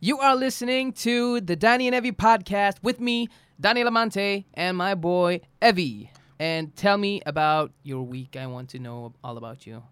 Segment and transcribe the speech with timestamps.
[0.00, 3.28] You are listening to the Dani and Evie podcast with me,
[3.60, 6.12] Dani Lamante, and my boy Evie.
[6.38, 8.36] And tell me about your week.
[8.36, 9.82] I want to know all about you.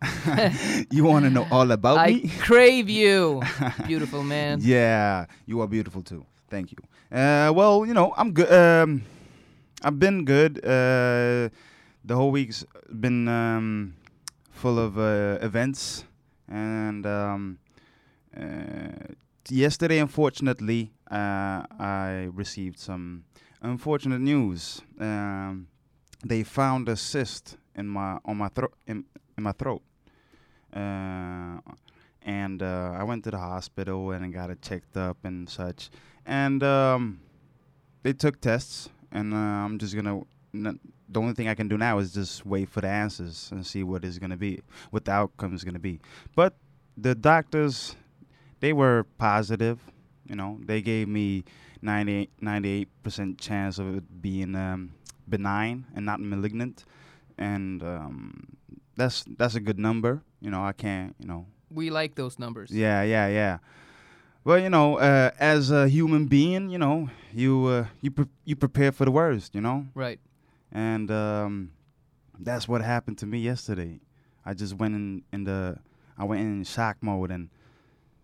[0.92, 2.30] you want to know all about I me?
[2.32, 3.42] I crave you,
[3.88, 4.60] beautiful man.
[4.62, 6.24] Yeah, you are beautiful too.
[6.48, 6.78] Thank you.
[7.10, 8.52] Uh, well, you know, I'm good.
[8.52, 9.02] Um,
[9.82, 10.58] I've been good.
[10.64, 11.50] Uh,
[12.04, 12.64] the whole week's
[13.00, 13.96] been um,
[14.52, 16.04] full of uh, events,
[16.48, 17.58] and um,
[18.40, 19.14] uh,
[19.50, 23.24] yesterday, unfortunately, uh, I received some
[23.62, 24.82] unfortunate news.
[25.00, 25.68] Um,
[26.24, 29.04] they found a cyst in my on my throat in,
[29.36, 29.82] in my throat.
[30.74, 31.60] Uh,
[32.22, 35.90] and uh, I went to the hospital and got it checked up and such.
[36.26, 37.20] And um,
[38.02, 40.20] they took tests, and uh, I'm just gonna.
[40.52, 43.82] The only thing I can do now is just wait for the answers and see
[43.82, 44.60] what is gonna be,
[44.90, 46.00] what the outcome is gonna be.
[46.34, 46.54] But
[46.96, 47.96] the doctors,
[48.60, 49.78] they were positive.
[50.26, 51.44] You know, they gave me
[51.80, 54.92] 98 percent chance of it being um,
[55.28, 56.84] benign and not malignant,
[57.38, 58.56] and um,
[58.96, 60.22] that's that's a good number.
[60.40, 61.14] You know, I can't.
[61.18, 62.70] You know, We like those numbers.
[62.70, 63.58] yeah, yeah, yeah.
[64.44, 68.56] Well, you know, uh, as a human being, you know, you uh, you pre- you
[68.56, 70.20] prepare for the worst, you know, Right.
[70.72, 71.72] and um,
[72.38, 74.00] that's what happened to me yesterday.
[74.46, 75.78] I just went in in the
[76.16, 77.50] I went in shock mode and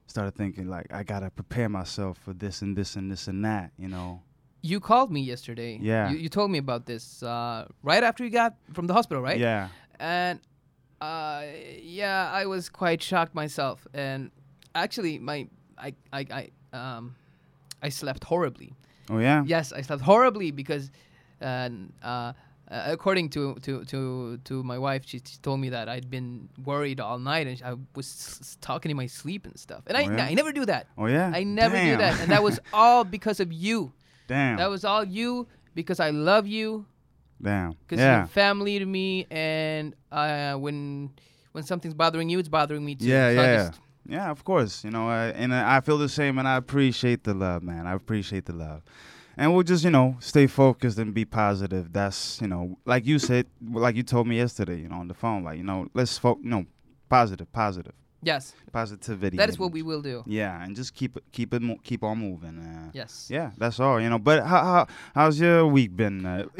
[0.06, 3.72] started thinking like I gotta prepare myself for this and this and this and that,
[3.78, 4.22] you know.
[4.62, 5.78] You called me yesterday.
[5.80, 6.10] Yeah.
[6.10, 9.38] You, you told me about this uh, right after you got from the hospital, right?
[9.38, 9.68] Yeah.
[10.00, 10.40] and
[11.00, 11.42] uh,
[11.82, 13.86] yeah, I was quite shocked myself.
[13.92, 14.30] And
[14.74, 17.14] actually, my I I, I um
[17.82, 18.72] I slept horribly.
[19.10, 19.42] Oh yeah.
[19.46, 20.90] Yes, I slept horribly because,
[21.42, 21.68] uh,
[22.02, 22.32] uh,
[22.74, 26.48] uh, according to, to, to, to my wife, she, she told me that I'd been
[26.64, 29.82] worried all night and I was talking in my sleep and stuff.
[29.86, 30.24] And I, Oh, yeah?
[30.30, 30.86] I never do that.
[30.98, 31.30] Oh yeah.
[31.34, 32.20] I never do that.
[32.20, 33.92] And that was all because of you.
[34.26, 34.56] Damn.
[34.56, 36.86] That was all you because I love you
[37.40, 37.72] Damn.
[37.86, 38.18] because Yeah.
[38.18, 41.10] you're family to me, and uh, when
[41.52, 43.06] when something's bothering you, it's bothering me too.
[43.06, 43.70] Yeah, So yeah,
[44.08, 44.30] yeah.
[44.30, 47.62] Of course, you know, uh, and I feel the same, and I appreciate the love,
[47.62, 47.86] man.
[47.86, 48.82] I appreciate the love,
[49.36, 51.92] and we'll just, you know, stay focused and be positive.
[51.92, 55.14] That's, you know, like you said, like you told me yesterday, you know, on the
[55.14, 56.66] phone, like, you know, let's focus, you know,
[57.08, 57.92] positive, positive,
[58.22, 59.36] yes, positivity.
[59.36, 60.22] that is what we will do.
[60.26, 62.58] Yeah, and just keep it, keep it, mo- keep on moving.
[62.58, 63.28] Uh, Yes.
[63.30, 64.18] Yeah, that's all, you know.
[64.18, 66.24] But how, how how's your week been?
[66.26, 66.46] Uh,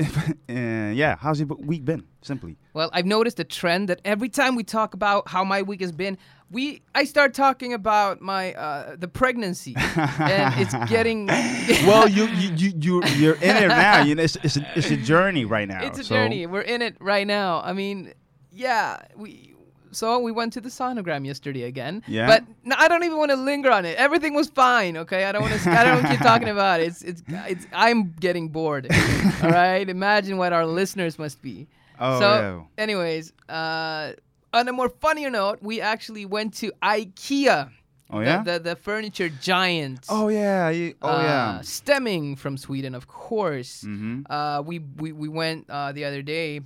[0.49, 2.05] uh, yeah, how's your week been?
[2.23, 2.57] Simply.
[2.73, 5.93] Well, I've noticed a trend that every time we talk about how my week has
[5.93, 6.17] been,
[6.54, 11.26] we I start talking about my uh, the pregnancy, and it's getting.
[11.87, 14.03] well, you you you you you're in it now.
[14.03, 15.84] You know, it's it's a, it's a journey right now.
[15.84, 16.47] it's a so- journey.
[16.47, 17.60] We're in it right now.
[17.62, 18.15] I mean,
[18.53, 19.50] yeah, we.
[19.91, 22.03] So we went to the sonogram yesterday again.
[22.09, 22.26] Yeah.
[22.26, 23.97] But no, I don't even want to linger on it.
[23.97, 24.97] Everything was fine.
[24.97, 25.25] Okay.
[25.25, 25.71] I don't want to.
[25.71, 26.88] I don't keep talking about it.
[26.88, 27.66] It's it's it's.
[27.72, 28.88] I'm getting bored.
[29.42, 29.88] All right.
[29.88, 31.69] Imagine what our listeners must be.
[32.00, 34.15] Oh so, anyways, uh,
[34.54, 37.70] on a more funnier note, we actually went to IKEA.
[38.10, 38.42] Oh the- yeah.
[38.42, 40.06] The, the, furniture giant.
[40.09, 40.70] oh yeah.
[40.70, 41.60] you- oh uh, yeah.
[41.62, 43.82] Stemming from Sweden, of course.
[43.82, 44.22] Mm-hmm.
[44.31, 46.60] Uh, we, we we went uh, the other day,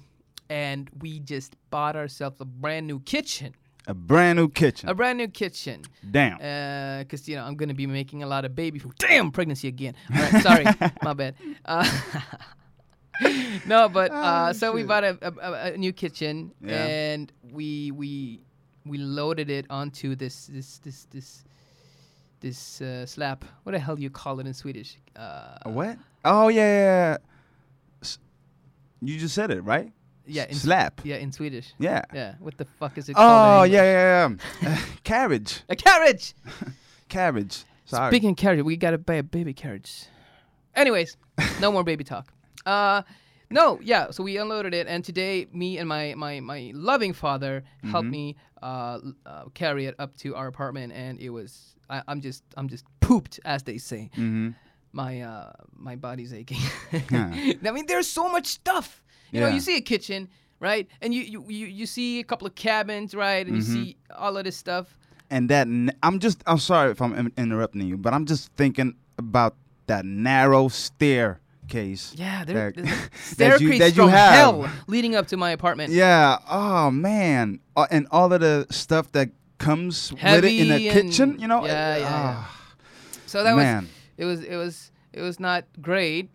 [0.51, 3.55] and we just bought ourselves a brand new kitchen.
[3.87, 4.87] A brand new kitchen.
[4.89, 5.83] A brand new kitchen.
[6.11, 6.37] Damn.
[6.99, 8.93] Because, you know, I'm going to be making a lot of baby food.
[8.99, 9.95] Damn, pregnancy again.
[10.15, 10.65] All right, sorry.
[11.03, 11.35] my bad.
[13.67, 16.87] No, but uh, Oh, so we bought a, a, a new kitchen Yeah.
[16.87, 18.41] and we we
[18.87, 21.45] we loaded it onto this this this this
[22.41, 23.45] this uh, slab.
[23.65, 24.97] What the hell do you call it in Swedish?
[25.17, 25.99] Uh, A what?
[26.25, 26.63] Oh yeah.
[26.63, 27.17] yeah, yeah.
[28.03, 28.19] S-
[29.03, 29.93] You just said it right.
[30.27, 31.01] yeah, in, Slap.
[31.05, 31.73] Yeah, in Swedish.
[31.79, 32.03] Yeah.
[32.15, 33.67] Yeah, what the fuck is it Oh called?
[33.67, 34.45] in yeah English?
[34.63, 34.79] yeah yeah.
[35.05, 35.63] carriage.
[35.69, 36.35] A carriage.
[37.09, 37.65] Carriage.
[37.87, 38.11] Sorry.
[38.13, 40.05] Speaking of carriage, we gotta buy a baby carriage.
[40.75, 41.17] Anyways,
[41.59, 42.31] no more baby talk.
[42.67, 43.03] Uh,
[43.51, 44.11] no, yeah.
[44.11, 48.37] So we unloaded it, and today, me and my my my loving father helped me
[48.63, 52.69] uh, uh, carry it up to our apartment, and it was I, I'm just I'm
[52.69, 54.11] just pooped, as they say.
[54.15, 54.51] mm-hmm.
[54.93, 56.59] My uh my body's aching.
[57.11, 57.31] Yeah.
[57.69, 59.03] I mean, there's so much stuff.
[59.33, 60.29] You know, you see a kitchen,
[60.61, 63.73] right, and you you you, you see a couple of cabins, right, and you Mm-hmm.
[63.85, 64.99] see all of this stuff.
[65.31, 68.51] and that n- I'm just I'm sorry if I'm in- interrupting you, but I'm just
[68.57, 69.55] thinking about
[69.87, 70.69] that narrow
[71.69, 72.15] staircase.
[72.17, 72.85] Yeah, there, that-
[73.37, 74.35] there's that you- that you have.
[74.35, 75.93] hell leading up to my apartment.
[75.93, 76.39] Yeah.
[76.49, 77.61] Oh man.
[77.77, 81.65] Uh, and all of the stuff that comes with it in the kitchen, you know.
[81.65, 82.35] Yeah, yeah, yeah.
[82.37, 82.75] Ah,
[83.27, 83.83] So that man.
[83.83, 86.31] was it was it was it was not great,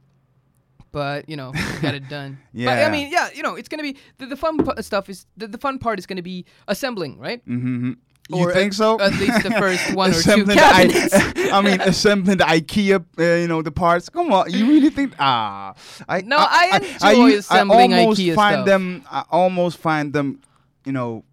[0.91, 1.51] but you know
[1.81, 2.38] got it done.
[2.53, 2.88] But Yeah.
[2.88, 5.47] I mean, yeah, you know, it's gonna be the, the fun p- stuff is the,
[5.47, 7.41] the fun part is gonna be assembling, right?
[7.47, 7.94] Mm-hmm.
[8.29, 8.99] You Or think at- so?
[9.01, 11.13] At least the first one or two Assembling cabinets.
[11.13, 14.07] I, I mean, assembling the IKEA, uh, you know, the parts.
[14.09, 15.13] Come on, you really think?
[15.19, 15.73] Ah,
[16.07, 18.65] I No, I enjoy u- assembling I almost IKEA find stuff.
[18.65, 19.03] them.
[19.11, 20.39] I almost find them,
[20.85, 21.23] you know,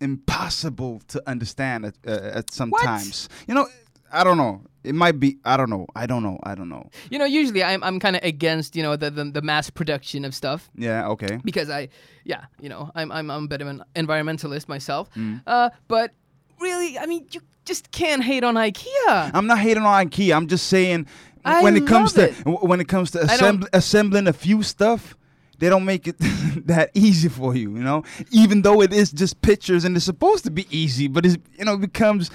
[0.00, 3.28] impossible to understand at uh, at sometimes.
[3.46, 3.66] You know,
[4.12, 4.62] I don't know.
[4.84, 5.38] It might be.
[5.44, 5.86] I don't know.
[5.96, 6.38] I don't know.
[6.44, 6.88] I don't know.
[7.10, 10.24] You know, usually I'm I'm kind of against you know the, the the mass production
[10.24, 11.08] of stuff Yeah.
[11.08, 11.40] Okay.
[11.44, 11.88] because I
[12.24, 15.10] yeah you know I'm I'm I'm a bit of an environmentalist myself.
[15.14, 15.42] Mm.
[15.46, 16.12] Uh, but
[16.60, 19.30] really, I mean, you just can't hate on IKEA.
[19.34, 20.34] I'm not hating on IKEA.
[20.34, 21.06] I'm just saying
[21.44, 22.38] I when it comes to it.
[22.44, 25.16] w- when it comes to I assembling a few stuff,
[25.58, 26.16] they don't make it
[26.66, 27.74] that easy for you.
[27.76, 31.26] You know, even though it is just pictures and it's supposed to be easy, but
[31.26, 32.30] it's you know it becomes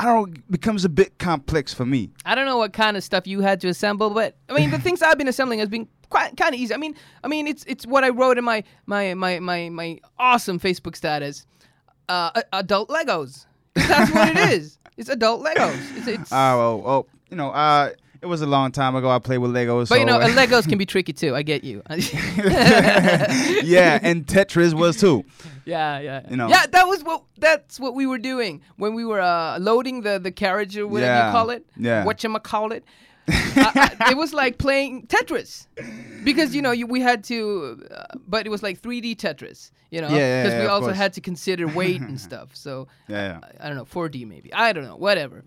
[0.00, 2.08] I don't know, it becomes a bit complex for me.
[2.24, 4.78] I don't know what kind of stuff you had to assemble, but I mean, the
[4.86, 6.72] things I've been assembling has been quite kind of easy.
[6.72, 10.00] I mean, I mean, it's it's what I wrote in my my my my, my
[10.18, 11.44] awesome Facebook status,
[12.08, 13.44] uh, adult Legos.
[13.74, 14.78] That's what it is.
[14.96, 15.98] It's adult Legos.
[15.98, 17.90] It's, it's Oh, oh, oh, you know, uh,
[18.22, 19.10] it was a long time ago.
[19.10, 19.90] I played with Legos.
[19.90, 21.36] but you know, so, uh, Legos can be tricky too.
[21.36, 21.82] I get you.
[23.62, 25.26] yeah, and Tetris was too.
[25.70, 26.20] Yeah, yeah.
[26.30, 26.48] You know.
[26.48, 30.18] Yeah, that was what that's what we were doing when we were uh, loading the
[30.18, 31.62] the carriage or whatever Yeah, you call it.
[31.88, 32.04] yeah.
[32.04, 32.84] What you call it?
[33.28, 35.66] I, I, it was like playing Tetris
[36.24, 37.38] because you know you, we had to,
[37.94, 39.70] uh, but it was like 3D Tetris.
[39.90, 40.96] You know, Yeah, yeah, because yeah, we also course.
[40.96, 42.48] had to consider weight and stuff.
[42.56, 43.38] So Yeah.
[43.42, 44.52] I, I don't know, 4D maybe.
[44.52, 45.44] I don't know, whatever.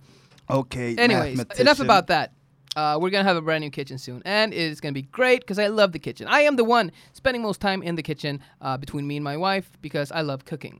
[0.50, 0.96] Okay.
[0.98, 2.32] Anyways, enough about that.
[2.76, 5.60] Uh, we're gonna have a brand new kitchen soon, and it's gonna be great because
[5.60, 6.28] I love the kitchen.
[6.28, 9.38] I am the one spending most time in the kitchen uh, between me and my
[9.38, 10.80] wife because I love cooking,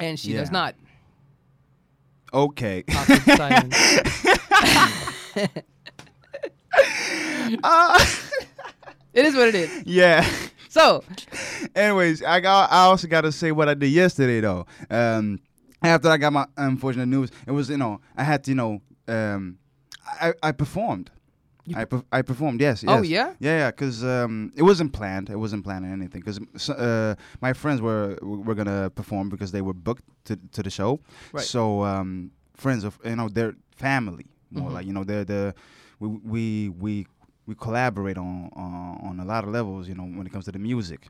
[0.00, 0.74] and she does not.
[2.32, 2.84] Okay.
[7.62, 7.98] Uh,
[9.14, 9.82] it is what it is.
[9.86, 10.28] yeah.
[10.68, 11.02] So,
[11.74, 12.70] Anyways, I got.
[12.70, 14.66] I also got to say what I did yesterday though.
[14.90, 15.40] Um,
[15.82, 18.82] after I got my unfortunate news, it was you know I had to you know
[19.08, 19.58] um,
[20.06, 21.10] I I performed.
[21.74, 22.60] I per- I performed.
[22.60, 22.84] Yes.
[22.86, 23.34] Oh, yeah?
[23.40, 23.70] Yeah, yeah.
[23.72, 25.30] Because um, it wasn't planned.
[25.30, 26.20] It wasn't planned or anything.
[26.24, 26.38] Because
[26.70, 31.00] uh, my friends were were gonna perform because they were booked to to the show.
[31.32, 31.44] Right.
[31.44, 34.74] So um, friends of you know they're family more Mhm.
[34.74, 35.54] like you know they're the
[35.98, 37.06] we we we
[37.46, 39.88] we collaborate on on on a lot of levels.
[39.88, 41.08] You know when it comes to the music.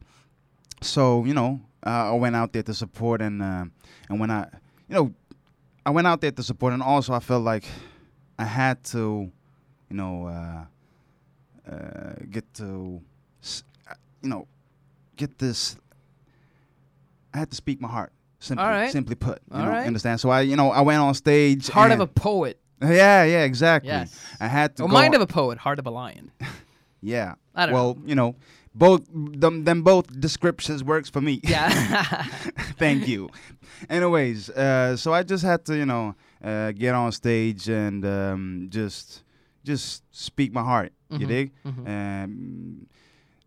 [0.81, 3.67] So you know uh, I went out there to support and uh,
[4.09, 4.49] and when I
[4.89, 5.13] you know
[5.85, 7.65] I went out there to support and also I felt like
[8.39, 9.31] I had to
[9.91, 13.01] you know uh, uh, get to
[13.91, 14.47] uh, you know
[15.17, 15.77] get this
[17.35, 18.91] I had to speak my heart simply All right.
[18.91, 19.87] simply put you All know right.
[19.87, 22.59] understand so I you know I went on stage heart of a poet.
[22.83, 24.21] yeah yeah exactly Yes.
[24.41, 26.31] I had to go mind of a poet, heart of a lion.
[27.03, 28.35] yeah I don't well you know
[28.75, 31.71] both them, them both descriptions works for me Yeah.
[32.79, 33.31] Thank you.
[33.89, 36.15] Anyways, uh, so I just had to, you know,
[36.47, 39.25] uh, get on stage and um, just
[39.65, 40.93] just speak my heart.
[41.11, 41.53] You Mhm, dig?
[41.65, 41.87] mhm.
[42.25, 42.87] Um,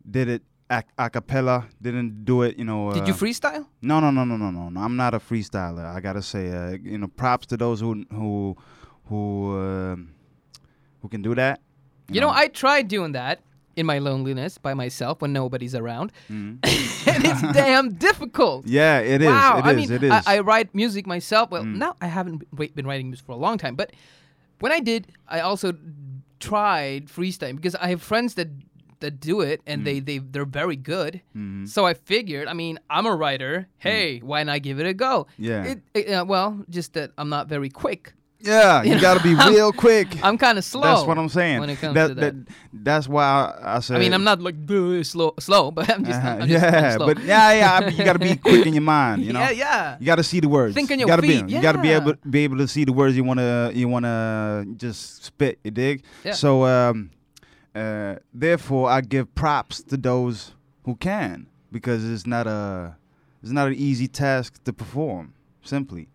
[0.09, 1.65] did it a, a cappella?
[1.81, 2.91] Didn't do it, you know.
[2.93, 3.65] Did you uh, freestyle?
[3.81, 4.79] No, no, no, no, no, no, no.
[4.81, 5.85] I'm not a freestyler.
[5.85, 8.55] I gotta say, uh, you know, props to those who who
[9.07, 10.13] who um
[11.01, 11.59] who can do that.
[12.11, 13.39] You know, I tried doing that
[13.75, 16.59] in my loneliness by myself when nobody's around, Mhm.
[17.19, 18.65] and it's damn difficult.
[18.67, 19.27] Yeah, it is.
[19.27, 19.75] wow, It I is.
[19.77, 20.11] mean, it is.
[20.11, 21.51] I, I write music myself.
[21.51, 21.75] Well, Mm.
[21.77, 22.43] now I haven't
[22.75, 23.91] been writing music for a long time, but
[24.59, 25.73] when I did, I also
[26.39, 28.47] tried freestyle because I have friends that
[29.01, 31.21] that do it and they they they're very good.
[31.35, 31.67] Mhm.
[31.67, 33.67] So I figured, I mean, I'm a writer.
[33.77, 35.23] Hey, why not give it a go?
[35.39, 35.45] Mm.
[35.47, 35.63] Yeah.
[35.63, 38.13] It, it, uh, well, just that I'm not very quick.
[38.41, 40.07] Yeah, you know, gotta be I'm- real quick.
[40.23, 40.81] I'm kind of slow.
[40.81, 41.59] That's what I'm saying.
[41.59, 42.35] when it comes that, to that.
[42.71, 43.97] That's why I, I said.
[43.97, 46.73] I mean, I'm not like "Duh, slow, slow, but I'm just, Uh-huh, I'm just, I'm
[46.73, 47.05] yeah, slow.
[47.07, 47.73] but yeah, yeah.
[47.73, 49.23] I mean, you gotta be quick in your mind.
[49.25, 49.39] You know.
[49.41, 49.97] yeah, yeah.
[49.99, 50.73] You gotta see the words.
[50.75, 52.85] Think on you your gotta feet, Be, You gotta be able be able to see
[52.85, 55.59] the words you wanna you wanna just spit.
[55.63, 56.03] You dig?
[56.23, 56.33] Yeah.
[56.33, 57.11] So um,
[57.75, 60.53] uh, therefore, I give props to those
[60.85, 62.95] who can because it's not a
[63.43, 65.33] it's not an easy task to perform.
[65.61, 66.07] Simply,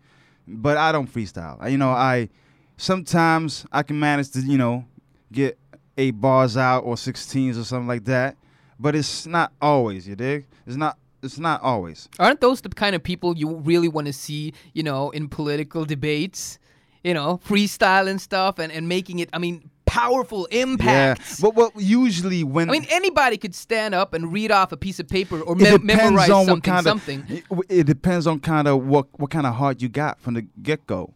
[0.47, 1.69] but I don't freestyle.
[1.69, 2.29] You know, I
[2.77, 4.85] sometimes I can manage to you know
[5.31, 5.57] get
[5.97, 8.37] eight bars out or sixteens or something like that,
[8.79, 10.07] but it's not always.
[10.07, 10.45] You dig?
[10.65, 10.97] It's not.
[11.23, 12.07] It's not always.
[12.19, 15.83] Aren't those the kind of people you really want to see, you know, in political
[15.85, 16.59] debates?
[17.03, 21.39] You know, freestyle and stuff and, and making it, I mean, powerful impacts.
[21.39, 24.77] Yeah, but what usually when I mean, anybody could stand up and read off a
[24.77, 26.99] piece of paper or depends memorize something, Kinda,
[27.29, 30.41] it, it depends on kind of what what kind of heart you got from the
[30.61, 31.13] get go.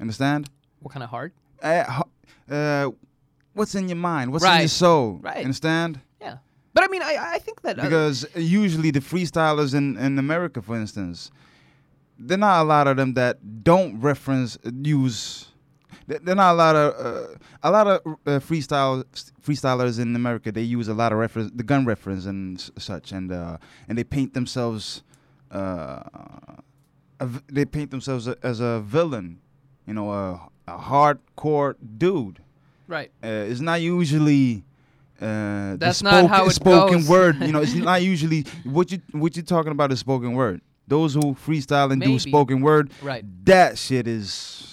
[0.00, 0.50] Understand?
[0.80, 1.32] What kind of heart?
[1.62, 2.02] Uh,
[2.50, 2.90] uh,
[3.54, 4.32] what's in your mind?
[4.32, 5.18] What's in your soul?
[5.22, 5.38] Right.
[5.38, 6.00] Understand?
[6.20, 6.38] Yeah.
[6.74, 7.78] But I mean, I, I think that.
[7.78, 11.30] uh, Because usually the freestylers in in America, for instance,
[12.18, 15.48] there are not a lot of them that don't reference use.
[16.06, 17.26] There are not a lot of uh,
[17.62, 19.04] a lot of uh, freestyle
[19.42, 20.52] freestylers in America.
[20.52, 23.56] They use a lot of reference, the gun reference and s- such, and uh,
[23.88, 25.02] and they paint themselves.
[25.50, 26.00] Uh,
[27.20, 29.38] a v- they paint themselves a, as a villain,
[29.86, 32.40] you know, a, a hardcore dude.
[32.88, 33.10] Right.
[33.22, 34.64] Uh, it's not usually.
[35.20, 37.08] Uh, That's not how it spoken goes.
[37.08, 37.40] word.
[37.40, 40.60] You know, it's not usually what you what you're talking about is spoken word.
[40.86, 42.12] Those who freestyle and Maybe.
[42.12, 43.24] do spoken word, Right.
[43.46, 44.63] that shit is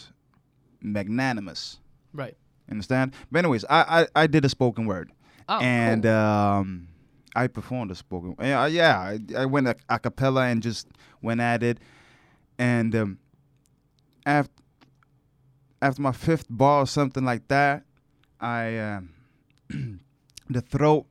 [0.81, 1.79] magnanimous.
[2.13, 2.35] Right.
[2.69, 3.13] Understand?
[3.31, 5.11] But anyways, I I, I did a spoken word,
[5.49, 6.11] Oh, and cool.
[6.11, 6.87] um,
[7.35, 8.35] I performed a spoken.
[8.39, 8.97] Yeah, yeah.
[8.99, 10.87] I, I went a, a cappella and just
[11.21, 11.79] went at it,
[12.57, 13.19] and um,
[14.25, 14.51] after
[15.81, 17.83] after my fifth bar or something like that,
[18.39, 19.09] I um,
[20.49, 21.07] the throat,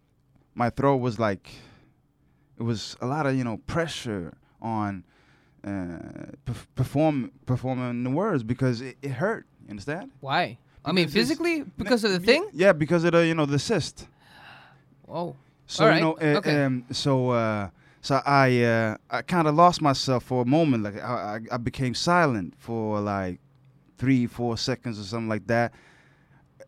[0.55, 1.50] my throat was like,
[2.59, 5.05] it was a lot of you know pressure on
[5.65, 5.99] uh,
[6.47, 9.47] perf- perform performing the words because it, it hurt.
[9.71, 10.11] Understand?
[10.21, 10.59] Why?
[10.85, 12.49] I mean, physically, because of the thing.
[12.53, 14.07] Yeah, because of the you know the cyst.
[15.09, 15.37] Oh.
[15.67, 16.65] So Alright, you know, uh, okay.
[16.65, 20.83] um, so uh, so I uh, I kind of lost myself for a moment.
[20.83, 23.39] Like I, I I became silent for like
[23.99, 25.73] three four seconds or something like that.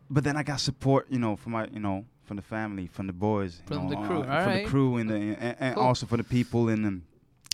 [0.09, 3.07] But then I got support, you know, from my you know from the family, from
[3.07, 4.63] the boys, From know, the crew, uh, from alright.
[4.63, 5.83] the crew, and the, and, and Cool.
[5.83, 7.03] also for the people and um,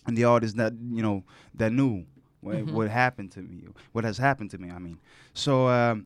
[0.06, 1.24] and the artists that you know
[1.56, 2.06] that knew
[2.42, 2.72] what, Mhm.
[2.72, 4.72] what happened to me, what has happened to me.
[4.72, 4.98] I mean,
[5.34, 6.06] so um,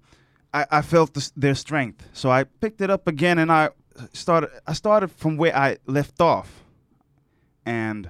[0.53, 2.07] I, I felt this, their strength.
[2.13, 3.69] So I picked it up again, and I
[4.13, 4.49] started.
[4.67, 6.63] I started from where I left off,
[7.65, 8.09] and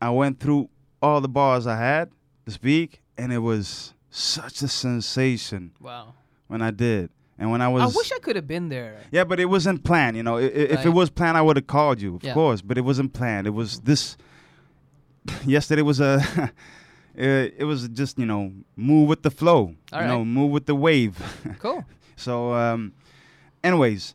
[0.00, 0.68] I went through
[1.02, 2.10] all the bars I had
[2.46, 6.14] to speak, and it was such a sensation Wow.
[6.48, 7.10] when I did.
[7.40, 8.98] And when I was, I wish I could have been there.
[9.12, 10.16] yeah, but it wasn't planned.
[10.16, 12.34] You know, I- I- if it was planned, I would have called you, of Yeah.
[12.34, 12.60] course.
[12.62, 13.46] But it wasn't planned.
[13.46, 14.16] It was this.
[15.46, 16.50] yesterday was a.
[17.18, 19.74] it, it was just you know move with the flow.
[19.92, 21.16] All you know, move with the wave.
[21.58, 21.84] Cool.
[22.16, 22.92] so, um,
[23.62, 24.14] anyways,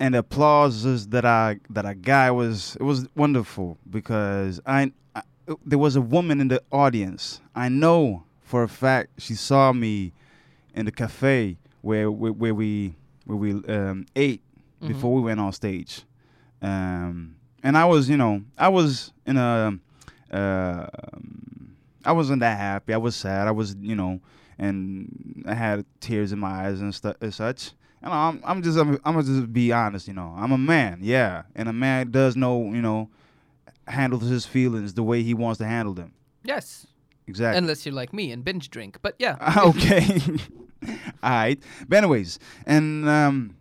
[0.00, 5.22] and the applauses that I that I got was it was wonderful because I, I
[5.64, 7.40] there was a woman in the audience.
[7.54, 10.12] I know for a fact she saw me
[10.74, 12.94] in the cafe where where, where we
[13.26, 14.40] where we um, ate
[14.80, 14.88] Mhm.
[14.88, 16.02] before we went on stage.
[16.62, 19.76] Um, and I was, you know, I was in a,
[20.32, 20.86] uh,
[22.08, 22.94] I wasn't that happy.
[22.94, 23.46] I was sad.
[23.48, 24.20] I was, you know,
[24.58, 27.72] and I had tears in my eyes and stuff and such.
[28.02, 30.34] And I'm, I'm just, I'm, I'm gonna just be honest, you know.
[30.36, 33.10] I'm a man, yeah, and a man does know, you know,
[33.86, 36.14] handles his feelings the way he wants to handle them.
[36.44, 36.86] Yes.
[37.26, 37.58] Exactly.
[37.58, 38.98] Unless you're like me and binge drink.
[39.02, 39.36] But yeah.
[39.58, 40.18] okay.
[41.22, 41.62] All right.
[41.86, 43.56] But anyways, and um,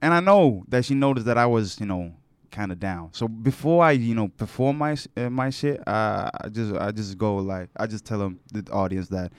[0.00, 2.12] and I know that she noticed that I was, you know,
[2.52, 3.08] kind of down.
[3.12, 7.18] So before I, you know, perform my uh, my shit, uh, I just I just
[7.18, 9.32] go like I just tell them the audience that.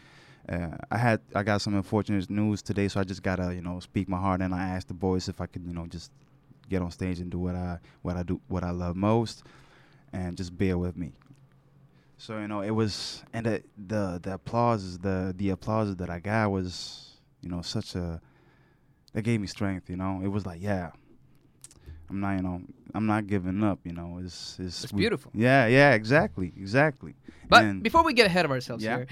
[0.50, 3.80] Uh, I had I got some unfortunate news today, so I just gotta you know
[3.80, 6.12] speak my heart, and I asked the boys if I could you know just
[6.70, 9.44] get on stage and do what I what I do what I love most,
[10.12, 11.14] and just bear with me.
[12.18, 16.20] So you know, it was, and the the the applause, the the applause that I
[16.20, 18.22] got was, you know, such a,
[19.14, 19.90] that gave me strength.
[19.90, 20.92] You know, it was like, yeah,
[22.14, 22.62] I'm not, you know,
[22.94, 23.80] I'm not giving up.
[23.84, 25.32] You know, it's it's, It's we- beautiful.
[25.34, 27.16] Yeah, yeah, exactly, exactly.
[27.50, 28.98] But And- before we get ahead of ourselves Yeah.
[28.98, 29.08] here,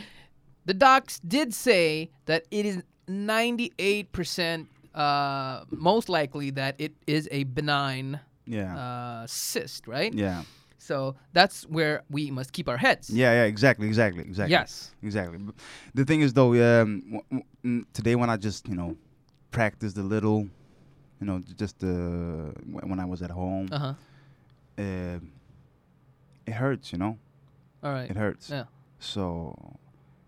[0.66, 7.44] the docs did say that it is 98% uh, most likely that it is a
[7.46, 10.14] benign yeah, uh, cyst, right?
[10.14, 10.44] yeah,
[10.78, 13.10] So that's where we must keep our heads.
[13.10, 14.52] yeah, yeah, exactly, exactly, exactly.
[14.52, 14.92] Yes.
[15.02, 15.38] Exactly.
[15.38, 15.54] B-
[15.94, 18.98] The thing is, though, um, w- w- today when I just, you know,
[19.52, 20.48] practiced a little,
[21.22, 21.88] you know, just uh,
[22.90, 23.94] when I was at home, Uh huh.
[24.80, 25.20] uh,
[26.48, 27.18] it hurts, you know,
[27.84, 28.10] All right.
[28.10, 28.50] it hurts.
[28.50, 28.64] Yeah.
[29.00, 29.56] So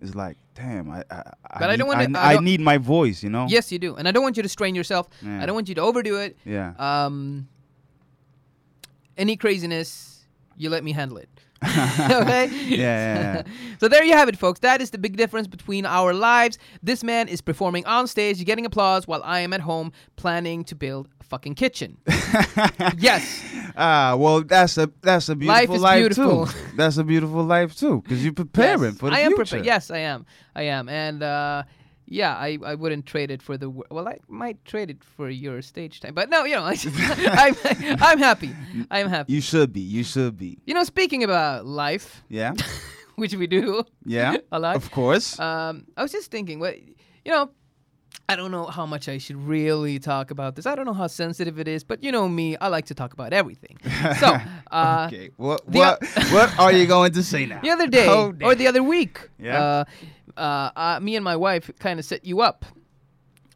[0.02, 1.16] it's like, damn, I, I,
[1.50, 3.48] I, But I need, don't wanna- I, I I don't- need my voice, you know.
[3.50, 3.96] Yes, you do.
[3.96, 5.08] And I don't want you to strain yourself.
[5.22, 5.42] Yeah.
[5.42, 6.38] I don't want you to overdo it.
[6.46, 6.74] Yeah.
[6.78, 7.48] Um,
[9.18, 10.26] any craziness,
[10.58, 11.30] you let me handle it.
[12.22, 12.50] okay?
[12.68, 13.44] yeah, yeah.
[13.80, 14.60] so there you have it, folks.
[14.60, 16.58] That is the big difference between our lives.
[16.82, 20.76] This man is performing on stage, getting applause, while I am at home planning to
[20.76, 21.98] build a fucking kitchen.
[22.98, 23.44] yes.
[23.76, 25.40] Ah, well, that's a that's a Life
[25.70, 26.46] beautiful is life, beautiful.
[26.48, 26.54] too.
[26.78, 29.46] That's a beautiful life too, because you're preparing yes, for the I am future.
[29.46, 29.66] prepared.
[29.66, 30.26] Yes, I am.
[30.56, 30.90] I am.
[30.90, 31.64] And uh,
[32.06, 34.08] yeah, I, I wouldn't trade it for the well.
[34.08, 37.56] I might trade it for your stage time, but no, you know, I'm
[38.02, 38.52] I'm happy.
[38.92, 39.34] I'm happy.
[39.34, 39.82] You should be.
[39.82, 40.60] You should be.
[40.66, 42.54] You know, speaking about life, Yeah.
[43.16, 44.38] which we do Yeah.
[44.52, 44.76] a lot.
[44.76, 45.40] Of course.
[45.40, 47.50] Um, I was just thinking, what you know,
[48.30, 50.66] I don't know how much I should really talk about this.
[50.66, 53.12] I don't know how sensitive it is, but you know me, I like to talk
[53.14, 53.78] about everything.
[54.20, 54.38] So,
[54.72, 55.30] uh, okay.
[55.38, 56.02] What what
[56.32, 57.60] what are you going to say now?
[57.64, 59.62] the other day Oh, or the other week, Yeah.
[59.62, 62.66] uh, uh, uh, me and my wife kind of set you up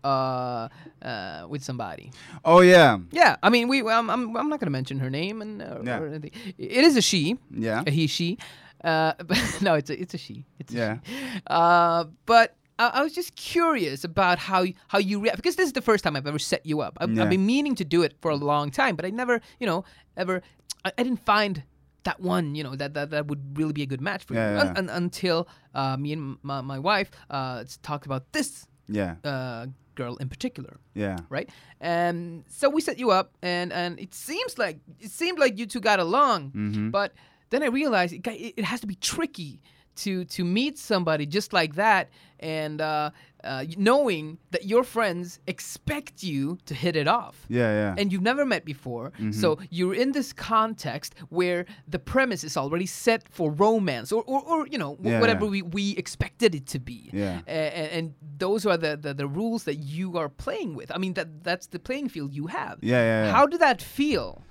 [0.03, 0.67] uh,
[1.01, 2.11] uh, with somebody.
[2.43, 2.97] Oh yeah.
[3.11, 3.81] Yeah, I mean, we.
[3.87, 4.09] I'm.
[4.09, 5.99] I'm, I'm not gonna mention her name and uh, Yeah.
[5.99, 6.31] or anything.
[6.57, 7.83] It is a she, Yeah.
[7.87, 8.37] a he, she.
[8.83, 9.13] Uh,
[9.61, 10.45] no, it's a it's a she.
[10.59, 10.97] It's a Yeah.
[11.03, 11.41] she.
[11.47, 15.73] Uh, but I, I was just curious about how how you react because this is
[15.73, 16.97] the first time I've ever set you up.
[16.99, 17.23] I've, Yeah.
[17.23, 19.83] I've been meaning to do it for a long time, but I never, you know,
[20.15, 20.41] ever.
[20.85, 21.63] I, I didn't find
[22.03, 24.49] that one, you know, that that, that would really be a good match for Yeah,
[24.51, 24.61] you yeah.
[24.69, 29.15] Un- un- until uh, me and my, my wife uh, talked about this Yeah.
[29.25, 29.65] uh,
[29.95, 31.17] girl in particular Yeah.
[31.29, 31.49] right?
[31.81, 35.65] And so we set you up, and and it seems like it seemed like you
[35.65, 36.91] two got along, Mhm.
[36.91, 37.11] but
[37.49, 39.59] then I realized it, got, it it has to be tricky
[39.97, 43.09] to to meet somebody just like that, and uh,
[43.43, 47.35] uh, knowing that your friends expect you to hit it off.
[47.49, 47.71] Yeah.
[47.81, 47.95] Yeah.
[47.97, 52.85] And you've never met before, so you're in this context where the premise is already
[52.85, 55.51] set for romance, or, or, or you know, wh- Yeah, whatever yeah.
[55.51, 57.41] we, we expected it to be Yeah.
[57.47, 60.91] and, and those are the, the, the rules that you are playing with.
[60.91, 62.77] I mean, that that's the playing field you have.
[62.81, 63.31] Yeah, yeah, yeah.
[63.31, 64.43] How did that feel?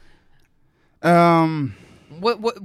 [1.03, 1.75] um.
[2.21, 2.57] What what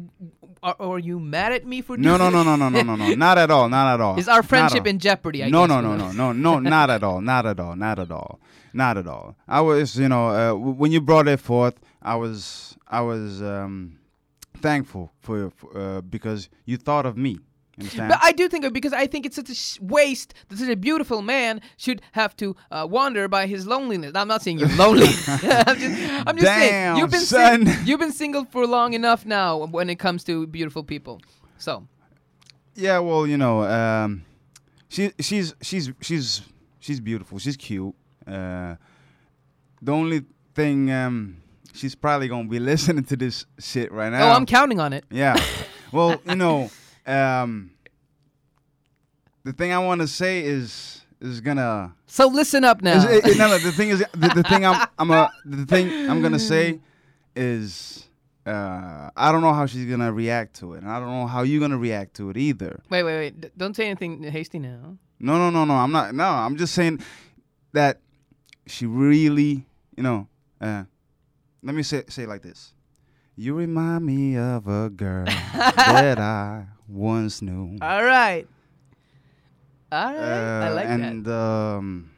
[0.64, 1.98] are, are you mad at me for?
[1.98, 3.14] No, no, no, no, no, no, no, no.
[3.16, 3.68] Not at all.
[3.70, 4.20] Not at all.
[4.20, 5.44] Is our friendship in jeopardy?
[5.44, 8.00] I no, guess, no, no, no, no, no, not at all, not at all, not
[8.00, 8.40] at all,
[8.74, 9.36] not at all.
[9.48, 13.42] I was, you know, uh, w- when you brought it forth, I was, I was
[13.42, 13.98] um,
[14.62, 17.40] thankful for, for uh, because you thought of me.
[17.96, 20.70] But I do think of because I think it's such a sh- waste that such
[20.70, 24.12] a beautiful man should have to uh, wander by his loneliness.
[24.16, 25.08] I'm not saying you're lonely.
[25.28, 29.66] I'm just, I'm just saying you've been sing- you've been single for long enough now
[29.66, 31.22] when it comes to beautiful people.
[31.58, 31.88] So
[32.76, 34.24] yeah, well, you know, um,
[34.90, 36.42] she, she's, she's, she's,
[36.80, 37.38] she's beautiful.
[37.40, 37.94] She's cute.
[38.26, 38.76] Uh,
[39.82, 40.24] the only
[40.56, 41.38] thing, um,
[41.74, 44.30] she's probably gonna be listening to this shit right now.
[44.30, 45.06] oh, I'm counting on it.
[45.12, 45.36] Yeah.
[45.94, 46.72] Well, you know,
[47.08, 47.72] um,
[49.44, 51.94] the thing I want to say is is gonna.
[52.08, 52.98] So listen up now.
[52.98, 53.58] Is, it, it- no, no.
[53.58, 56.80] The thing is, the, the thing I'm I'm a the thing I'm gonna say
[57.36, 58.08] is.
[58.44, 61.44] Uh, I don't know how she's gonna react to it, and I don't know how
[61.44, 62.82] you're gonna react to it either.
[62.90, 63.40] Wait, wait, wait.
[63.42, 64.98] D- don't say anything hasty now.
[65.20, 65.76] No, no, no, no.
[65.76, 66.16] I'm not.
[66.16, 67.02] No, I'm just saying
[67.74, 68.00] that
[68.66, 70.28] she really, you know.
[70.60, 70.86] Uh,
[71.62, 72.74] let me say say it like this.
[73.36, 77.78] You remind me of a girl that I once knew.
[77.82, 78.48] All right.
[79.92, 80.16] All right.
[80.18, 81.34] I Uh, like and that.
[81.34, 82.12] um,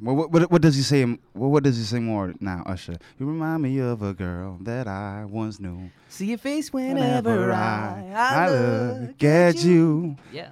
[0.00, 1.04] what, what what does he say?
[1.04, 2.96] What, what does he say more now, Usher?
[3.18, 5.90] You remind me of a girl that I once knew.
[6.08, 10.50] See your face whenever I, I, look at you, Yeah.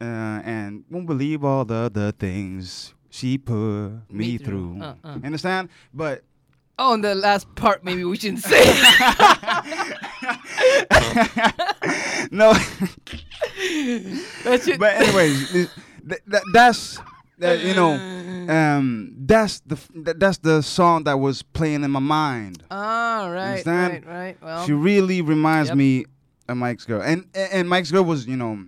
[0.00, 4.74] uh, and won't believe all the the things she put me, Me through.
[4.76, 4.82] through.
[4.82, 5.18] Uh, uh.
[5.24, 5.68] Understand?
[5.94, 6.24] But
[6.78, 8.64] Oh, and the last part maybe we shouldn't say.
[12.30, 12.52] no.
[14.44, 15.68] that should, but anyways, th-
[16.30, 16.98] th- that's
[17.38, 17.92] that, you know.
[18.48, 22.64] Um, that's the f- that, that's the song that was playing in my mind.
[22.70, 24.06] All right, Understand?
[24.06, 24.36] right, right.
[24.42, 25.78] Well, she really reminds Yep.
[25.78, 26.06] me
[26.48, 28.58] of Mike's girl, and and and Mike's girl was, you know,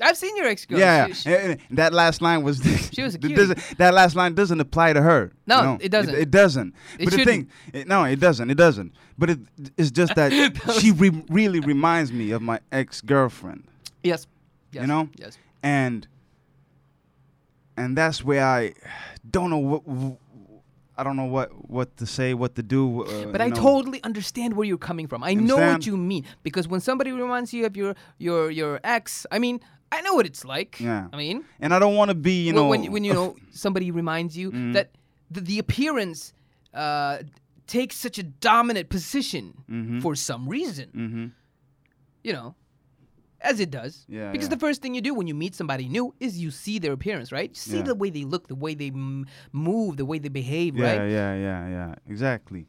[0.00, 0.78] I've seen your ex girl.
[0.78, 1.06] yeah.
[1.06, 2.60] She, eh, she, and- and that last line was
[2.92, 5.32] She was a that That last line doesn't apply to her.
[5.46, 6.14] No, it doesn't.
[6.14, 6.74] It, doesn't.
[6.98, 8.50] It but the thing, it, no, it doesn't.
[8.50, 8.92] It doesn't.
[9.18, 9.38] But it,
[9.76, 10.32] it's just that
[10.80, 13.64] she re- really reminds me of my ex girlfriend,
[14.02, 14.26] yes,
[14.72, 14.80] yes.
[14.82, 15.08] you know?
[15.16, 15.36] Yes.
[15.62, 16.06] and
[17.76, 18.74] and that's where I
[19.30, 20.18] don't know what.
[20.96, 23.04] I don't know what what to say, what to do.
[23.04, 23.56] Uh, But I know.
[23.56, 25.24] totally understand where you're coming from.
[25.24, 29.26] I know what you mean because when somebody reminds you of your your your ex,
[29.32, 29.60] I mean,
[29.92, 30.80] I know what it's like.
[30.80, 31.08] Yeah.
[31.12, 33.90] I mean, and I don't want to be, you know, when when you know somebody
[33.90, 34.72] reminds you Mm.
[34.72, 34.88] that
[35.30, 36.32] the, the appearance
[36.74, 37.18] uh,
[37.66, 40.00] takes such a dominant position Mm-hmm.
[40.00, 41.26] for some reason, hmm
[42.24, 42.54] you know,
[43.40, 44.04] as it does.
[44.08, 44.54] Yeah, Because yeah.
[44.54, 47.32] the first thing you do when you meet somebody new is you see their appearance,
[47.32, 47.50] right?
[47.50, 47.82] You see Yeah.
[47.90, 51.10] the way they look, the way they m- move, the way they behave, Yeah, right?
[51.10, 51.94] yeah, yeah, yeah.
[52.08, 52.66] Exactly.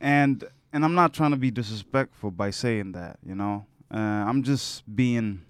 [0.00, 3.64] And and I'm not trying to be disrespectful by saying that, you know.
[3.94, 5.42] Uh, I'm just being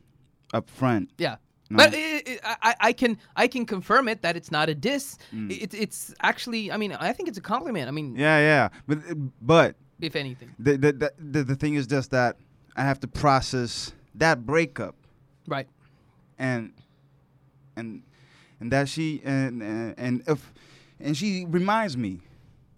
[0.53, 1.09] upfront.
[1.19, 1.37] Yeah.
[1.69, 1.79] No.
[1.79, 5.19] But i i I, I can I can confirm it that it's not a diss.
[5.35, 5.51] Mm.
[5.51, 7.89] It, it's actually I mean I think it's a compliment.
[7.89, 8.69] I mean Yeah, yeah.
[8.87, 8.99] But
[9.41, 12.37] but if anything, the the, the the the thing is just that
[12.77, 14.95] I have to process that breakup
[15.47, 15.69] right?
[16.39, 16.73] and
[17.77, 18.03] and
[18.61, 20.53] and that she and and, and if
[21.01, 22.21] and she reminds me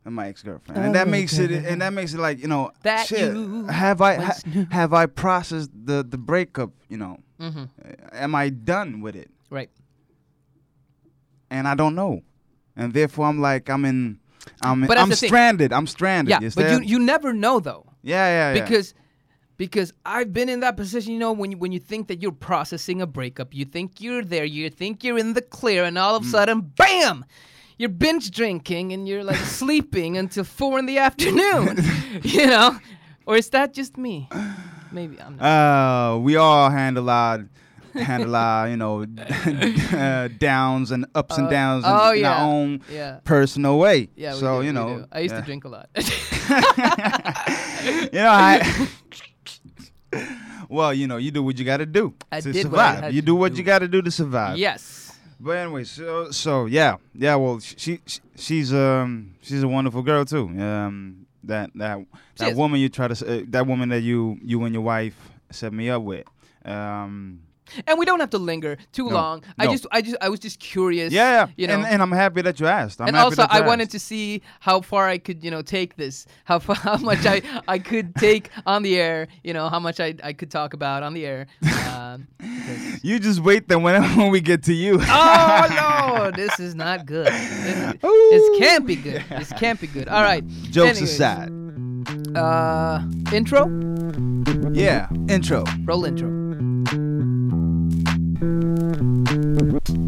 [0.09, 2.49] of my ex girlfriend, and that Oh, makes it and that makes it like you
[2.49, 3.33] know That shit.
[3.35, 4.33] you have I ha,
[4.71, 6.71] have I processed the the breakup?
[6.89, 7.65] You know, Mm-hmm.
[7.65, 9.31] Uh, am I done with it?
[9.51, 9.71] Right.
[11.51, 12.23] And I don't know.
[12.77, 14.19] and therefore I'm like I'm in.
[14.63, 15.29] I'm But I'm the thing.
[15.29, 15.73] stranded.
[15.73, 16.31] I'm stranded.
[16.31, 17.85] Yeah, you but you you never know though.
[18.03, 18.65] yeah, yeah, yeah.
[18.65, 18.95] because
[19.57, 22.33] because I've been in that position, you know, when you when you think that you're
[22.51, 26.15] processing a breakup, you think you're there, you think you're in the clear, and all
[26.17, 26.31] of a Mm.
[26.31, 27.25] sudden, bam,
[27.79, 31.79] you're binge drinking and you're like sleeping until four in the afternoon,
[32.23, 32.79] you know,
[33.25, 34.29] or is that just me?
[34.91, 35.45] Maybe I'm not.
[35.45, 37.47] Uh, we all handle our
[37.95, 42.33] handle our you know uh, downs and ups and Uh, downs in, oh, in yeah.
[42.35, 43.21] our own yeah.
[43.25, 44.09] personal way.
[44.17, 45.07] Yeah, we so do, you know.
[45.13, 45.41] I used yeah.
[45.41, 45.89] to drink a lot.
[48.13, 48.89] you know, I.
[50.69, 52.95] well, you know, you do what you got to do I to did what I
[52.97, 53.15] survive.
[53.15, 53.59] You do what do.
[53.59, 54.59] you got to do to survive.
[54.59, 55.08] yes.
[55.41, 57.37] But anyway, so so yeah, yeah.
[57.37, 60.49] Well, she, she she's um she's a wonderful girl too.
[60.49, 61.99] Um, that that
[62.39, 65.17] that woman you try to uh, that woman that you you and your wife
[65.51, 66.25] set me up with.
[66.65, 67.41] Um,
[67.87, 69.45] And we don't have to linger too No, long.
[69.59, 71.13] I just, I just, I was just curious.
[71.13, 71.47] yeah, yeah.
[71.57, 71.75] You know.
[71.75, 73.01] and and I'm happy that you asked.
[73.01, 75.97] I'm and happy also, I wanted to see how far I could, you know, take
[75.97, 79.81] this, how far, how much I, I could take on the air, you know, how
[79.81, 81.47] much I, I could talk about on the air.
[81.89, 84.99] Um, because- You just wait then when when we get to you.
[85.01, 87.27] oh no, this is not good.
[87.29, 89.25] This, this can't be good.
[89.31, 90.09] This can't be good.
[90.09, 90.47] All right.
[90.71, 91.51] Jokes Anyways, aside.
[92.37, 93.03] Uh,
[93.33, 93.67] intro.
[94.73, 95.09] Yeah.
[95.29, 95.65] Intro.
[95.85, 96.29] Roll intro.
[98.41, 100.08] うん。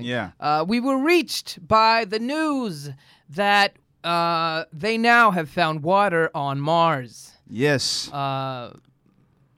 [0.00, 0.10] Something.
[0.10, 0.30] Yeah.
[0.40, 2.90] Uh, we were reached by the news
[3.30, 8.10] that uh, they now have found water on Mars, Yes.
[8.12, 8.74] uh,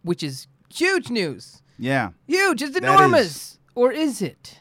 [0.03, 1.63] which is huge news.
[1.79, 2.11] yeah.
[2.27, 2.63] Huge.
[2.63, 3.59] It's enormous.
[3.75, 4.59] Or is it?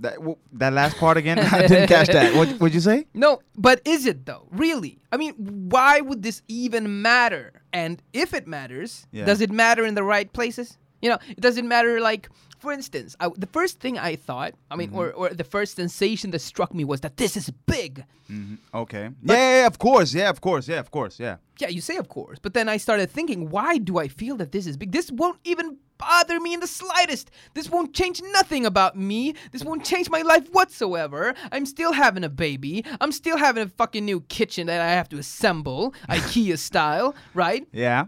[0.00, 1.38] That w- that last part again.
[1.54, 2.34] I didn't catch that.
[2.34, 3.06] What what'd you say?
[3.14, 4.46] No, but is it though?
[4.50, 5.00] Really?
[5.10, 5.32] I mean,
[5.70, 7.62] why would this even matter?
[7.72, 9.24] And if it matters, Yeah.
[9.24, 10.76] does it matter in the right places?
[11.00, 11.98] You know, it doesn't matter.
[12.00, 14.98] Like, for instance, I, the first thing I thought, I mean, mm-hmm.
[14.98, 18.04] or, or the first sensation that struck me was that this is big.
[18.30, 18.56] Mm-hmm.
[18.74, 19.10] Okay.
[19.22, 20.14] Yeah, yeah, yeah, of course.
[20.14, 20.68] Yeah, of course.
[20.68, 21.20] Yeah, of course.
[21.20, 21.36] Yeah.
[21.58, 24.52] Yeah, you say of course, but then I started thinking, why do I feel that
[24.52, 24.92] this is big?
[24.92, 27.30] This won't even bother me in the slightest.
[27.54, 29.34] This won't change nothing about me.
[29.52, 31.34] This won't change my life whatsoever.
[31.52, 32.84] I'm still having a baby.
[33.00, 37.66] I'm still having a fucking new kitchen that I have to assemble, IKEA style, right?
[37.72, 38.06] Yeah.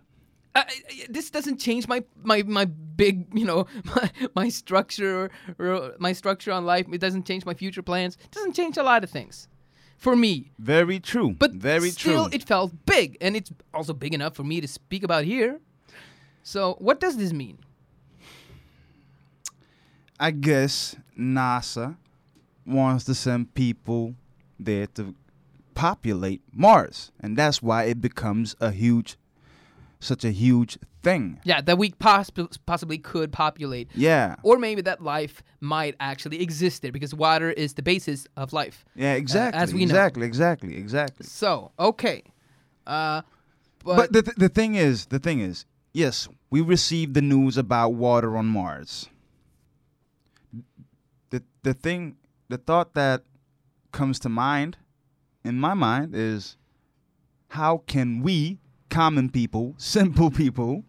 [0.58, 3.66] I, I- this doesn't change my my my big you know
[3.96, 6.86] my, my structure or my structure on life.
[6.92, 8.16] It doesn't change my future plans.
[8.24, 9.48] It doesn't change a lot of things
[9.96, 10.52] for me.
[10.58, 11.34] Very true.
[11.38, 12.34] But very still, true.
[12.36, 15.60] it felt big, and it's also big enough for me to speak about here.
[16.42, 17.58] So, what does this mean?
[20.20, 21.96] I guess NASA
[22.66, 24.14] wants to send people
[24.58, 25.14] there to
[25.74, 29.16] populate Mars, and that's why it becomes a huge,
[30.00, 31.40] such a huge thing.
[31.44, 32.30] Yeah, that we poss-
[32.66, 34.36] possibly could populate, Yeah.
[34.42, 38.84] or maybe that life might actually exist there because water is the basis of life.
[38.94, 39.14] Yeah.
[39.14, 39.60] Exactly.
[39.60, 39.84] as we know.
[39.84, 40.26] exactly.
[40.26, 40.76] Exactly.
[40.76, 41.26] Exactly.
[41.26, 42.22] So, okay,
[42.86, 43.22] uh,
[43.84, 47.56] but, But the th- the thing is, the thing is, yes, we received the news
[47.56, 49.08] about water on Mars.
[51.30, 52.16] The the thing,
[52.48, 53.22] the thought that
[53.92, 54.76] comes to mind,
[55.44, 56.56] in my mind, is
[57.48, 58.58] how can we,
[58.88, 60.84] common people, simple people,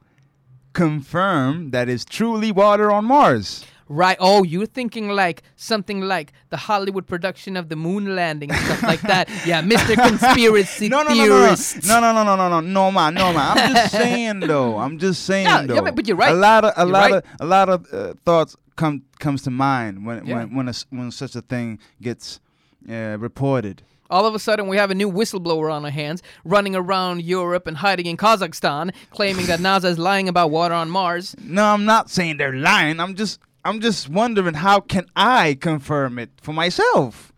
[0.74, 3.66] confirm that it's truly water on Mars?
[3.92, 4.18] right.
[4.20, 8.84] Oh, you're thinking like something like the Hollywood production of the moon landing and stuff
[8.84, 9.28] like that.
[9.48, 9.96] Yeah, Mr.
[9.96, 11.88] Conspiracy No, no, no, no, no, Theorist.
[11.88, 13.58] no, no, no, no, no, no, no, man, no, man.
[13.58, 14.78] I'm just saying though.
[14.78, 15.74] I'm just saying Yeah, though.
[15.76, 16.32] yeah, but- you're right.
[16.32, 17.24] A lot of, a You're lot right.
[17.24, 20.36] of, a lot of uh, thoughts come comes to mind when Yeah.
[20.36, 22.40] when when, a when such a thing gets
[22.88, 23.82] uh, reported.
[24.10, 27.67] All of a sudden, we have a new whistleblower on our hands, running around Europe
[27.67, 31.36] and hiding in Kazakhstan, claiming that NASA is lying about water on Mars.
[31.43, 33.00] No, I'm not saying they're lying.
[33.00, 37.32] I'm just I'm just wondering how can I confirm it for myself.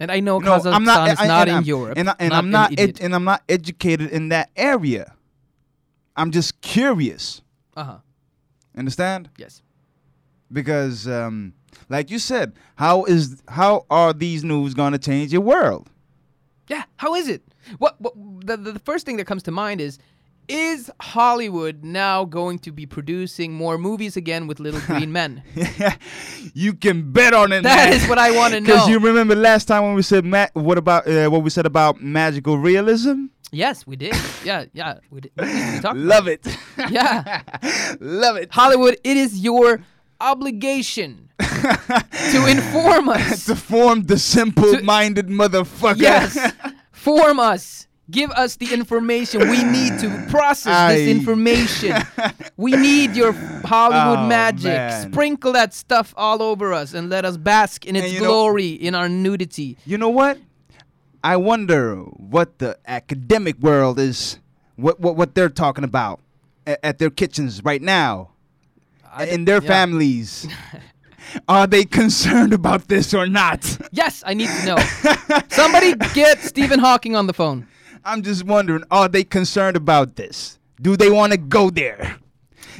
[0.00, 1.96] And I know No, Kazakhstan I'm not, is I- not in I'm- Europe.
[1.98, 5.12] and, I, and not I'm not ed- and I'm not educated in that area.
[6.16, 7.40] I'm just curious.
[7.76, 7.98] uh-huh.
[8.76, 9.30] Understand?
[9.38, 9.62] Yes.
[10.52, 11.52] Because, um,
[11.88, 15.88] like you said, how is how are these news gonna change your world?
[16.68, 16.84] Yeah.
[16.96, 17.42] How is it?
[17.78, 18.14] What, what
[18.46, 19.98] the, the the first thing that comes to mind is
[20.48, 25.42] is Hollywood now going to be producing more movies again with little green men?
[26.54, 27.62] you can bet on it.
[27.62, 27.92] That man.
[28.00, 28.66] is what I want to know.
[28.66, 31.66] Because you remember last time when we said ma- what about uh, what we said
[31.66, 33.26] about magical realism?
[33.52, 34.14] yes, we did.
[34.44, 35.32] Yeah, yeah, we did.
[35.38, 36.46] We Love it.
[36.46, 36.90] it.
[36.90, 37.42] Yeah.
[38.00, 38.52] Love it.
[38.52, 39.80] Hollywood, it is your
[40.20, 41.30] obligation
[42.32, 43.46] to inform us.
[43.46, 45.98] to form the simple-minded motherfucker.
[46.00, 46.52] yes.
[46.92, 47.86] Form us.
[48.10, 51.10] Give us the information we need to process this Aye.
[51.10, 51.96] information.
[52.56, 54.64] We need your Hollywood Oh, magic.
[54.64, 55.12] man.
[55.12, 58.70] Sprinkle that stuff all over us and let us bask in its you know- glory,
[58.70, 59.76] in our nudity.
[59.84, 60.38] you know what?
[61.22, 64.38] I wonder what the academic world is,
[64.76, 66.20] what what, what they're talking about
[66.66, 68.30] at, at their kitchens right now,
[69.20, 69.68] in their yeah.
[69.68, 70.46] families.
[71.48, 73.78] Are they concerned about this or not?
[73.92, 74.76] Yes, I need to know.
[75.48, 77.66] Somebody get Stephen Hawking on the phone.
[78.04, 80.58] I'm just wondering, are they concerned about this?
[80.80, 82.16] Do they want to go there?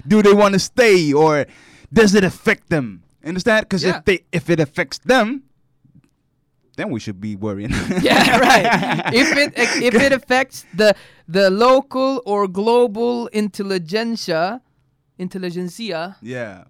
[0.06, 1.46] Do they want to stay or
[1.92, 3.02] does it affect them?
[3.24, 3.64] Understand?
[3.66, 3.98] Because Yeah.
[3.98, 5.42] if they if it affects them,
[6.76, 7.72] then we should be worrying.
[8.02, 9.14] Yeah, right.
[9.14, 10.94] If it if it affects the
[11.26, 14.61] the local or global intelligentsia,
[15.18, 16.64] intelligentsia, yeah.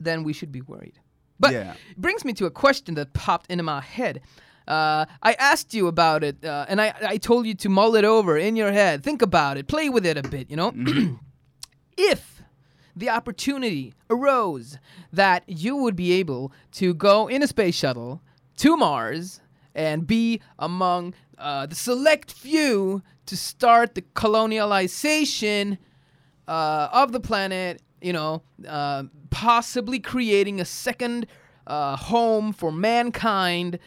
[0.00, 0.98] Then we should be worried.
[1.38, 1.74] But Yeah.
[1.90, 4.20] it brings me to a question that popped into my head.
[4.68, 8.04] Uh, I asked you about it, uh, and I, I told you to mull it
[8.04, 9.02] over in your head.
[9.02, 9.66] Think about it.
[9.68, 10.72] Play with it a bit, you know?
[11.96, 12.42] if
[12.94, 14.78] the opportunity arose
[15.12, 18.20] that you would be able to go in a space shuttle
[18.58, 19.40] to Mars
[19.74, 25.78] and be among uh, the select few to start the colonialization
[26.46, 31.26] uh, of the planet, you know, uh, possibly creating a second
[31.66, 33.78] uh, home for mankind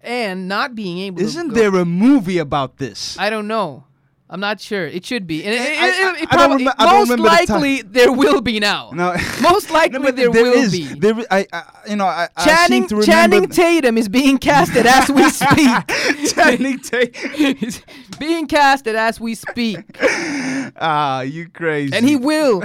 [0.00, 1.54] and not being able to Isn't to.
[1.54, 3.18] go- there a movie about this?
[3.18, 3.84] I don't know.
[4.32, 4.86] I'm not sure.
[4.86, 5.42] It should be.
[5.44, 7.46] And it, I- it- I- it- it I don't probably- I don't most remember the
[7.46, 7.60] time.
[7.60, 8.90] likely there will be now.
[8.94, 9.16] no.
[9.40, 10.84] Most likely No, there, there will is- be.
[10.84, 11.46] There, i-
[11.88, 15.28] you know, I, I Channing seem to remember Channing Tatum is being casted as we
[15.42, 16.32] speak.
[16.32, 17.30] Channing Tatum.
[17.32, 17.82] He's
[18.20, 19.80] being casted as we speak,
[20.80, 21.94] Ah, you crazy.
[21.96, 22.60] and he will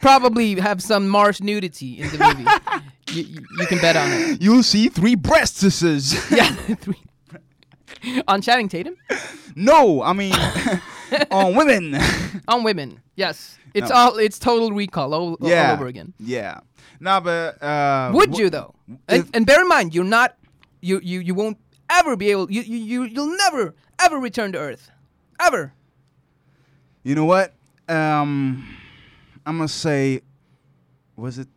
[0.00, 3.18] probably have some Mars nudity in the movie.
[3.18, 4.42] you, you, you can bet on it.
[4.42, 6.12] You'll see three breastises.
[6.30, 7.02] Yeah, three.
[8.28, 8.94] on Channing Tatum
[9.54, 10.34] no, I mean
[11.30, 11.96] on women.
[12.48, 13.00] on women.
[13.16, 13.96] Yes, it's No.
[13.96, 15.72] all it's total recall all, all yeah.
[15.72, 16.12] over again.
[16.18, 16.60] Yeah.
[17.00, 18.74] No, but uh, Would you though?
[19.08, 20.36] And, and bear in mind, you're not,
[20.80, 21.58] you you you won't
[21.90, 22.50] ever be able.
[22.50, 24.90] You you you you'll never ever return to Earth,
[25.40, 25.72] ever.
[27.02, 27.54] You know what?
[27.88, 28.66] Um,
[29.44, 30.22] I'm gonna say,
[31.16, 31.48] was it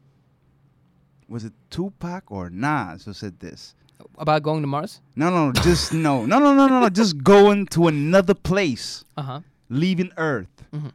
[1.28, 3.76] was it Tupac or Nas who said this?
[4.17, 5.02] About going to Mars?
[5.15, 6.89] No, no, just no, no, no, no, no, no.
[6.89, 9.39] Just going to another place, Uh huh.
[9.69, 10.63] Leaving Earth.
[10.73, 10.91] Mhm.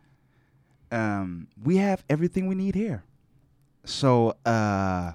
[0.90, 3.02] Um, we have everything we need here.
[3.84, 5.12] So, uh,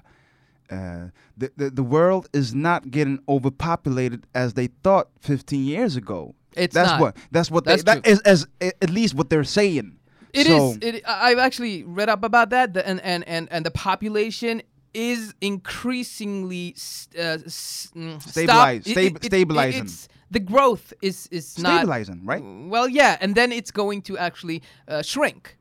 [0.70, 6.34] uh, the, the the world is not getting overpopulated as they thought 15 years ago.
[6.56, 7.00] It's that's not.
[7.00, 8.18] what that's what That's they, that true.
[8.24, 9.96] as at least what they're saying.
[10.32, 10.78] It so, is.
[10.82, 14.62] It, I- I've actually read up about that, the, and, and and and the population
[14.94, 19.88] is increasingly s- uh, s- mm, stop- Stabilize- it- stab- it- it- stabilizing.
[20.30, 22.42] The growth is is not stabilizing, right?
[22.42, 25.56] Well, yeah, and then it's going to actually uh, shrink.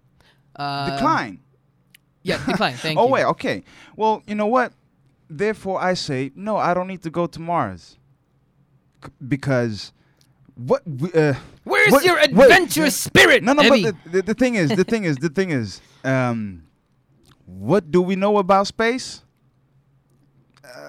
[0.56, 1.40] Uh, Decline.
[2.22, 2.76] Yeah, decline.
[2.76, 3.08] Thank oh you.
[3.08, 3.64] Oh wait, okay.
[3.96, 4.74] Well, you know what?
[5.30, 6.58] Therefore, I say no.
[6.58, 7.98] I don't need to go to Mars
[9.04, 9.94] C- because
[10.56, 10.84] what?
[11.16, 13.64] Uh, Where's what- your adventurous spirit, No, no.
[13.64, 13.84] Evie?
[13.84, 16.64] But the, the, the thing is, the thing is, the thing is, um,
[17.46, 19.24] what do we know about space?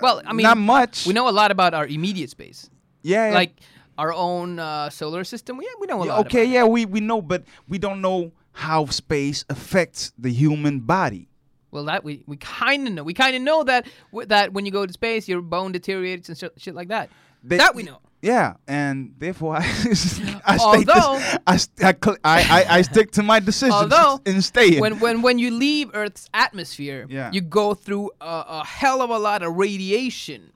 [0.02, 1.06] well, I mean, Not much.
[1.06, 2.68] we know a lot about our immediate space,
[3.02, 3.28] Yeah.
[3.28, 3.34] yeah.
[3.34, 3.56] like
[3.98, 5.60] our own uh, solar system.
[5.62, 6.26] Yeah, we know a Yeah, lot.
[6.26, 6.44] okay.
[6.44, 11.28] Yeah, we we know, but we don't know how space affects the human body.
[11.70, 13.04] Well, that we, we kind of know.
[13.04, 16.28] We kind of know that w- that when you go to space, your bone deteriorates
[16.28, 17.10] and shit, shit like that.
[17.44, 17.98] They- that we know.
[18.22, 19.64] Yeah, and therefore I,
[20.44, 24.42] I, Although- stay I, st- I, I, I, I stick to my decision Although, in
[24.42, 24.80] staying.
[24.80, 27.30] When when when you leave Earth's atmosphere, Yeah.
[27.32, 30.52] you go through a, a hell of a lot of radiation,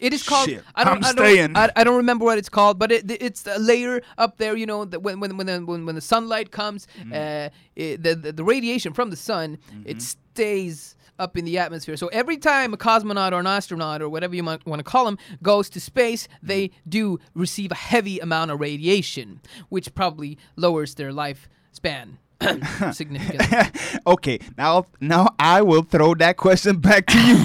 [0.00, 0.48] It is called.
[0.48, 0.98] Shit, I don't.
[0.98, 1.26] I'm I don't.
[1.26, 1.56] staying.
[1.56, 4.56] I, I don't remember what it's called, but it, it's a layer up there.
[4.56, 7.12] You know, that when when when the, when, when the sunlight comes, Mm-hmm.
[7.12, 11.96] uh, it, the, the the radiation from the sun it stays up in the atmosphere.
[11.96, 15.04] So every time a cosmonaut or an astronaut or whatever you might want to call
[15.04, 20.94] them goes to space, they do receive a heavy amount of radiation, which probably lowers
[20.94, 22.18] their lifespan
[22.92, 23.56] significantly.
[24.06, 27.38] okay, now now I will throw that question back to you.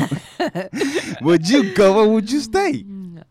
[1.22, 2.86] would you go or would you stay?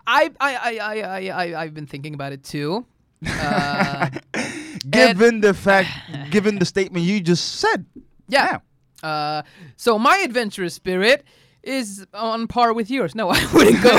[0.06, 2.84] I I I I I I I've been thinking about it too.
[3.26, 4.10] Uh,
[4.90, 5.88] Given the fact,
[6.30, 7.86] given the statement you just said.
[8.28, 8.58] Yeah.
[9.02, 9.42] Uh,
[9.76, 11.22] so my adventurous spirit
[11.62, 13.14] is on par with yours.
[13.14, 13.90] No, I wouldn't go.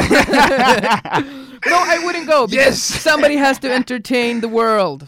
[1.69, 2.81] no, I wouldn't go because Yes.
[2.81, 5.07] somebody has to entertain the world.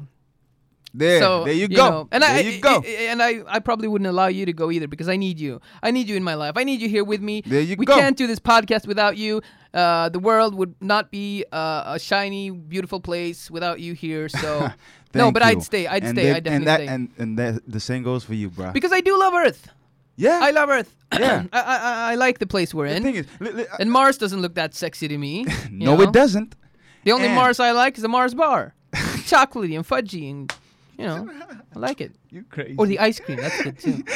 [0.97, 1.75] There, so there you, go.
[1.89, 2.79] know, and there I, you go.
[2.81, 5.59] And I, I probably wouldn't allow you to go either because I need you.
[5.83, 6.53] I need you in my life.
[6.55, 7.41] I need you here with me.
[7.45, 7.95] There you we go.
[7.95, 9.41] can't do this podcast without you.
[9.73, 14.29] Uh, the world would not be uh, a shiny, beautiful place without you here.
[14.29, 14.69] So
[15.13, 15.49] no, but you.
[15.49, 15.85] I'd stay.
[15.85, 16.27] I'd and stay.
[16.27, 18.71] that- I'd definitely and that, stay And, and that, the same goes for you, bro.
[18.71, 19.67] because I do love Earth.
[20.15, 20.39] yeah.
[20.41, 20.95] I love Earth.
[21.19, 21.43] Yeah.
[21.53, 23.03] I, I I- I like the place we're the in.
[23.03, 25.45] thing is, li- li- And Mars doesn't look that sexy to me.
[25.71, 26.01] no, know?
[26.03, 26.55] it doesn't.
[27.03, 28.73] The only And- Mars I like is the Mars bar.
[28.95, 30.53] Chocolatey and fudgy and,
[30.97, 31.29] you know,
[31.75, 32.13] I like it.
[32.29, 32.75] You're crazy.
[32.77, 34.03] Or the ice cream, that's good too.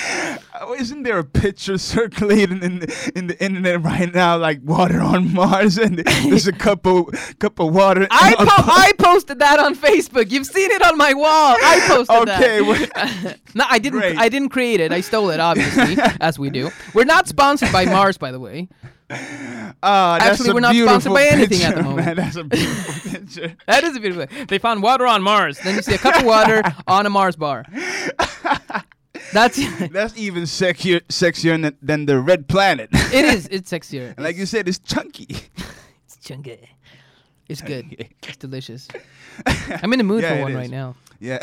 [0.62, 5.00] Oh, Isn't there a picture circulating in the, in the internet right now, like water
[5.00, 7.08] on Mars, and there's a cup of
[7.40, 8.06] cup of water?
[8.12, 10.32] I, po- I posted that on Facebook.
[10.32, 11.56] You've seen it on my wall.
[11.62, 12.60] I posted Okay,
[12.94, 13.40] that.
[13.56, 14.00] no, I didn't.
[14.00, 14.18] Great.
[14.18, 14.92] I didn't create it.
[14.92, 16.72] I stole it, obviously, as we do.
[16.94, 18.68] We're not sponsored by Mars, by the way.
[19.10, 22.06] That's Actually, we're not sponsored by anything at the moment.
[22.06, 23.56] Man, that's a beautiful picture.
[23.68, 24.46] That is a beautiful.
[24.48, 25.60] They found water on Mars.
[25.60, 27.66] Then you see a cup of water on a Mars bar.
[29.34, 29.60] That's.
[29.90, 32.90] That's even sexier, sexier than, than the red planet.
[32.94, 33.48] it is.
[33.52, 34.14] It's sexier.
[34.16, 35.28] and like you said, it's chunky.
[36.06, 36.70] It's chunky.
[37.48, 37.86] It's good.
[38.28, 38.88] It's delicious.
[39.82, 40.58] I'm in the mood Yeah, for one is.
[40.58, 40.96] right now.
[41.20, 41.40] yeah.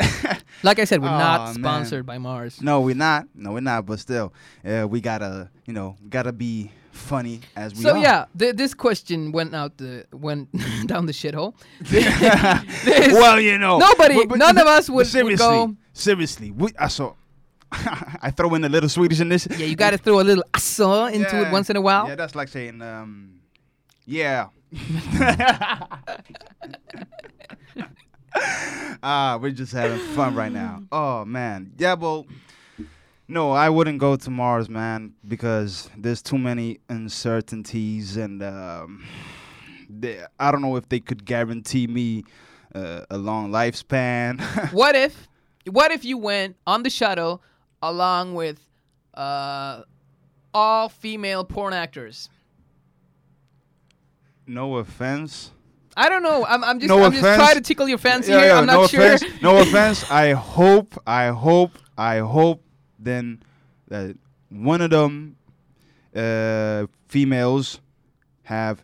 [0.63, 1.53] Like I said, we're Aw, not man.
[1.55, 2.61] sponsored by Mars.
[2.61, 3.27] no, we're not.
[3.35, 3.85] No, we're not.
[3.85, 4.33] But still,
[4.65, 7.97] uh, we gotta, you know, gotta be funny as we So are.
[7.97, 10.49] yeah, th- this question went out the went
[10.87, 11.53] down the shithole.
[13.13, 16.51] Well, you know, Nobody- none of us would- would seriously, go- seriously.
[16.51, 17.13] We, I saw.
[17.71, 19.47] I throw in a little Swedish in this.
[19.51, 22.07] yeah, you got to throw a little asa into it once in a while.
[22.07, 23.41] Yeah, that's like saying, um,
[24.05, 24.47] yeah.
[29.03, 30.83] ah, we're just having fun right now.
[30.91, 32.25] Oh man, yeah, well,
[33.27, 39.03] no, I wouldn't go to Mars, man, because there's too many uncertainties, and um,
[39.89, 42.23] they, I don't know if they could guarantee me
[42.73, 44.39] uh, a long lifespan.
[44.71, 45.27] What if,
[45.69, 47.41] what if you went on the shuttle
[47.81, 48.59] along with
[49.13, 49.81] uh,
[50.53, 52.29] all female porn actors?
[54.49, 55.51] no offense.
[55.97, 56.45] I don't know.
[56.45, 58.47] I'm, I'm just, No I'm just trying to tickle your fancy Yeah, here.
[58.49, 59.01] yeah, I'm no not sure.
[59.15, 59.41] offense.
[59.41, 60.09] No offense.
[60.09, 62.63] I hope, I hope, I hope
[62.99, 63.41] then
[63.87, 64.15] that
[64.49, 65.35] one of them
[66.15, 67.79] uh, females
[68.43, 68.83] have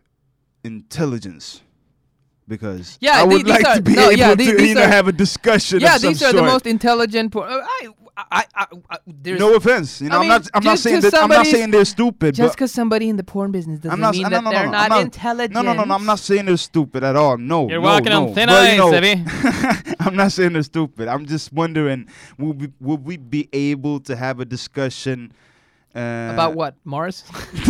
[0.63, 1.61] intelligence.
[2.47, 4.69] Because Yeah, I would these like are- to be no, able yeah, the- to these
[4.69, 5.79] you know are- have a discussion.
[5.79, 7.33] Yeah, these are the most intelligent.
[7.35, 10.17] Uh, I, I, I, I, there's No offense, you know.
[10.17, 10.49] I I mean, am not.
[10.53, 11.23] I'm not just saying 'cause that.
[11.23, 12.35] I'm not saying they're stupid.
[12.35, 14.13] just because somebody in the porn business doesn't I'm not.
[14.13, 15.53] mean no, that no, no, they're no, not, I'm intelligent.
[15.53, 15.95] No, no, no, no.
[15.95, 17.37] I'm not saying they're stupid at all.
[17.39, 17.67] No.
[17.67, 18.27] You're no, walking no.
[18.27, 21.07] on thin ice, you know, I'm not saying they're stupid.
[21.07, 25.33] I'm just wondering, would we, would we be able to have a discussion
[25.95, 27.23] uh, About what Mars?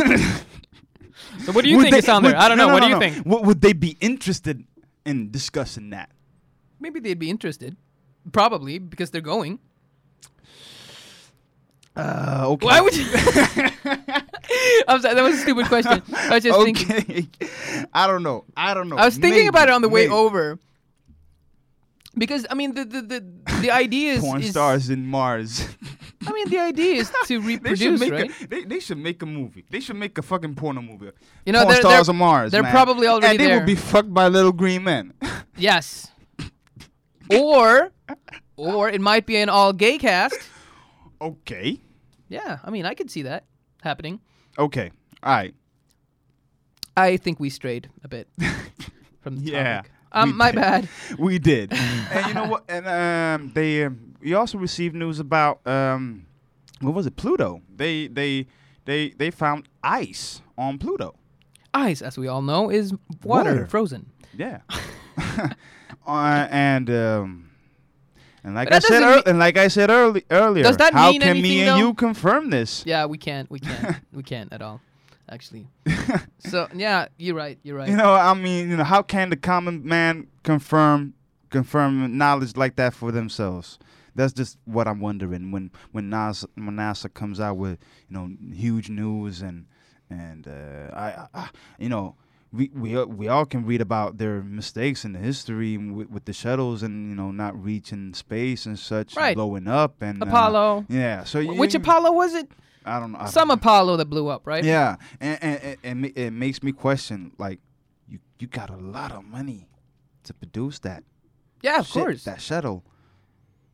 [1.46, 2.36] so what do you would think they- is on there?
[2.36, 2.70] I don't no, know.
[2.70, 3.16] no, what no, do you no.
[3.16, 3.26] think?
[3.26, 4.66] Would, would they be interested
[5.06, 6.10] in discussing that?
[6.82, 7.78] Maybe they'd be interested.
[8.32, 9.60] Probably because they're going.
[11.96, 12.66] Uh, okay.
[12.66, 13.06] Why would you?
[14.88, 15.14] I'm sorry.
[15.16, 16.02] That was a stupid question.
[16.16, 16.92] I was just thinking.
[17.42, 17.86] okay.
[17.94, 18.46] I don't know.
[18.58, 18.98] I don't know.
[18.98, 20.60] I was thinking about it on the way over.
[22.16, 23.24] Because I mean the the the,
[23.62, 25.68] the idea is, Porn is stars in Mars.
[26.28, 28.32] I mean the idea is to they reproduce, make right?
[28.42, 29.66] a they, they should make a movie.
[29.70, 31.10] They should make a fucking porno movie.
[31.46, 32.52] You know, Porn they're- stars they're- on Mars.
[32.52, 32.72] they're man.
[32.72, 33.58] probably already and they there.
[33.58, 35.14] would be fucked by little green men.
[35.58, 36.12] Yes.
[37.32, 37.92] Or,
[38.58, 40.38] or it might be an all gay cast.
[41.28, 41.80] Okay.
[42.30, 43.46] Yeah, I mean I could see that
[43.82, 44.20] happening.
[44.58, 44.92] Okay.
[45.22, 45.54] All right.
[46.96, 48.28] I think we strayed a bit
[49.22, 49.92] from the Yeah, topic.
[50.12, 50.56] Um, my did.
[50.62, 50.90] bad.
[51.18, 51.74] We did.
[52.12, 52.64] and you know what?
[52.70, 56.26] And um, they um, we also received news about um,
[56.82, 57.16] what was it?
[57.16, 57.62] Pluto.
[57.76, 58.46] They they
[58.86, 61.16] they they found ice on Pluto.
[61.74, 62.94] Ice, as we all know, is
[63.24, 63.66] water, Water.
[63.66, 64.12] frozen.
[64.38, 64.60] Yeah.
[66.06, 67.50] uh, and um,
[68.44, 71.12] and like But I said, mean- and like I said early, earlier, Does that how
[71.12, 71.78] mean can me and though?
[71.88, 72.84] you confirm this?
[72.86, 73.50] Yeah, we can't.
[73.50, 73.98] We can't.
[74.14, 74.82] we can't at all.
[75.30, 75.68] actually.
[76.40, 77.58] so yeah, you're right.
[77.64, 77.90] You're right.
[77.90, 81.14] You know, I mean, you know, how can the common man confirm
[81.50, 83.80] confirm knowledge like that for themselves?
[84.16, 87.80] That's just what I'm wondering when when NASA when NASA comes out with
[88.10, 89.66] you know huge news and
[90.10, 92.16] and uh, I, I you know
[92.54, 96.26] we we uh, we all can read about their mistakes in the history with, with
[96.26, 99.36] the shuttles and you know not reaching space and such, Right.
[99.36, 100.86] blowing up and uh, Apollo.
[100.88, 102.50] yeah, so you, Which Apollo was it?
[102.86, 103.20] I don't know.
[103.20, 104.64] I Some don't- Apollo that blew up, right?
[104.64, 107.60] yeah, and, and, and, and it makes me question like
[108.08, 109.68] you you got a lot of money
[110.24, 111.04] to produce that.
[111.64, 112.24] Yeah, of shit, course.
[112.26, 112.84] that shuttle.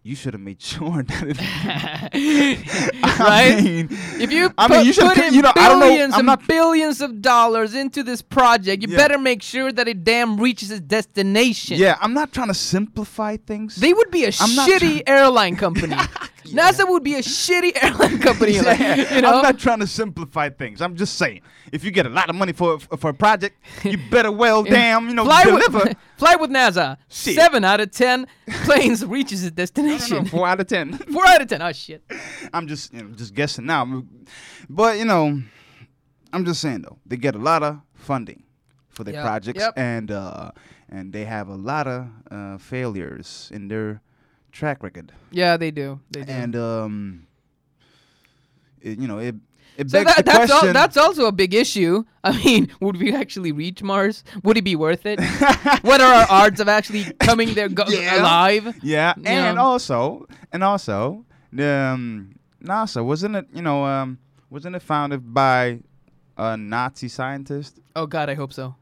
[0.01, 1.37] You should have made sure that it.
[3.19, 3.57] right?
[3.57, 3.87] I mean,
[4.19, 5.87] If you I put, mean, you put in You know, I don't know.
[5.89, 6.47] billions and not.
[6.47, 8.97] billions of dollars into this project, you Yeah.
[8.97, 11.77] better make sure that it damn reaches its destination.
[11.77, 13.75] Yeah, I'm not trying to simplify things.
[13.75, 15.95] They would be a I'm shitty airline company.
[16.45, 18.59] NASA would be a shitty airline company.
[18.59, 19.33] like, you know?
[19.37, 20.81] I'm not trying to simplify things.
[20.81, 23.97] I'm just saying, if you get a lot of money for for a project, you
[24.09, 25.79] better well damn you know fly deliver.
[25.79, 26.97] with, fly with NASA.
[27.09, 27.35] Shit.
[27.35, 28.27] Seven out of ten
[28.63, 30.23] planes reaches its No, no, destination.
[30.23, 30.93] no, four out of ten.
[30.93, 31.61] Four out of ten.
[31.61, 32.03] Oh shit.
[32.53, 34.03] I'm just you know, just guessing now,
[34.69, 35.41] but you know,
[36.33, 38.43] I'm just saying though they get a lot of funding
[38.89, 39.73] for their Yep, projects, yep.
[39.77, 40.51] and uh,
[40.89, 44.01] and they have a lot of uh, failures in their
[44.51, 45.99] track record, Yeah, they do.
[46.11, 46.31] They do.
[46.31, 47.27] and um,
[48.81, 49.35] it, you know it
[49.77, 52.03] it so begs that, the that's, al- that's also a big issue.
[52.23, 54.23] I mean, would we actually reach Mars?
[54.43, 55.19] Would it be worth it?
[55.83, 58.21] what are our odds of actually coming there go- Yeah.
[58.21, 58.77] alive?
[58.83, 59.63] yeah, you and know.
[59.63, 64.17] also and also the um, NASA wasn't it you know um,
[64.49, 65.79] wasn't it founded by
[66.37, 67.79] a Nazi scientist?
[67.95, 68.75] Oh God, I hope so.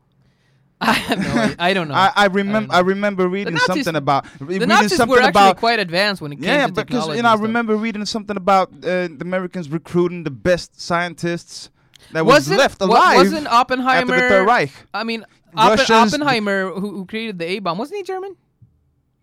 [0.81, 1.41] I have no.
[1.41, 1.55] idea.
[1.57, 1.95] I don't know.
[1.95, 2.87] I, I remember I, know.
[2.87, 6.33] remember reading Nazis- something about the reading Nazis something were actually about quite advanced when
[6.33, 9.69] it came yeah to because you know I remember reading something about uh, the Americans
[9.69, 11.71] recruiting the best scientists
[12.11, 14.13] that was Wasn't left alive Wasn't Oppenheimer?
[14.13, 14.71] after the Third Reich.
[14.93, 15.25] I mean,
[15.55, 18.35] Oppen- Oppenheimer, who, who created the A bomb, wasn't he German?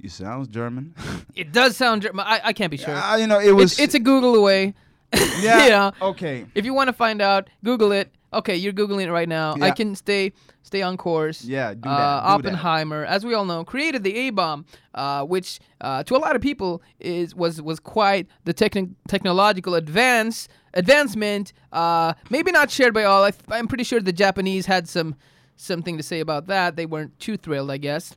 [0.01, 0.95] You sounds German.
[1.35, 2.25] It does sound German.
[2.27, 2.95] I, I can't be sure.
[2.95, 4.75] Uh, you know it was it's, it's a Google away.
[5.41, 8.11] yeah you know, okay if you want to find out, Google it.
[8.35, 9.55] Okay, you're googling it right now.
[9.61, 10.33] I can stay
[10.63, 11.45] stay on course.
[11.45, 12.49] yeah do that, Uh, do that.
[12.49, 14.65] Oppenheimer, as we all know, created the A bomb,
[14.95, 19.75] uh, which uh, to a lot of people is was was quite the techni- technological
[19.75, 21.53] advance advancement.
[21.73, 23.25] Uh, maybe not shared by all.
[23.25, 25.15] I I'm pretty sure the Japanese had some
[25.57, 26.77] something to say about that.
[26.77, 28.17] They weren't too thrilled, I guess.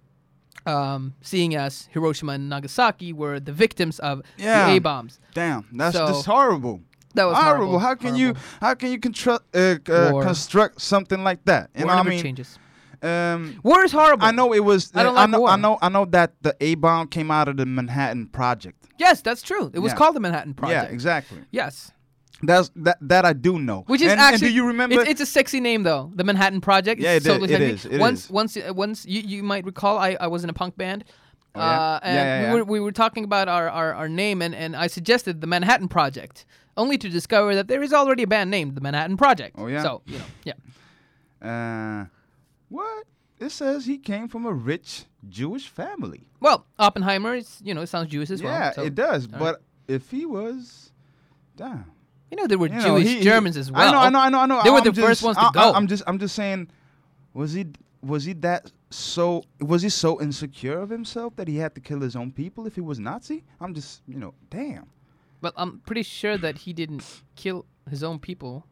[0.66, 4.68] Um, seeing as Hiroshima and Nagasaki were the victims of Yeah.
[4.70, 5.20] the A bombs.
[5.34, 6.82] damn that's So- just horrible
[7.18, 7.66] That was horrible.
[7.66, 7.80] horrible.
[7.80, 8.40] How can Horrible.
[8.40, 11.70] you how can you construct uh, uh, construct something like that?
[11.76, 12.24] You War know what I mean?
[12.24, 12.60] changes.
[13.02, 14.26] Um, War is horrible.
[14.26, 14.92] I know it was.
[14.96, 15.40] I don't I like know.
[15.42, 15.50] war.
[15.50, 15.78] I know.
[15.82, 18.88] I know that the A bomb came out of the Manhattan Project.
[18.98, 19.70] Yes, that's true.
[19.74, 19.98] It was Yeah.
[19.98, 20.90] called the Manhattan Project.
[20.90, 21.40] Yeah, exactly.
[21.52, 21.92] Yes.
[22.42, 22.98] That's that.
[23.02, 23.84] That I do know.
[23.88, 25.02] Which is and, actually And do you remember?
[25.02, 27.02] It's, it's a sexy name though, the Manhattan Project.
[27.02, 28.30] Yeah, it is, it is, it once, is.
[28.32, 31.04] once, uh, once you, you might recall, I, I was in a punk band.
[31.56, 31.66] Oh, yeah?
[31.66, 32.54] Uh, and yeah, yeah.
[32.54, 35.48] we were we were talking about our, our, our name and, and I suggested the
[35.48, 36.46] Manhattan Project,
[36.78, 39.56] only to discover that there is already a band named the Manhattan Project.
[39.58, 39.84] Oh, yeah?
[39.84, 40.54] So you know,
[41.42, 42.02] yeah.
[42.02, 42.06] uh,
[42.70, 43.06] what?
[43.40, 46.28] It says he came from a rich Jewish family.
[46.40, 48.54] Well, Oppenheimer is you know it sounds Jewish as well.
[48.54, 49.28] yeah, so, it does.
[49.32, 50.92] all But if he was,
[51.56, 51.92] damn.
[52.32, 53.88] You know there were You Jewish he- he- Germans as well.
[53.88, 54.00] I know.
[54.00, 54.20] I know.
[54.20, 54.40] I know.
[54.40, 54.64] I know.
[54.64, 55.72] They were I'm the just, first ones to I, go.
[55.72, 56.04] I, am just.
[56.08, 56.70] I'm just saying.
[57.34, 57.68] Was he?
[58.02, 59.44] Was he that so?
[59.62, 62.76] Was he so insecure of himself that he had to kill his own people if
[62.76, 63.44] he was Nazi?
[63.62, 64.02] I'm just.
[64.08, 64.34] You know.
[64.50, 64.88] Damn.
[65.42, 68.66] But I'm pretty sure that he didn't kill his own people.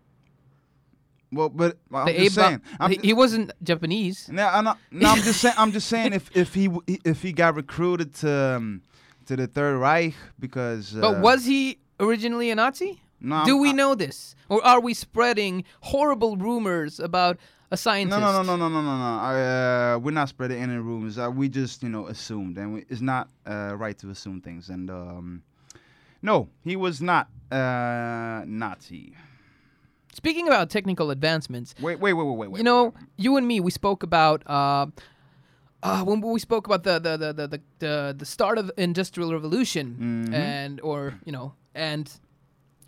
[1.31, 2.61] Well, but I'm the just A-bomb- saying.
[2.79, 4.29] I'm he, he wasn't Japanese.
[4.29, 5.55] No, I'm not, no, I'm just saying.
[5.57, 6.69] I'm just saying if if he
[7.03, 8.81] if he got recruited to um,
[9.25, 10.95] to the Third Reich because.
[10.95, 13.01] Uh, But was he originally a Nazi?
[13.19, 17.37] no, Do I'm- we I- know this, or are we spreading horrible rumors about
[17.71, 18.19] a scientist?
[18.19, 19.19] No, no, no, no, no, no, no, no.
[19.19, 21.17] I, uh, we're not spreading any rumors.
[21.17, 24.69] Uh, we just, you know, assumed, and we, it's not uh, right to assume things.
[24.69, 25.41] And um,
[26.25, 29.13] no, he was not uh, Nazi.
[30.13, 32.51] Speaking about technical advancements, Wait, wait, wait, wait, wait.
[32.51, 34.85] wait you know, you and me, we spoke about uh,
[35.83, 39.31] uh, when we spoke about the the, the, the, the, the start of the industrial
[39.33, 39.85] revolution
[40.29, 40.33] Mhm.
[40.33, 42.05] and or you know and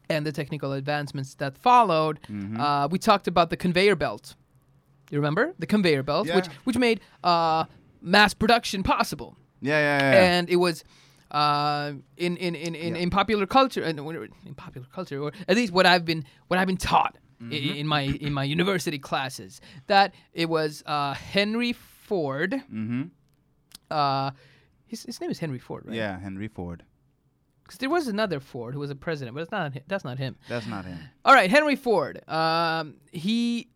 [0.10, 2.20] and the technical advancements that followed.
[2.30, 2.58] Mhm.
[2.60, 4.36] Uh, we talked about the conveyor belt.
[5.12, 7.66] You remember the conveyor belt, which which made uh,
[8.02, 9.36] mass production possible.
[9.62, 10.24] yeah, yeah, yeah.
[10.38, 10.84] and it was
[11.32, 13.02] uh, in in in in, Yeah.
[13.02, 16.68] in popular culture and in popular culture, or at least what I've been what I've
[16.68, 17.54] been taught Mm-hmm.
[17.78, 22.52] in, my in my university classes, that it was uh, Henry Ford.
[22.54, 23.04] mm-hmm.
[23.92, 24.32] Uh,
[24.88, 25.96] his his name is Henry Ford, right?
[25.96, 26.84] Yeah, Henry Ford.
[27.64, 29.72] because there was another Ford who was a president, but it's not.
[29.88, 30.36] That's not him.
[30.50, 30.98] That's not him.
[31.26, 32.28] All right, Henry Ford.
[32.28, 33.68] Um, he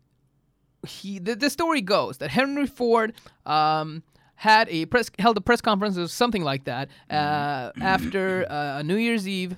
[0.86, 1.20] he.
[1.20, 3.12] The, the story goes that Henry Ford
[3.46, 4.02] um,
[4.36, 8.96] had a press held a press conference or something like that uh, after uh, New
[8.96, 9.56] Year's Eve,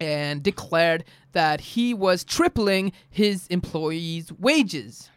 [0.00, 5.10] and declared that he was tripling his employees' wages.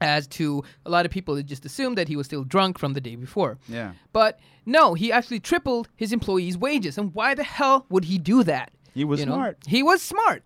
[0.00, 3.00] As to a lot of people, just assumed that he was still drunk from the
[3.00, 3.58] day before.
[3.68, 3.92] Yeah.
[4.12, 6.98] But no, he actually tripled his employees' wages.
[6.98, 8.72] And why the hell would he do that?
[8.92, 9.34] He was You know?
[9.34, 9.58] smart.
[9.66, 10.42] He was smart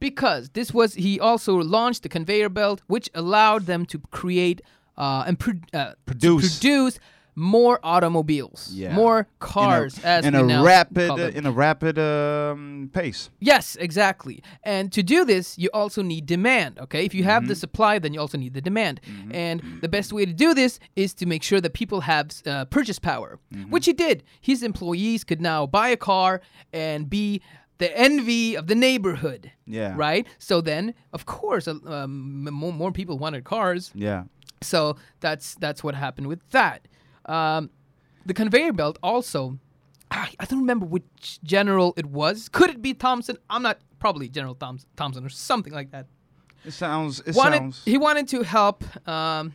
[0.00, 4.62] because this was he also launched the conveyor belt, which allowed them to create
[5.02, 6.58] uh, and pro- uh, Produce.
[6.58, 6.98] produce
[7.34, 8.94] more automobiles, Yeah.
[8.94, 13.30] more cars, in a, as in a now rapid uh, in a rapid um, pace.
[13.40, 14.36] Yes, exactly.
[14.74, 16.78] And to do this, you also need demand.
[16.78, 17.48] Okay, if you have Mm-hmm.
[17.48, 19.00] the supply, then you also need the demand.
[19.46, 22.66] And the best way to do this is to make sure that people have uh,
[22.76, 23.70] purchase power, Mm-hmm.
[23.72, 24.16] which he did.
[24.40, 26.40] His employees could now buy a car
[26.72, 27.40] and be
[27.78, 29.50] the envy of the neighborhood.
[29.66, 29.94] Yeah.
[29.96, 30.26] Right.
[30.38, 33.90] So then, of course, uh, um, more, more people wanted cars.
[33.94, 34.24] Yeah.
[34.62, 36.88] So that's that's what happened with that.
[37.26, 37.70] Um,
[38.26, 39.58] the conveyor belt also.
[40.10, 42.48] I I don't remember which general it was.
[42.48, 43.36] Could it be Thompson?
[43.50, 43.78] I'm not.
[43.98, 46.06] Probably General Thoms- Thompson or something like that.
[46.64, 47.20] It sounds.
[47.20, 47.82] It Wanted sounds.
[47.84, 48.82] he wanted to help.
[49.08, 49.54] Um,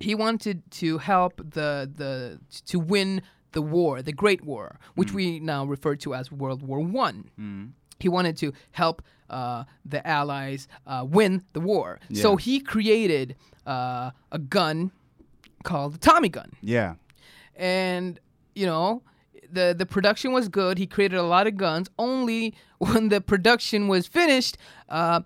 [0.00, 3.20] he wanted to help the the to win
[3.52, 7.72] the war, the Great War, which we now refer to as World War One.
[8.00, 13.36] He wanted to help uh, the Allies uh, win the war, so he created
[13.66, 14.90] uh, a gun
[15.64, 16.94] called the Tommy gun, Yeah.
[17.56, 18.18] and
[18.54, 19.02] you know.
[19.48, 20.76] The, the production was good.
[20.76, 21.88] He created a lot of guns.
[22.00, 24.58] Only when the production was finished,
[24.88, 25.20] uh,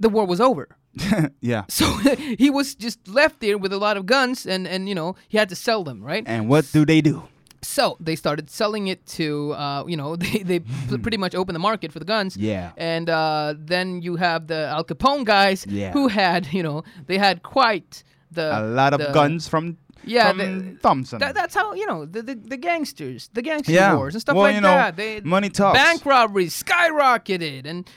[0.00, 0.68] the war was over.
[1.42, 1.64] yeah.
[1.68, 1.84] So
[2.38, 5.36] he was just left there with a lot of guns, and and you know he
[5.36, 6.24] had to sell them, right?
[6.26, 7.24] And what do they do?
[7.62, 10.58] So they started selling it to, uh, you know, they they
[10.98, 12.36] pretty much opened the market for the guns.
[12.36, 12.72] Yeah.
[12.76, 15.92] And uh, then you have the Al Capone guys, Yeah.
[15.92, 20.32] who had, you know, they had quite the A lot of the- guns from Yeah,
[20.32, 21.18] the- Thompson.
[21.18, 23.96] That, that's how you know the, the, the gangsters, the gangster Yeah.
[23.96, 24.96] wars and stuff Well, like you know, that.
[24.96, 25.78] They money talks.
[25.78, 27.88] Bank robberies skyrocketed, and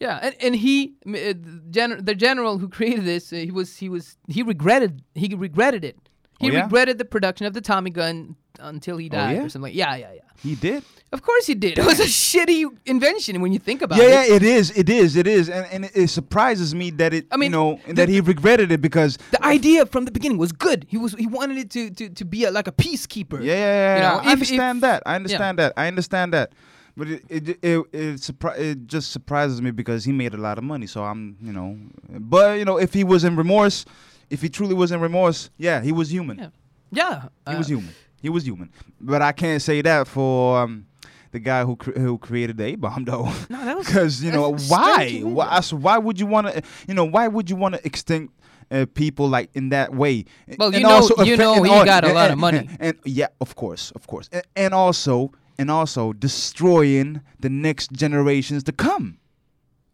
[0.00, 1.34] yeah, and, and he, uh,
[1.70, 5.84] gen- the general who created this, uh, he was he was he regretted he regretted
[5.84, 5.96] it.
[6.40, 6.62] He Oh, yeah?
[6.64, 9.42] regretted the production of the Tommy gun until he died yeah?
[9.44, 9.70] or something.
[9.70, 10.20] Like, yeah, yeah, yeah.
[10.42, 10.82] he did.
[11.12, 11.78] Of course he did.
[11.78, 14.28] It was a shitty invention when you think about Yeah, it.
[14.30, 14.70] yeah, it is.
[14.76, 15.16] It is.
[15.16, 15.50] It is.
[15.50, 17.26] And, and it, it surprises me that it.
[17.30, 19.18] I mean, you know, the- that he regretted it because.
[19.30, 20.86] The idea from the beginning was good.
[20.88, 23.40] He was he wanted it to to, to be a, like a peacekeeper.
[23.44, 23.96] Yeah, yeah, yeah.
[23.96, 25.02] You know, I if- understand if- that.
[25.04, 25.72] I understand that.
[25.76, 26.52] I understand that.
[26.96, 30.56] But it it it it, surpri- it just surprises me because he made a lot
[30.58, 30.86] of money.
[30.86, 31.76] So I'm, you know,
[32.08, 33.84] but you know, if he was in remorse,
[34.30, 36.38] if he truly was in remorse, yeah, he was human.
[36.38, 36.48] Yeah.
[36.94, 37.94] Yeah, He uh, was human.
[38.22, 38.70] He was human.
[39.00, 40.86] But I can't say that for um,
[41.32, 43.24] the guy who cr- who created the A bomb though.
[43.50, 45.20] No, that was Because you know why?
[45.22, 45.60] Why?
[45.60, 46.62] so why would you want to?
[46.88, 48.32] You know why would you want to extinct
[48.70, 50.24] uh, people like in that way?
[50.58, 52.58] Well, And you know- also you know he al- got a and- lot of money.
[52.58, 57.92] And, and- yeah, of course, of course, and, and also and also destroying the next
[57.92, 59.18] generations to come,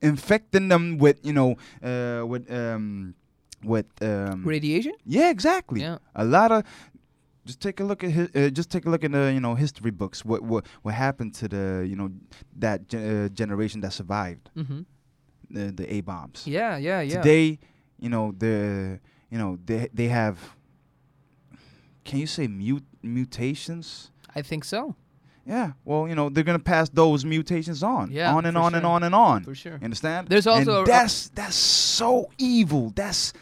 [0.03, 3.15] infecting them with you know uh, with um
[3.65, 4.93] with um radiation.
[5.05, 5.81] yeah, exactly.
[5.81, 5.99] Yeah.
[6.15, 6.63] A lot of
[7.49, 9.55] just take a look at his, uh, just take a look in the you know
[9.65, 10.19] history books.
[10.31, 12.09] What what what happened to the you know
[12.61, 14.81] that ge- uh, generation that survived Mm-hmm.
[15.57, 16.47] the the A bombs.
[16.47, 17.17] Yeah, yeah, yeah.
[17.23, 17.59] Today,
[18.05, 18.55] you know the
[19.33, 20.37] you know they they have.
[22.05, 24.11] Can you say mut mutations?
[24.39, 24.95] I think so
[25.47, 25.73] Yeah.
[25.85, 28.11] Well, you know they're gonna pass those mutations on.
[28.11, 29.45] Yeah, On and on and on and on.
[29.45, 29.77] for sure.
[29.81, 30.29] You understand?
[30.29, 32.93] There's also a- and that's that's so evil.
[32.95, 33.33] That's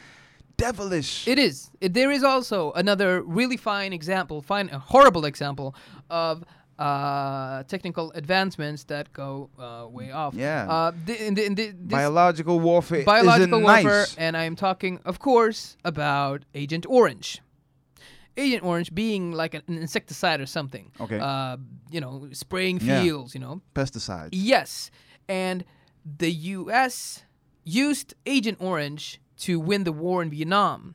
[0.57, 1.26] devilish.
[1.28, 1.70] It is.
[1.80, 5.74] There is also another really fine example, fine, a horrible example
[6.11, 6.44] of
[6.78, 10.34] uh, technical advancements that go uh, way off.
[10.34, 10.66] Yeah.
[10.68, 14.16] Uh, in the, in the, biological warfare biological warfare, nice.
[14.16, 17.40] and I am talking, of course, about Agent Orange.
[18.36, 20.92] Agent Orange being like an insecticide or something.
[21.00, 21.18] Okay.
[21.18, 21.57] Uh,
[21.90, 23.02] you know, spraying Yeah.
[23.02, 23.34] fields.
[23.34, 23.62] You know.
[23.74, 24.30] Pesticides.
[24.32, 24.90] Yes,
[25.28, 25.64] and
[26.18, 27.24] the U.S.
[27.64, 30.95] used Agent Orange to win the war in Vietnam.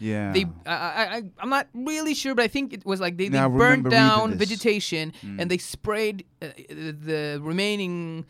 [0.00, 0.32] Yeah.
[0.32, 0.72] They, I,
[1.16, 4.30] I, I'm not really sure, but I think it was like they, they burned down
[4.30, 4.36] this.
[4.36, 4.38] Mm.
[4.40, 8.24] vegetation and they sprayed uh, the remaining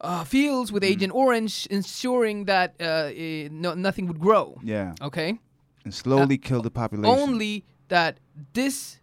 [0.00, 0.74] uh, fields Mm.
[0.74, 4.58] with Agent Orange, ensuring that uh, eh, no, nothing would grow.
[4.62, 4.94] yeah.
[5.02, 5.38] Okay,
[5.84, 7.18] And slowly kill the population.
[7.18, 8.20] only that
[8.52, 9.00] this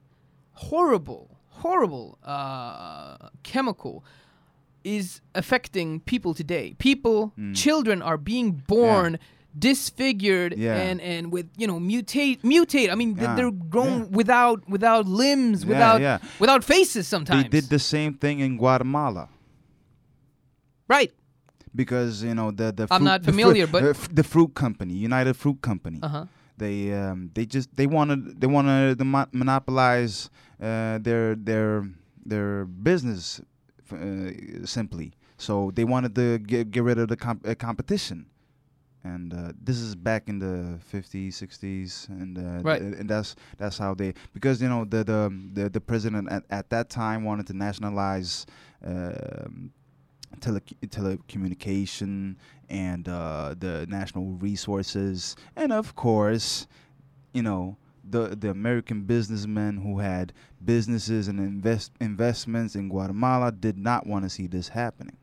[0.53, 4.03] horrible, horrible uh, chemical
[4.85, 6.75] is affecting people today.
[6.77, 7.55] People, Mm.
[7.55, 9.17] children are being born
[9.57, 10.75] disfigured Yeah.
[10.75, 12.91] and and with you know mutate mutate.
[12.91, 13.35] I mean Yeah.
[13.35, 14.05] they're grown Yeah.
[14.19, 16.01] without without limbs, without
[16.39, 17.43] without faces sometimes.
[17.43, 19.29] They did the same thing in Guatemala.
[20.87, 21.11] right.
[21.75, 24.23] because you know the the I'm fruit- not the fruit- familiar, but- the, f- the
[24.23, 26.25] fruit company, United Fruit Company, Uh huh.
[26.57, 30.29] they um they just they wanted they wanted to mo- monopolize
[30.61, 31.83] uh, their their
[32.25, 33.41] their business
[33.91, 34.31] uh,
[34.63, 35.11] simply.
[35.37, 38.27] So they wanted to get get rid of the comp- uh, competition.
[39.05, 42.81] And uh, this is back in the 50s, 60s, and uh, Right.
[42.81, 45.21] th- and that's that's how they because you know the the
[45.53, 48.47] the, the president at, at that time wanted to nationalize
[48.83, 49.71] um,
[50.41, 52.35] tele- telecommunication
[52.69, 56.67] and uh, the national resources, and of course,
[57.33, 57.77] you know
[58.09, 60.33] the the American businessmen who had
[60.63, 65.17] businesses and invest investments in Guatemala did not want to see this happening.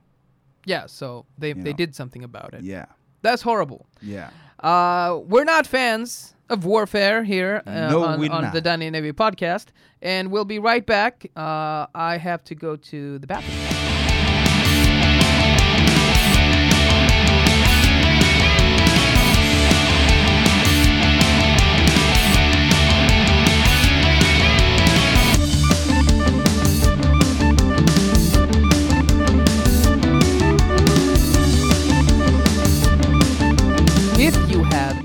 [0.65, 0.87] Yeah.
[0.87, 1.77] So they You they know.
[1.77, 2.63] did something about it.
[2.63, 2.87] Yeah,
[3.23, 3.87] That's horrible.
[4.01, 9.13] yeah, Uh, we're not fans of warfare here uh, No, on, on the Danny Navy
[9.13, 9.67] podcast,
[10.03, 11.27] and we'll be right back.
[11.37, 13.82] Uh, I have to go to the bathroom.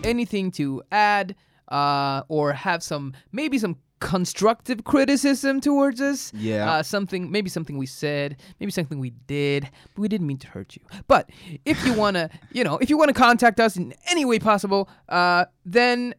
[0.08, 1.36] Anything to add
[1.68, 6.72] uh, or have some maybe some constructive criticism towards us, Yeah.
[6.72, 10.48] uh, something maybe something we said, maybe something we did, but we didn't mean to
[10.48, 10.84] hurt you.
[11.08, 11.30] But
[11.66, 15.46] if you wanna, you know, if you wanna contact us in any way possible, uh,
[15.66, 16.14] then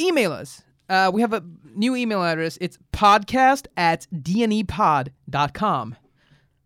[0.00, 0.62] email us.
[0.88, 1.42] Uh, we have a
[1.74, 2.58] new email address.
[2.60, 5.96] It's podcast at dnepod.com.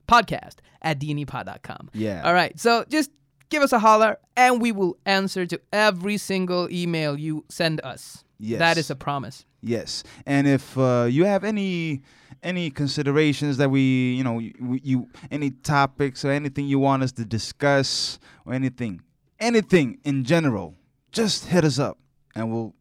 [0.08, 1.90] Podcast at dnepod.com.
[1.92, 2.22] Yeah.
[2.24, 2.58] All right.
[2.58, 3.10] So just
[3.48, 8.24] give us a holler and we will answer to every single email you send us.
[8.38, 8.58] Yes.
[8.58, 9.44] That is a promise.
[9.60, 12.02] Yes, and if uh, you have any
[12.44, 17.10] any considerations that we, you know, you, you any topics or anything you want us
[17.12, 19.00] to discuss or anything,
[19.40, 20.76] anything in general,
[21.10, 21.98] just hit us up,
[22.36, 22.72] and we'll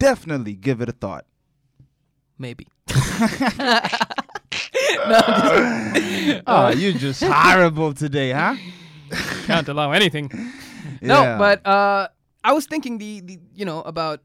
[0.00, 1.26] definitely give it a thought.
[2.38, 2.66] Maybe.
[5.08, 8.56] no, Oh, you're just horrible today, huh?
[9.46, 10.30] Can't allow anything.
[11.02, 11.38] No, Yeah.
[11.38, 12.08] but uh,
[12.44, 14.20] I was thinking the, the you know about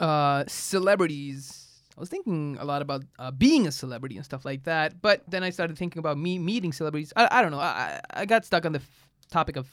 [0.00, 1.68] uh, celebrities.
[1.96, 5.00] I was thinking a lot about uh, being a celebrity and stuff like that.
[5.00, 7.12] But then I started thinking about me meeting celebrities.
[7.16, 7.60] I, I don't know.
[7.60, 9.66] I, I I got stuck on the f- topic of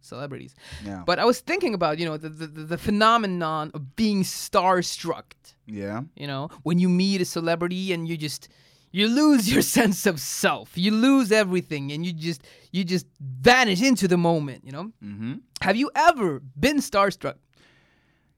[0.00, 0.54] celebrities.
[0.84, 4.22] yeah, But I was thinking about you know the the, the, the phenomenon of being
[4.24, 5.24] starstruck.
[5.66, 8.48] yeah, You know, when you meet a celebrity and you just
[8.96, 10.70] you lose your sense of self.
[10.74, 12.42] You lose everything and you just
[12.72, 14.92] you just vanish into the moment, you know?
[15.04, 15.34] mm-hmm.
[15.60, 17.34] Have you ever been starstruck?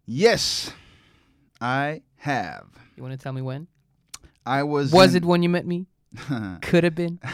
[0.05, 0.73] Yes,
[1.61, 2.67] I have.
[2.97, 3.69] You want to tell me when?
[4.45, 4.91] I was.
[4.93, 5.87] Was in- it when you met me?
[6.63, 7.21] Could have been.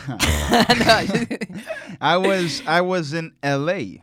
[2.01, 2.62] I was.
[2.66, 4.03] I was in L.A.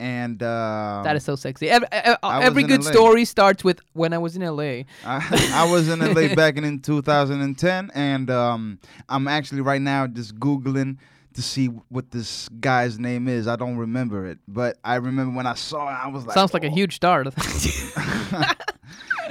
[0.00, 1.68] and uh, that is so sexy.
[1.68, 2.90] Every, every good LA.
[2.90, 4.84] story starts with when I was in LA.
[5.04, 8.78] I, I was in LA back in, in 2010, and um,
[9.10, 10.96] I'm actually right now just googling
[11.34, 13.46] to see what this guy's name is.
[13.46, 16.54] I don't remember it, but I remember when I saw it, I was like, Sounds
[16.54, 17.22] like a "Oh." huge star.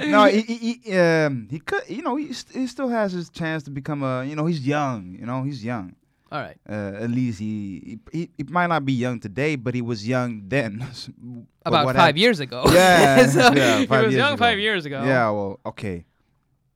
[0.00, 3.28] no, he, he, he, um, he could, you know, he, st- he still has his
[3.28, 5.96] chance to become a, you know, he's young, you know, he's young.
[6.32, 6.56] All right.
[6.68, 10.06] Uh, at least he, he, he, he might not be young today, but he was
[10.06, 10.86] young then.
[11.64, 12.64] About five hap- years ago.
[12.70, 14.38] Yeah, So yeah, he five was years young ago.
[14.44, 15.02] five years ago.
[15.04, 16.04] Yeah, well, okay.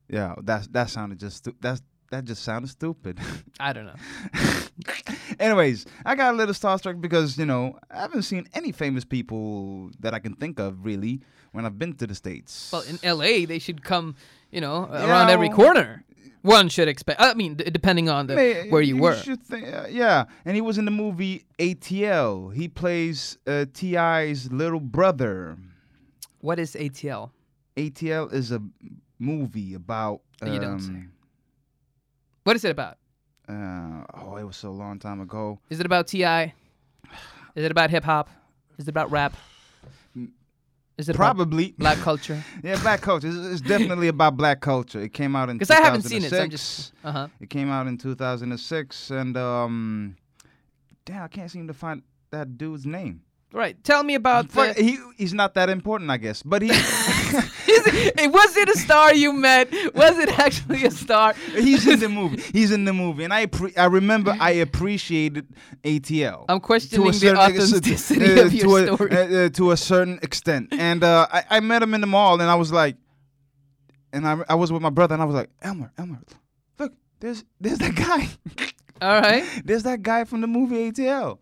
[0.08, 1.80] Yeah, that's that sounded just stu- that's
[2.10, 3.18] that just sounded stupid.
[3.60, 3.94] I don't know.
[5.38, 9.90] Anyways, I got a little starstruck because you know I haven't seen any famous people
[10.00, 11.20] that I can think of really
[11.52, 12.70] when I've been to the states.
[12.72, 14.16] Well, in LA, they should come,
[14.50, 16.04] you know, Yeah, around every corner.
[16.42, 17.20] One should expect.
[17.20, 19.16] I mean, depending on the, May- where you, were.
[19.16, 22.54] should think- uh, yeah, and he was in the movie ATL.
[22.54, 25.56] He plays uh, T.I.'s little brother.
[26.40, 27.30] What is ATL?
[27.76, 28.62] ATL is a
[29.18, 30.20] movie about.
[30.44, 30.90] You don't say.
[30.90, 31.12] um,
[32.44, 32.98] What is it about?
[33.48, 35.58] Uh, oh, it was so long time ago.
[35.70, 36.22] Is it about Ti?
[36.24, 38.28] Is it about hip hop?
[38.78, 39.34] Is it about rap?
[40.96, 41.74] Is it about Probably.
[41.76, 42.42] black culture?
[42.62, 43.26] Yeah, black culture.
[43.28, 45.00] It's, it's definitely about black culture.
[45.00, 46.50] It came out in Because I haven't seen it, so I'm 2006.
[46.50, 47.28] just uh huh.
[47.40, 50.16] It came out in 2006, and um,
[51.04, 53.22] damn, I can't seem to find that dude's name.
[53.54, 53.82] Right.
[53.84, 54.72] Tell me about the.
[54.72, 56.42] he he's not that important, I guess.
[56.42, 59.72] But he it, was it a star you met?
[59.94, 61.34] Was it actually a star?
[61.52, 62.42] he's in the movie.
[62.52, 65.46] He's in the movie, and I appre- I remember I appreciated
[65.84, 66.46] ATL.
[66.48, 69.10] I'm questioning the authenticity of your to a, story.
[69.12, 70.68] uh, uh, to a certain extent.
[70.72, 72.96] And uh, I, I met him in the mall, and I was like,
[74.12, 76.18] and I, I was with my brother, and I was like, Elmer, Elmer,
[76.80, 78.28] look, there's there's that guy,
[79.00, 79.44] All right.
[79.64, 81.38] there's that guy from the movie ATL.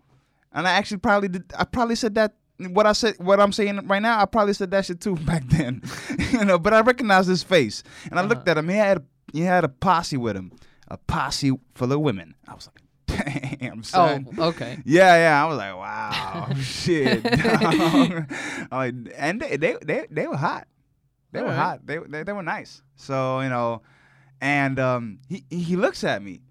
[0.55, 1.53] And I actually probably did.
[1.57, 2.35] I probably said that.
[2.59, 5.43] What I said, what I'm saying right now, I probably said that shit too back
[5.49, 5.83] then,
[6.33, 6.59] you know.
[6.59, 8.69] But I recognized his face, and I looked at him.
[8.69, 10.53] He had a, he had a posse with him,
[10.89, 12.35] a posse full of women.
[12.47, 14.29] I was like, damn, son.
[14.39, 14.79] Oh, okay.
[14.85, 15.45] Yeah, yeah.
[15.45, 17.25] I was like, wow, shit.
[18.71, 20.69] Like, and they, they they they were hot.
[21.33, 21.59] They were Alright.
[21.59, 21.87] hot.
[21.87, 22.83] They, they they were nice.
[22.97, 23.83] So you know,
[24.41, 26.43] and um, he he looks at me,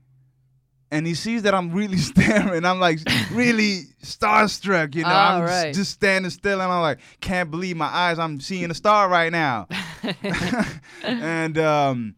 [0.92, 2.66] and he sees that I'm really staring.
[2.66, 3.00] I'm like
[3.32, 4.94] really starstruck.
[4.94, 8.20] You know, I'm just- just standing still, and I'm like, can't believe my eyes.
[8.20, 9.68] I'm seeing a star right now.
[11.04, 12.16] and um,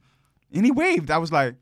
[0.54, 1.12] and he waved.
[1.12, 1.56] I was like,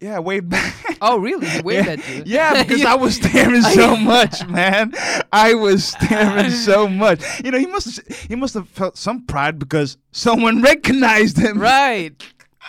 [0.00, 0.74] yeah, waved back.
[1.00, 1.46] Oh, really?
[1.46, 2.22] He waved yeah, at you?
[2.26, 4.92] Yeah, because I was staring so much, man.
[5.32, 7.22] I was staring so much.
[7.44, 11.60] You know, he must he must have felt some pride because someone recognized him.
[11.60, 12.20] Right.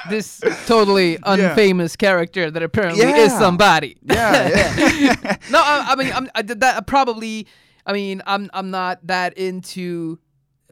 [0.09, 3.97] This totally unfamous character that apparently is somebody.
[4.01, 5.37] Yeah, yeah.
[5.51, 7.47] no, I, I mean, I'm I, did that probably.
[7.85, 10.19] I mean, I'm I'm not that into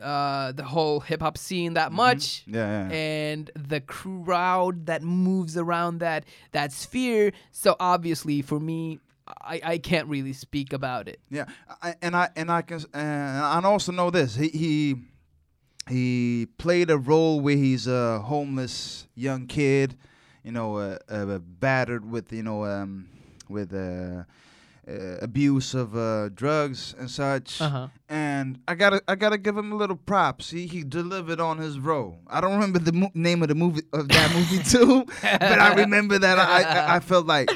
[0.01, 2.43] uh, the whole hip hop scene that much.
[2.43, 2.55] Mm-hmm.
[2.55, 2.95] Yeah, yeah.
[2.95, 7.34] And the crowd that moves around that that sphere.
[7.51, 8.99] So obviously, for me,
[9.41, 11.20] I, I can't really speak about it.
[11.30, 11.45] Yeah,
[11.82, 14.36] I, and I and I can and I also know this.
[14.36, 14.95] He he
[15.90, 19.98] he played a role where he's a homeless young kid,
[20.44, 23.08] you know, uh, uh, battered with you know um,
[23.50, 24.24] with uh,
[24.90, 27.62] uh, abuse of uh, drugs and such.
[27.62, 27.88] Uh-huh.
[28.08, 30.50] And I gotta I gotta give him a little props.
[30.50, 32.20] He he delivered on his role.
[32.28, 35.74] I don't remember the mo- name of the movie of that movie too, but I
[35.74, 37.52] remember that I, I I felt like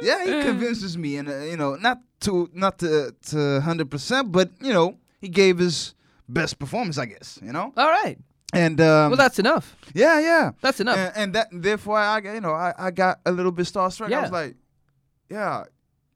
[0.00, 4.30] yeah he convinces me and uh, you know not to not to to hundred percent,
[4.30, 5.95] but you know he gave his
[6.28, 8.18] best performance I guess you know All right.
[8.52, 9.76] and um, Well, that's enough.
[9.94, 10.96] yeah yeah That's enough.
[10.98, 14.06] and, and that therefore I got you know I, I got a little bit starstruck.
[14.06, 14.22] I Yeah.
[14.22, 14.56] was like,
[15.30, 15.64] yeah,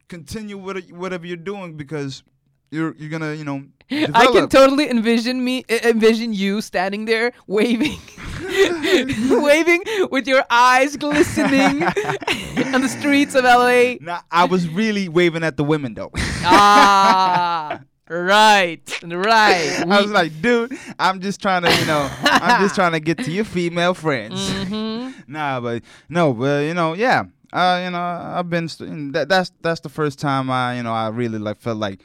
[0.08, 2.22] continue with whatever you're doing because
[2.70, 7.98] you're you're gonna you know I can totally envision me envision you standing there waving
[9.30, 11.82] waving with your eyes glistening
[12.74, 13.94] on the streets of LA.
[14.00, 16.10] Nah, I was really waving at the women though.
[16.42, 17.80] Ah,
[18.10, 19.00] right.
[19.04, 19.84] Right.
[19.88, 23.18] I was like, dude, I'm just trying to, you know, I'm just trying to get
[23.18, 24.50] to your female friends.
[24.50, 25.14] Mhm.
[25.28, 29.52] nah, but no, but you know, yeah, uh, you know, I've been st- that, that's
[29.60, 32.00] that's the first time I, you know, I really like felt like,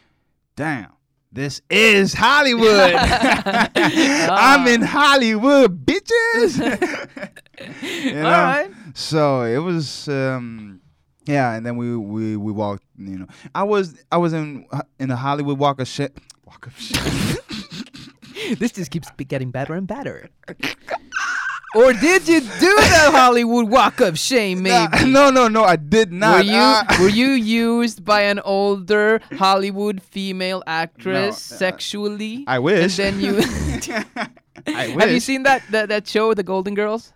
[0.55, 0.91] damn,
[1.31, 2.93] this is Hollywood.
[2.95, 6.57] I'm in Hollywood, bitches.
[7.81, 8.25] you know?
[8.25, 8.71] All right.
[8.93, 10.81] So it was, um,
[11.25, 12.83] yeah, and then we we we walked.
[12.97, 14.65] You know, I was I was in
[14.99, 16.09] in a Hollywood Walk of Shame.
[16.45, 17.37] Walk of Shame.
[18.59, 20.29] This just keeps getting better and better.
[21.75, 24.61] or did you do the Hollywood Walk of Shame?
[24.61, 25.09] Maybe.
[25.09, 26.37] No, no, no, I did not.
[26.37, 26.97] Were you Ah.
[27.01, 32.43] were you used by an older Hollywood female actress No, uh, sexually?
[32.47, 32.99] I wish.
[32.99, 33.33] And then you
[34.67, 35.01] I wish.
[35.01, 37.13] have you seen that, that that show, The Golden Girls?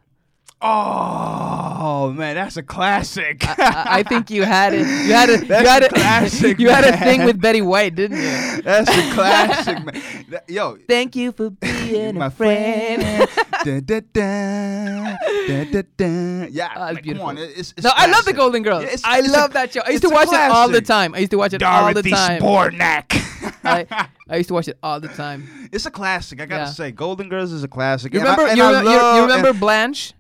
[0.62, 3.43] Oh man, that's a classic.
[3.47, 4.80] I, I think you had it.
[4.80, 7.95] You had a That's you had a classic, you had a thing with Betty White,
[7.95, 8.62] didn't you?
[8.64, 10.26] that's a classic, man.
[10.30, 13.01] That- Yo, Thank you for being my friend.
[13.01, 13.30] friend.
[13.64, 15.16] da, da, da,
[15.47, 16.47] da, da, da.
[16.51, 17.28] Yeah, Ah, man, beautiful.
[17.30, 17.43] come on.
[17.43, 18.34] It's, it's No, I love The.
[18.34, 18.82] Golden Girls.
[18.84, 19.82] Yeah, it's- I it's a- love that show.
[19.86, 20.86] I used to watch it all the classic.
[20.88, 21.16] time.
[21.16, 22.41] I used to watch it all the time.
[22.41, 23.55] Spornak.
[23.64, 25.70] I, I used to watch it all the time.
[25.72, 26.41] it's a classic.
[26.41, 26.70] I gotta Yeah.
[26.70, 28.14] say, Golden Girls is a classic.
[28.14, 28.55] You I- remember?
[28.55, 30.14] you, I remember you, love- you remember Blanche?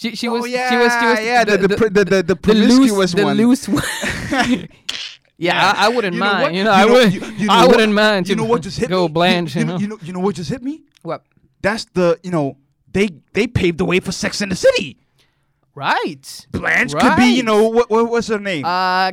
[0.00, 2.22] She she Oh, was yeah, she was she was yeah, the the pr- the, the,
[2.22, 3.36] the promiscuous loose, one.
[3.36, 3.82] The loose one.
[5.38, 6.42] yeah, I, I wouldn't You know mind.
[6.42, 6.54] what?
[6.54, 7.12] You know, You I know- would.
[7.14, 7.68] you- you know I what?
[7.76, 8.28] wouldn't mind.
[8.28, 9.12] You know what just hit go me?
[9.12, 9.54] Blanche.
[9.56, 9.78] You, You, know.
[9.78, 10.82] you know, you know what just hit me?
[11.02, 11.22] what?
[11.62, 12.56] That's the you know
[12.92, 14.98] they they paved the way for Sex in the City.
[15.74, 16.46] Right.
[16.52, 18.64] Blanche could be you know what, what what's her name?
[18.64, 19.12] Uh,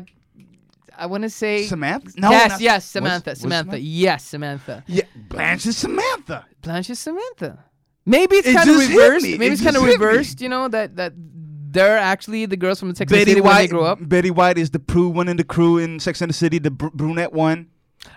[0.97, 1.63] I want to say.
[1.65, 2.11] Samantha?
[2.17, 3.79] No, yes, not- yes, what's- Samantha, what's Samantha.
[3.79, 4.83] Yes, Samantha.
[4.88, 6.45] Yeah, Blanche is Samantha.
[6.61, 7.64] Blanche is Samantha.
[8.06, 9.24] Maybe it's It kind of reversed.
[9.26, 10.41] Maybe It it's kind of reversed.
[10.41, 13.41] You know that that they're actually the girls from the Sex and the Betty City
[13.41, 13.70] when they White.
[13.70, 13.99] grow up.
[14.08, 16.72] Betty White is the prude one in the crew in Sex and the City, the
[16.72, 17.68] br- brunette one.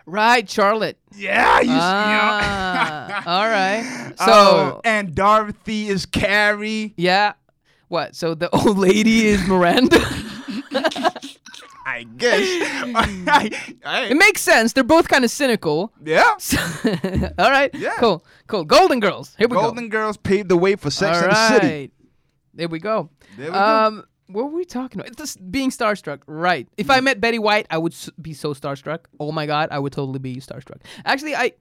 [0.07, 0.99] Right, Charlotte.
[1.17, 4.13] Yeah, you Ah, all right.
[4.19, 6.93] So So and Dorothy is Carrie.
[6.97, 7.33] yeah,
[7.89, 8.15] what?
[8.15, 9.99] So the old lady is Miranda.
[11.89, 12.43] I guess.
[13.27, 13.51] I,
[13.85, 14.73] I, It makes sense.
[14.75, 15.93] They're both kind of cynical.
[16.05, 16.35] yeah.
[17.39, 17.71] All right.
[17.75, 17.95] Yeah.
[17.99, 18.25] Cool.
[18.47, 18.65] Cool.
[18.65, 19.35] Golden Girls.
[19.39, 19.63] Here we go.
[19.63, 21.91] Golden Girls paved the way for Sex All and the City.
[22.55, 23.09] There we go.
[23.37, 23.59] There we go.
[23.59, 25.09] um, what were we talking about?
[25.09, 26.69] It's just being starstruck, right?
[26.77, 26.91] If.
[26.91, 29.07] I met Betty White, I would be so starstruck.
[29.19, 30.83] Oh my god, I would totally be starstruck.
[31.07, 31.53] Actually, I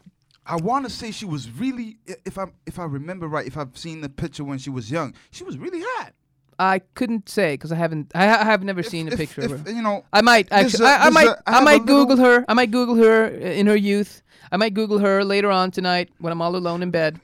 [0.46, 3.78] I want to say she was really, if I if I remember right, if I've
[3.78, 6.14] seen the picture when she was young, she was really hot.
[6.60, 8.12] I couldn't say because I haven't.
[8.16, 9.72] I, I have never seen a If- picture if, of her.
[9.72, 10.86] You know, I might actually.
[10.86, 11.28] a- I, I might.
[11.28, 12.46] a- I I have a might Google her.
[12.48, 14.22] I might Google her in her youth.
[14.52, 17.20] I might Google her later on tonight when I'm all alone in bed.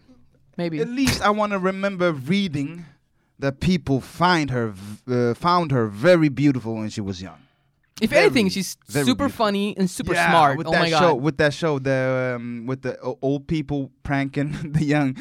[0.58, 0.80] Maybe.
[0.82, 2.86] at least I want to remember reading
[3.40, 4.74] that people find her,
[5.10, 7.40] uh, found her very beautiful when she was young.
[8.00, 9.30] if very- anything, she's super beautiful.
[9.30, 10.58] funny and super Yeah, smart.
[10.60, 11.00] With oh that my god.
[11.00, 15.18] show, with that show, the um, with the old people pranking the young.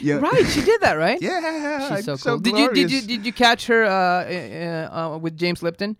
[0.00, 0.16] Yeah.
[0.16, 1.20] Right, she did that, right?
[1.28, 2.38] Yeah, She's so cool.
[2.38, 3.06] did you did you glorious.
[3.06, 5.96] did you catch her uh, uh, uh, with James Lipton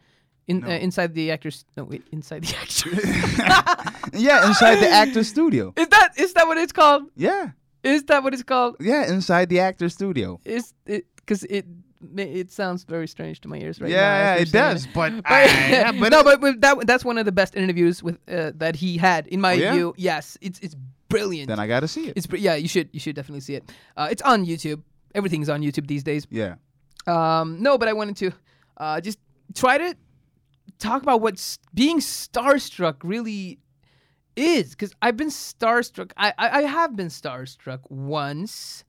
[0.48, 1.64] in uh, inside the actors?
[1.76, 4.12] No, wait, inside the actors.
[4.12, 5.72] yeah, inside the actor studio.
[5.76, 7.04] is that is that what it's called?
[7.16, 7.50] Yeah,
[7.82, 8.76] Is that what it's called?
[8.80, 10.40] yeah, inside the actor studio.
[10.44, 11.66] Is it because it
[12.00, 13.96] ma- it sounds very strange to my ears right now.
[13.96, 14.86] yeah, as it you're saying does.
[14.94, 18.02] But, But, I- yeah, but no, but, but that that's one of the best interviews
[18.02, 19.72] with uh, that he had in my Oh, yeah?
[19.74, 19.94] view.
[19.96, 20.76] Yes, it's it's
[21.18, 21.48] brilliant.
[21.48, 22.14] then I gotta see it.
[22.16, 23.64] it's br- yeah, you should you should definitely see it.
[23.96, 24.82] Uh, it's on YouTube.
[25.14, 26.26] Everything's on YouTube these days.
[26.30, 26.56] Yeah.
[27.06, 28.32] Um, no, but I wanted to
[28.76, 29.18] uh, just
[29.54, 29.96] try to
[30.78, 33.58] talk about what being starstruck really
[34.34, 36.12] is, because I've been starstruck.
[36.16, 38.84] I, I I have been starstruck once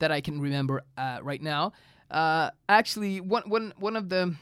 [0.00, 1.72] that I can remember uh, right now.
[2.10, 4.34] Uh, actually, one one one of the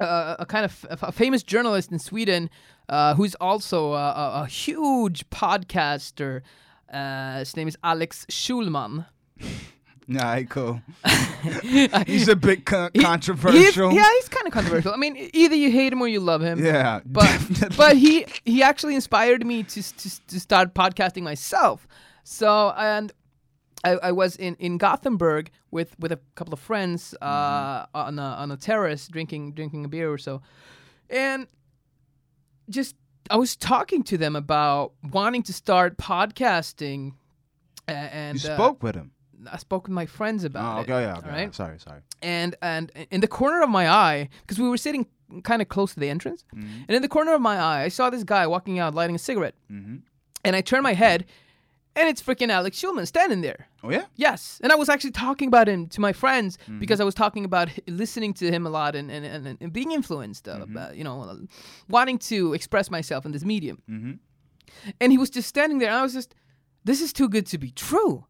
[0.00, 2.50] uh, a kind of a famous journalist in Sweden
[2.92, 6.42] uh, who's also a, a, a huge podcaster.
[6.92, 9.06] Uh, his name is Alex Schulman.
[10.08, 10.82] Yeah, cool.
[12.06, 13.90] He's a bit con- He- controversial.
[13.90, 14.92] He's, yeah, he's kind of controversial.
[14.92, 16.62] I mean, either you hate him or you love him.
[16.62, 17.76] Yeah, But definitely.
[17.76, 21.86] but he he actually inspired me to to, to start podcasting myself.
[22.24, 23.12] So and
[23.84, 27.26] I, I was in, in Gothenburg with, with a couple of friends uh,
[27.86, 27.96] Mm-hmm.
[27.96, 30.42] on a on a terrace drinking drinking a beer or so,
[31.10, 31.46] and
[32.68, 32.96] just
[33.30, 37.12] I was talking to them about wanting to start podcasting.
[37.88, 39.12] And you uh, spoke with him.
[39.50, 40.82] I spoke with my friends about Oh, it.
[40.90, 41.28] okay, yeah, okay.
[41.28, 41.54] right?
[41.54, 42.00] Sorry, sorry.
[42.22, 45.06] and and in the corner of my eye, because we were sitting
[45.42, 46.84] kind of close to the entrance, Mhm.
[46.86, 49.18] and in the corner of my eye, I saw this guy walking out lighting a
[49.18, 49.96] cigarette, hmm
[50.44, 51.24] and I turned my head,
[51.96, 53.68] and it's freaking Alex Schulman standing there.
[53.84, 54.04] Oh yeah.
[54.16, 56.78] Yes, and I was actually talking about him to my friends Mm-hmm.
[56.80, 59.92] because I was talking about listening to him a lot and and, and, and being
[59.92, 60.94] influenced, uh, Mm-hmm.
[60.98, 61.36] you know, uh,
[61.88, 63.78] wanting to express myself in this medium.
[63.86, 64.12] hmm
[65.00, 66.34] And he was just standing there, and I was just,
[66.84, 68.24] this is too good to be true.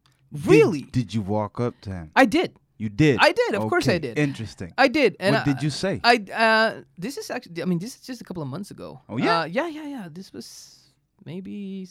[0.45, 2.11] Really, Did, did you walk up to him?
[2.15, 2.49] I did.
[2.77, 3.17] You did.
[3.21, 4.17] I did, of course I did.
[4.17, 4.73] Interesting.
[4.77, 5.15] I did.
[5.19, 6.01] And what I- did you say?
[6.03, 7.61] I uh, this is actually.
[7.61, 8.99] I mean, this is just a couple of months ago.
[9.07, 9.41] Oh, yeah?
[9.41, 10.07] Uh, yeah, yeah, yeah.
[10.11, 10.47] This was
[11.23, 11.87] maybe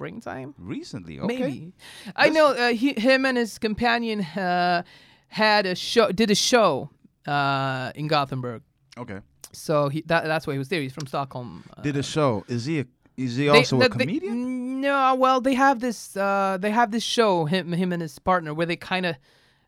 [0.00, 0.54] springtime.
[0.58, 1.20] Recently.
[1.20, 1.26] Okay.
[1.38, 1.72] Maybe.
[2.16, 4.82] I know uh, he, him and his companion uh,
[5.28, 6.10] had a show.
[6.10, 6.88] Did a show
[7.26, 8.62] uh, in Gothenburg.
[8.96, 9.18] Okay.
[9.52, 10.80] So he that, that's why he was there.
[10.80, 11.64] He's from Stockholm.
[11.76, 12.44] Uh, Did a show?
[12.48, 12.86] Is he a?
[13.16, 14.80] Is he they- also a they- comedian?
[14.80, 16.16] no, well, they have this.
[16.16, 19.16] Uh, they have this show him him and his partner where they kind of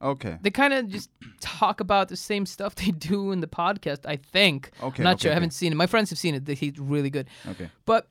[0.00, 0.38] okay.
[0.40, 1.10] they kind of just
[1.40, 4.06] talk about the same stuff they do in the podcast.
[4.06, 4.70] I think.
[4.82, 5.30] Okay, I'm not okay, sure.
[5.32, 5.76] I haven't seen it.
[5.76, 6.44] My friends have seen it.
[6.46, 7.26] They- He's really good.
[7.48, 7.68] Okay.
[7.84, 8.06] But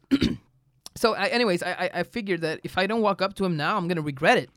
[1.02, 3.56] so, I, anyways, I, I I figured that if I don't walk up to him
[3.66, 4.50] now, I'm gonna regret it.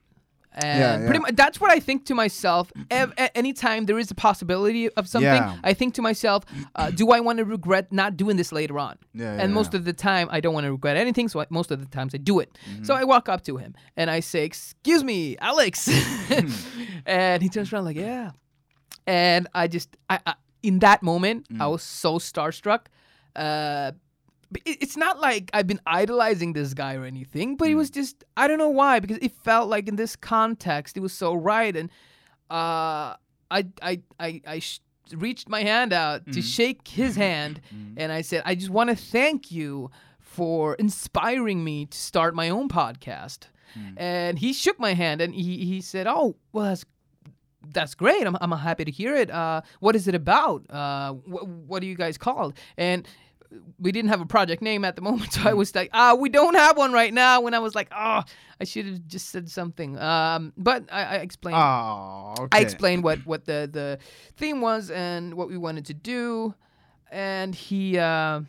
[0.67, 2.65] And Yeah, pretty much that's what I think to myself.
[2.91, 5.71] Ev- anytime there is a possibility of something, Yeah.
[5.71, 6.41] I think to myself,
[6.79, 8.95] uh, do I want to regret not doing this later on?
[9.15, 11.27] Yeah, and yeah, most of the time, I don't want to regret anything.
[11.33, 12.51] So I, most of the times, I do it.
[12.55, 12.85] Mm-hmm.
[12.87, 15.89] So I walk up to him and I say, "Excuse me, Alex,"
[17.07, 18.31] and he turns around like, "Yeah,"
[19.07, 21.61] and I just, I, I in that moment, Mm.
[21.61, 22.83] I was so starstruck.
[23.37, 23.91] Uh,
[24.65, 27.77] it's not like I've been idolizing this guy or anything, but it Mm.
[27.77, 31.13] was just I don't know why because it felt like in this context it was
[31.13, 31.91] so right, and
[32.51, 33.17] uh,
[33.51, 34.81] I I I I sh-
[35.13, 36.55] reached my hand out to Mm.
[36.57, 37.61] shake his hand,
[37.97, 39.91] and I said I just want to thank you
[40.21, 43.49] for inspiring me to start my own podcast.
[43.97, 46.85] And he shook my hand and he, he said, "Oh, well, that's
[47.73, 48.25] that's great.
[48.25, 49.31] I'm, I'm happy to hear it.
[49.31, 50.63] Uh, what is it about?
[50.71, 52.55] Uh, wh- what are you guys called?
[52.77, 53.05] And
[53.79, 56.29] we didn't have a project name at the moment, so I was like, ah, we
[56.29, 57.41] don't have one right now.
[57.41, 58.23] When I was like, oh,
[58.61, 59.99] I should have just said something.
[59.99, 61.57] Um, but I, I explained.
[61.59, 62.59] Oh, okay.
[62.59, 63.99] I explained what what the the
[64.37, 66.55] theme was and what we wanted to do,
[67.11, 67.99] and he.
[67.99, 68.43] Uh,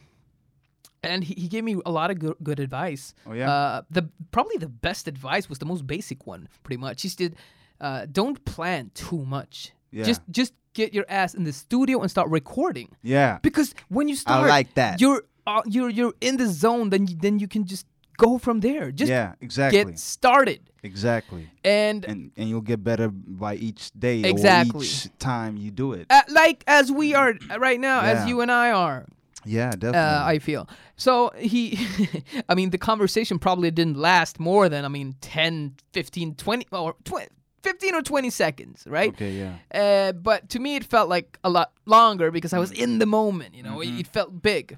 [1.03, 3.13] and he, he gave me a lot of good, good advice.
[3.27, 3.51] Oh, yeah?
[3.51, 6.49] Uh, the probably the best advice was the most basic one.
[6.63, 7.35] Pretty much, he said,
[7.79, 9.71] uh, "Don't plan too much.
[9.91, 10.03] Yeah.
[10.03, 13.39] Just just get your ass in the studio and start recording Yeah.
[13.41, 15.01] because when you start, I like that.
[15.01, 16.89] You're uh, you're you're in the zone.
[16.91, 17.85] Then you, then you can just
[18.17, 18.91] go from there.
[18.91, 19.83] Just yeah, exactly.
[19.83, 20.59] get started.
[20.83, 21.43] exactly.
[21.63, 23.07] And And and you'll get better
[23.45, 24.79] by each day Exactly.
[24.79, 26.05] or each time you do it.
[26.09, 28.11] uh, like as we are right now, Yeah.
[28.13, 29.05] as you and I are,
[29.45, 29.99] Yeah, definitely.
[29.99, 30.63] uh, I feel.
[30.97, 31.77] So he,
[32.49, 36.95] I mean, the conversation probably didn't last more than, I mean, 10, 15, 20, or
[37.03, 37.27] 20,
[37.69, 39.09] 15 or 20 seconds, right?
[39.13, 39.55] okay, yeah.
[39.81, 43.05] Uh, but to me, it felt like a lot longer because I was in the
[43.19, 43.97] moment, you know, Mm-hmm.
[43.97, 44.77] it, it felt big.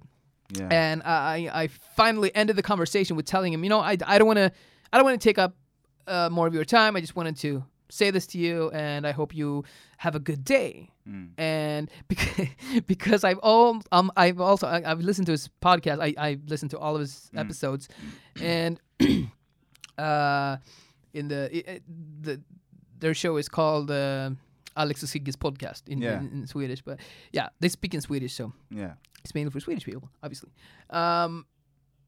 [0.59, 0.69] Yeah.
[0.71, 4.27] And I, I finally ended the conversation with telling him, you know, I, I don't
[4.31, 4.49] want to,
[4.91, 5.53] I don't want to take up
[6.07, 6.95] uh, more of your time.
[6.97, 9.63] I just wanted to say this to you, and I hope you
[9.97, 10.89] have a good day.
[11.07, 11.29] Mm.
[11.37, 12.47] And because,
[12.87, 15.99] because I've all um I've also I, I've listened to his podcast.
[16.07, 17.39] I I listened to all of his Mm.
[17.43, 17.83] episodes,
[18.41, 18.79] and
[19.97, 20.57] uh,
[21.13, 21.81] in the i- i-
[22.21, 22.41] the
[22.99, 24.29] their show is called uh,
[24.75, 26.19] Alex och Sigges podcast in, Yeah.
[26.19, 26.81] in, in Swedish.
[26.83, 26.99] But
[27.31, 28.93] yeah, they speak in Swedish, so Yeah.
[29.23, 30.49] it's mainly for Swedish people, obviously.
[30.89, 31.45] Um,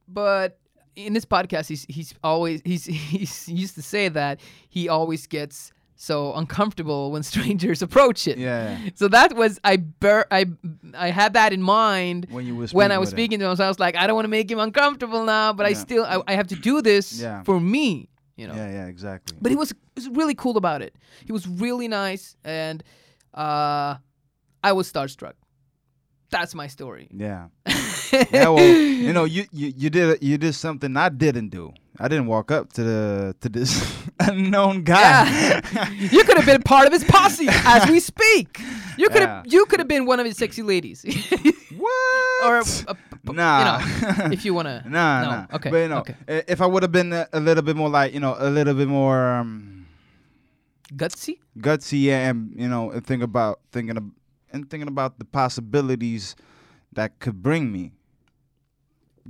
[0.08, 0.58] but
[0.96, 5.28] in this podcast, he's he's always he's he's he used to say that he always
[5.28, 8.38] gets so uncomfortable when strangers approach it.
[8.38, 8.80] Yeah.
[8.80, 8.90] yeah.
[8.96, 10.46] So that was I bur- I
[10.98, 13.18] I had that in mind When you was when I was with him.
[13.18, 13.56] speaking to him.
[13.56, 16.04] So I was like, I don't want to make him uncomfortable now, but I still
[16.06, 17.44] I, I have to do this Yeah.
[17.44, 18.08] for me,
[18.40, 18.56] you know.
[18.56, 19.38] Yeah, yeah, exactly.
[19.42, 20.94] But he was was really cool about it.
[21.26, 22.84] He was really nice, and
[23.34, 23.96] uh,
[24.64, 25.34] I was starstruck.
[26.32, 27.08] That's my story.
[27.12, 27.48] yeah.
[28.32, 31.74] yeah, well, you know, you, you you did you did something I didn't do.
[32.00, 33.72] I didn't walk up to the to this
[34.20, 35.26] unknown guy.
[35.26, 35.90] Yeah.
[35.92, 38.62] you could have been part of his posse as we speak.
[38.98, 39.52] You could have Yeah.
[39.58, 41.04] you could have been one of his sexy ladies,
[41.78, 42.46] what?
[42.46, 43.80] or uh, p- nah.
[43.80, 44.84] you know, if you wanna.
[44.88, 45.30] nah, no.
[45.30, 45.46] nah.
[45.54, 45.70] Okay.
[45.70, 46.16] But you know, okay.
[46.48, 48.74] if I would have been a, a little bit more like, you know, a little
[48.74, 49.88] bit more um,
[50.96, 51.38] Gutsy.
[51.58, 54.04] gutsy yeah, and you know, and think about thinking of,
[54.52, 56.36] and thinking about the possibilities
[56.94, 57.92] that could bring me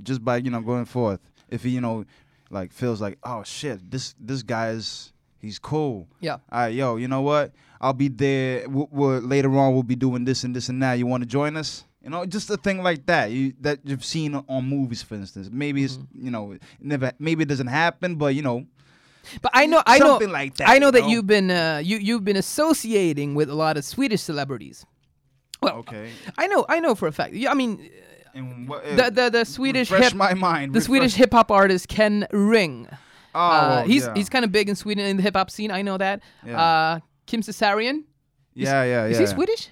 [0.02, 1.20] just by you know going forth.
[1.48, 2.04] If he you know
[2.50, 6.08] like feels like oh shit this this guy is he's cool.
[6.20, 6.38] Yeah.
[6.50, 7.52] All right, yo, you know what?
[7.80, 8.68] I'll be there.
[8.68, 10.94] We'll, we'll, later on, we'll be doing this and this and that.
[10.94, 11.84] You want to join us?
[12.02, 13.30] You know, just a thing like that.
[13.30, 15.48] You that you've seen on movies, for instance.
[15.52, 16.24] Maybe it's Mm-hmm.
[16.24, 17.12] you know never.
[17.18, 18.64] Maybe it doesn't happen, but you know
[19.42, 20.68] But I know I know something like that.
[20.68, 23.84] I know you that you've been uh, you you've been associating with a lot of
[23.84, 24.86] Swedish celebrities.
[25.62, 26.10] Well, okay.
[26.38, 27.34] I know I know for a fact.
[27.34, 27.90] Yeah, I mean,
[28.66, 30.72] what, the the, the Swedish hip my mind.
[30.72, 32.88] the refresh- Swedish hip hop artist Ken Ring.
[33.34, 34.14] Oh, uh, he's yeah.
[34.14, 35.70] he's kind of big in Sweden in the hip hop scene.
[35.70, 36.22] I know that.
[36.46, 36.60] Yeah.
[36.60, 38.04] Uh, Kim Cesarion.
[38.54, 39.12] yeah, yeah, yeah.
[39.12, 39.68] Is he Swedish?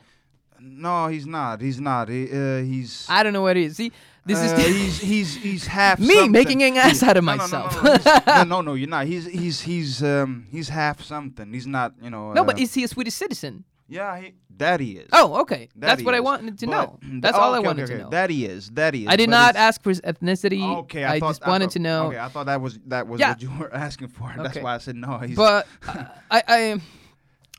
[0.61, 1.61] No, he's not.
[1.61, 2.09] He's not.
[2.09, 3.07] He, uh, he's.
[3.09, 3.77] I don't know what it is.
[3.77, 3.93] See,
[4.25, 6.33] this uh, is he's he's he's half me something.
[6.33, 7.83] making an ass out of No, myself.
[7.83, 9.07] No, no, no, no, no, you're not.
[9.07, 11.53] He's he's he's um he's half something.
[11.53, 11.95] He's not.
[12.03, 12.33] You know.
[12.33, 13.65] No, uh, but is he a Swedish citizen?
[13.89, 15.09] yeah, he, that he is.
[15.13, 15.69] Oh, okay.
[15.77, 16.99] That That's he what I wanted to But- know.
[17.21, 18.11] That's oh, all I wanted okay, to know.
[18.11, 18.69] That he is.
[18.71, 19.09] That he is.
[19.09, 20.63] I did but not ask for his ethnicity.
[20.81, 22.07] Okay, I, I, thought, just wanted I to know.
[22.09, 23.31] Okay, I thought that was that was Yeah.
[23.31, 24.33] what you were asking for.
[24.37, 25.19] That's why I said no.
[25.19, 25.67] He's, But
[26.31, 26.81] I, I,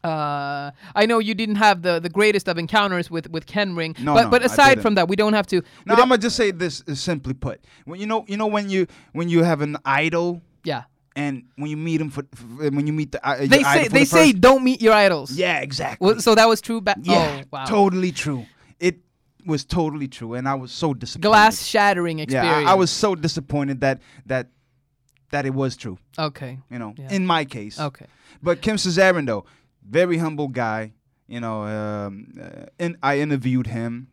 [0.04, 3.96] uh, I know you didn't have the, the greatest of encounters with with Ken Ring.
[4.00, 5.62] No, but no, but aside from that, we don't have to.
[5.86, 7.64] no, I'm gonna just say this is simply put.
[7.86, 10.84] When you know, you know when you when you have an idol yeah.
[11.16, 14.00] and when you meet him for, for when you meet the uh, They say they
[14.00, 15.32] the say first- don't meet your idols.
[15.32, 16.06] yeah, exactly.
[16.06, 16.82] Well, so that was true.
[16.82, 17.66] Ba- yeah, oh wow.
[17.66, 18.46] totally true.
[18.80, 19.00] It
[19.46, 21.28] was totally true, and I was so disappointed.
[21.28, 22.68] Glass shattering Yeah, experience.
[22.70, 24.48] I, I was so disappointed that that
[25.32, 25.98] that it was true.
[26.18, 26.58] Okay.
[26.72, 27.10] You know, Yeah.
[27.12, 27.80] in my case.
[27.80, 28.06] Okay.
[28.42, 29.46] But Kim Cesarion, though,
[29.90, 30.94] very humble guy.
[31.28, 34.08] You know, um, uh, in, I interviewed him,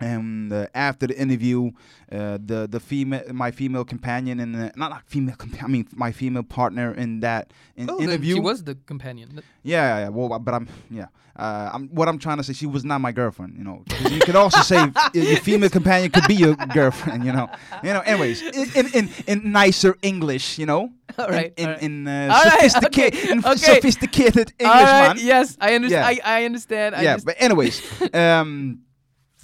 [0.00, 1.70] and uh, after the interview,
[2.12, 5.86] uh, the the female, my female companion, and uh, not not female, compa- I mean
[5.94, 8.34] my female partner in that in Oh, interview.
[8.34, 9.40] she was the companion.
[9.62, 10.08] yeah, yeah.
[10.08, 11.06] Well, but I'm yeah.
[11.36, 13.56] Uh, I'm, what I'm trying to say, she was not my girlfriend.
[13.58, 14.78] You know, you could also say
[15.14, 17.24] your female companion could be your girlfriend.
[17.24, 17.48] You know,
[17.82, 18.00] you know.
[18.06, 21.82] Anyways, in in, in, nicer English, you know, All right, in all right.
[21.82, 23.56] in, in uh, All right, sophisticated, okay, in okay.
[23.56, 25.18] sophisticated English, right, man.
[25.18, 26.16] Yes, I understand.
[26.18, 26.22] Yeah.
[26.24, 26.94] I, I understand.
[26.94, 27.82] I yeah, but anyways,
[28.14, 28.83] um,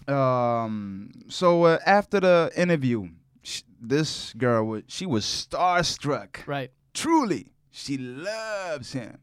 [0.09, 3.09] um, so uh, after the interview,
[3.43, 6.47] sh- this girl was she was starstruck.
[6.47, 6.71] right.
[6.95, 9.19] Truly, she loves him.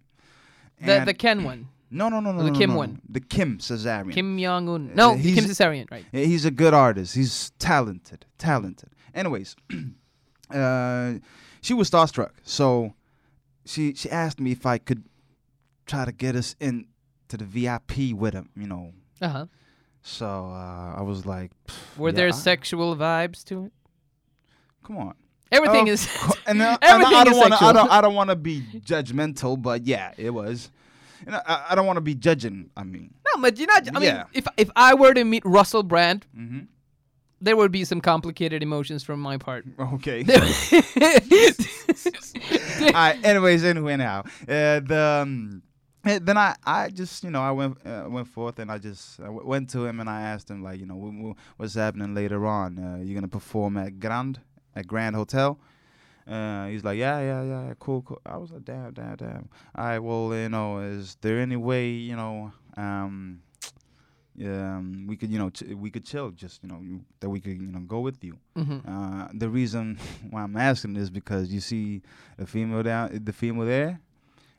[0.82, 3.02] The And- the Ken one, no, no, no, no, the no, Kim no, one.
[3.10, 4.12] the Kim Cesarion.
[4.14, 4.92] Kim Jong Un.
[4.96, 5.90] No, he's- Kim Cesarion.
[5.92, 6.06] Right.
[6.12, 7.16] Yeah, He's a good artist.
[7.16, 8.90] He's talented, talented.
[9.14, 9.56] Anyways,
[10.52, 11.14] uh,
[11.62, 12.94] she was starstruck, so
[13.66, 15.04] she she asked me if I could
[15.86, 16.88] try to get us in
[17.30, 18.50] to the VIP with him.
[18.56, 19.46] You know, Uh huh.
[20.08, 21.52] So uh, I was like,
[21.98, 23.72] Were Yeah, there I- sexual vibes to it?
[24.84, 25.14] "Come on."
[25.52, 26.08] Everything Of is.
[26.48, 27.64] and, uh, Everything I, I don't want to.
[27.64, 27.92] I don't.
[27.92, 30.72] I don't want to be judgmental, but yeah, it was.
[31.26, 32.70] Know, I, I don't want to be judging.
[32.78, 33.88] I mean, No, but you're not.
[33.90, 34.24] I mean, Yeah.
[34.34, 36.60] if if I were to meet Russell Brand, Mm-hmm.
[37.42, 39.66] there would be some complicated emotions from my part.
[39.96, 40.24] Okay.
[41.88, 43.18] All right.
[43.24, 45.62] Anyways, anyway, now uh, the um,
[46.08, 49.20] eh, then I I just you know I went uh, went forth and I just
[49.20, 52.14] I w- went to him and I asked him like you know wh- what's happening
[52.16, 52.78] later on?
[52.80, 54.40] Uh, you gonna perform at Grand
[54.76, 55.60] at Grand Hotel?
[56.28, 58.20] Uh, he's like, yeah, yeah, yeah, cool, cool.
[58.26, 59.48] I was like, damn, damn, damn.
[59.76, 63.40] All right, well, you know, is there any way, you know, um,
[64.44, 67.40] um, we could, you know, ch- we could chill, just, you know, you, that we
[67.40, 68.38] could, you know, go with you.
[68.58, 68.82] Mhm.
[68.86, 69.98] Uh, the reason
[70.30, 72.02] why I'm asking is because you see
[72.38, 74.00] the female down, the female there.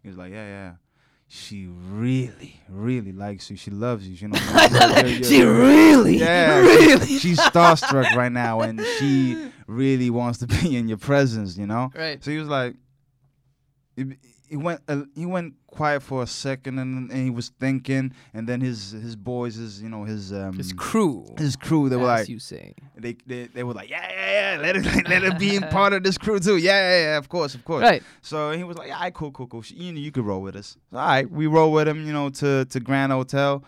[0.03, 0.72] He's like, yeah, yeah.
[1.31, 3.57] She really, really likes you.
[3.59, 4.14] She loves you.
[4.14, 4.39] You know,
[5.05, 7.05] you're- she you're- really, yeah, really.
[7.18, 11.59] she's starstruck right now, and she really wants to be in your presence.
[11.59, 11.91] You know.
[11.95, 12.22] Right.
[12.24, 12.76] So he was like,
[13.95, 14.16] he,
[14.49, 18.49] he went, uh, he went quiet for a second, and, and he was thinking, and
[18.49, 21.26] then his his boys, his you know his um His crew.
[21.36, 22.74] his crew, they were like, you say.
[22.96, 25.92] they, they they were like, yeah, yeah, yeah, let it let it be in part
[25.92, 26.57] of this crew too.
[26.57, 27.82] Yeah, yeah, yeah, of course, of course.
[27.82, 28.03] Right.
[28.22, 29.62] So he was like, all right, cool, cool, cool.
[29.68, 30.76] You know, you could roll with us.
[30.92, 33.62] All right, we roll with him, you know, to to Grand Hotel.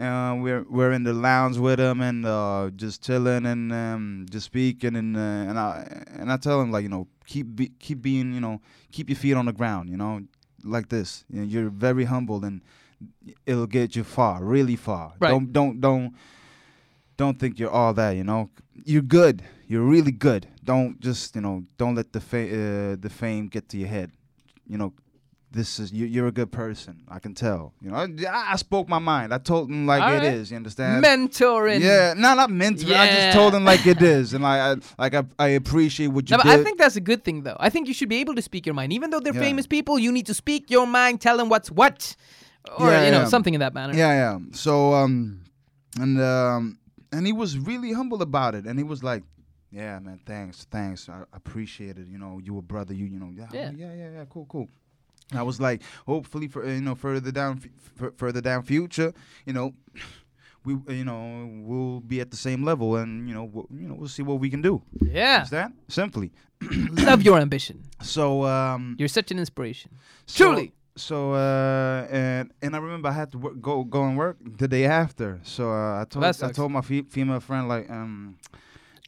[0.00, 4.46] Uh, we're we're in the lounge with him and uh, just chilling and um, just
[4.46, 8.00] speaking and uh, and I and I tell him like you know keep be, keep
[8.00, 10.22] being you know keep your feet on the ground you know
[10.64, 11.24] like this.
[11.30, 12.62] You know, you're very humble and
[13.44, 15.12] it'll get you far really far.
[15.18, 15.30] Right.
[15.30, 16.14] don't don't don't
[17.16, 18.48] don't think you're all that you know.
[18.84, 19.42] You're good.
[19.68, 20.46] You're really good.
[20.64, 24.12] Don't just you know don't let the fa- uh, the fame get to your head.
[24.66, 24.94] You know
[25.52, 28.88] this is you, you're a good person i can tell you know i, I spoke
[28.88, 30.34] my mind i told him like All it right.
[30.34, 31.80] is you understand Mentoring.
[31.80, 34.76] yeah no not meant to i just told him like it is and like i
[35.02, 37.42] like i, I appreciate what you No, but did I think that's a good thing,
[37.42, 37.56] though.
[37.58, 39.40] I think you should be able to speak your mind, even though they're Yeah.
[39.48, 39.98] famous people.
[39.98, 42.14] You need to speak your mind, tell them what's what,
[42.78, 43.94] or Yeah, you know something in that manner.
[43.94, 44.38] Yeah, yeah.
[44.52, 45.42] So um,
[45.98, 46.78] and um,
[47.12, 49.22] and he was really humble about it, and he was like,
[49.72, 52.06] "Yeah, man, thanks, thanks, I appreciate it.
[52.06, 53.70] You know, you a brother, you, you know, yeah, Yeah.
[53.74, 54.68] yeah, yeah, yeah, cool, cool."
[55.32, 57.60] I was like, hopefully for you know further down,
[58.00, 59.12] f- further down future,
[59.46, 59.72] you know,
[60.64, 63.94] we you know we'll be at the same level, and you know we'll, you know
[63.94, 64.82] we'll see what we can do.
[65.00, 65.44] Yeah.
[65.50, 66.32] that Simply.
[66.92, 67.82] Love your ambition.
[68.02, 69.90] So um, You're such an inspiration.
[70.26, 70.72] so- Truly.
[70.96, 74.66] So uh, and and I remember I had to work, go go and work the
[74.68, 75.38] day after.
[75.44, 78.36] So uh, I told I told my fe- female friend like um.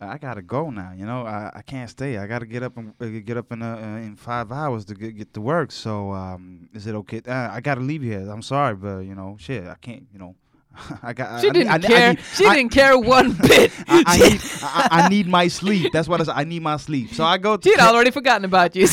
[0.03, 0.93] I gotta go now.
[0.97, 2.19] You know, I, I can't stay.
[2.19, 4.95] I gotta get up and uh, get up in uh, uh, in five hours to
[4.95, 5.71] get, get to work.
[5.73, 7.23] So, um, is it okay?
[7.27, 8.29] Uh, I gotta leave here.
[8.31, 10.07] I'm sorry, but you know, shit, I can't.
[10.13, 10.35] You know,
[11.03, 11.41] I got.
[11.41, 12.09] She I, didn't I, I care.
[12.15, 13.71] need- she I- didn't care one bit.
[13.89, 15.93] I, I need I, I need my sleep.
[15.93, 16.35] That's what I said.
[16.37, 17.15] I need my sleep.
[17.15, 17.57] So I go.
[17.57, 18.87] To She'd already forgotten about you.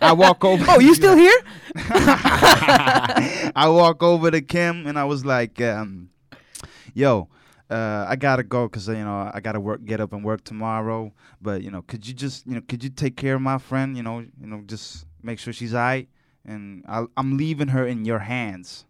[0.00, 0.64] I walk over.
[0.68, 1.38] oh, you still here?
[3.58, 6.10] I walk over to Kim and I was like, um,
[6.94, 7.28] "Yo,
[7.70, 11.12] uh, I gotta go because you know I gotta work, get up and work tomorrow.
[11.42, 13.96] But you know, could you just you know could you take care of my friend?
[13.96, 16.08] You know, you know, just make sure she's alright.
[16.44, 18.84] And I'll, I'm leaving her in your hands.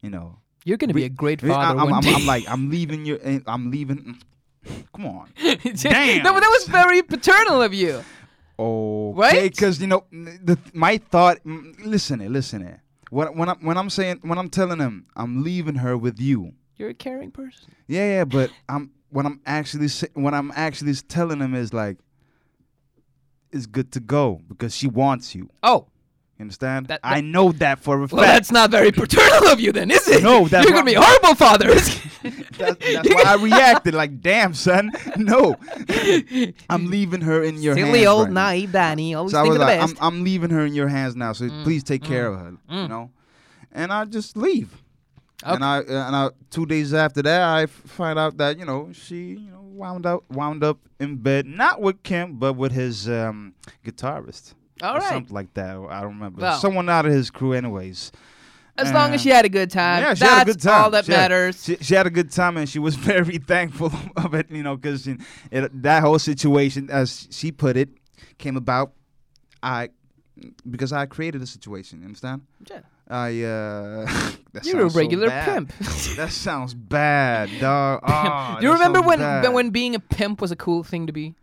[0.00, 2.14] You know, You're gonna be We- a great father I'm, one I'm.
[2.16, 3.18] I'm like I'm leaving you.
[3.46, 4.18] I'm leaving.
[4.94, 5.28] Come on.
[5.74, 6.22] Damn.
[6.22, 8.02] No, but that was very paternal of you.
[8.58, 9.50] Okay, Right?
[9.50, 11.38] because you know the my thought.
[11.44, 12.78] mm, Listen, it, listen, it.
[13.10, 16.52] When when I'm when I'm saying when I'm telling him I'm leaving her with you.
[16.80, 17.74] You're a caring person.
[17.88, 21.98] Yeah, yeah, but I'm what I'm actually sa- when I'm actually telling him is like,
[23.52, 25.50] it's good to go because she wants you.
[25.62, 25.88] Oh,
[26.38, 26.86] You understand?
[26.86, 28.12] That- I know that for a fact.
[28.14, 28.34] well, fact.
[28.34, 30.22] that's not very paternal of you, then, is it?
[30.22, 31.68] No, that's You're gonna be horrible father.
[32.60, 35.56] That's, that's why I reacted like, damn, son, no.
[36.70, 37.88] I'm leaving her in your hands.
[37.88, 38.48] Silly old right now.
[38.48, 39.96] naive Dani, always So I was like, I'm.
[40.00, 41.32] I'm leaving her in your hands now.
[41.32, 42.50] So Mm, please take care mm, of her.
[42.50, 42.88] You mm.
[42.88, 43.10] know,
[43.72, 44.82] and I just leave.
[45.42, 45.54] Okay.
[45.54, 49.34] And I and I two days after that, I find out that you know she
[49.34, 53.54] you know wound up wound up in bed not with Kim but with his um,
[53.84, 55.08] guitarist All or right.
[55.08, 55.76] something like that.
[55.88, 56.42] I don't remember.
[56.42, 56.58] Well.
[56.60, 58.12] Someone out of his crew, anyways.
[58.76, 60.02] As long as she had a good time.
[60.02, 60.84] yeah, she that's had a good time.
[60.84, 61.64] all that She had- matters.
[61.64, 64.76] She, she had a good time and she was very thankful of it, you know,
[64.76, 65.06] because
[65.50, 67.90] that whole situation, as she put it,
[68.38, 68.92] came about.
[69.62, 69.90] I
[70.70, 71.98] because I created the situation.
[72.00, 72.42] You understand?
[72.70, 72.80] Yeah.
[73.10, 74.06] I uh,
[74.52, 75.44] that You're a so regular bad.
[75.46, 75.72] pimp.
[76.16, 78.00] That sounds bad, dog.
[78.06, 79.52] Oh, Do you remember when bad.
[79.52, 81.34] when being a pimp was a cool thing to be?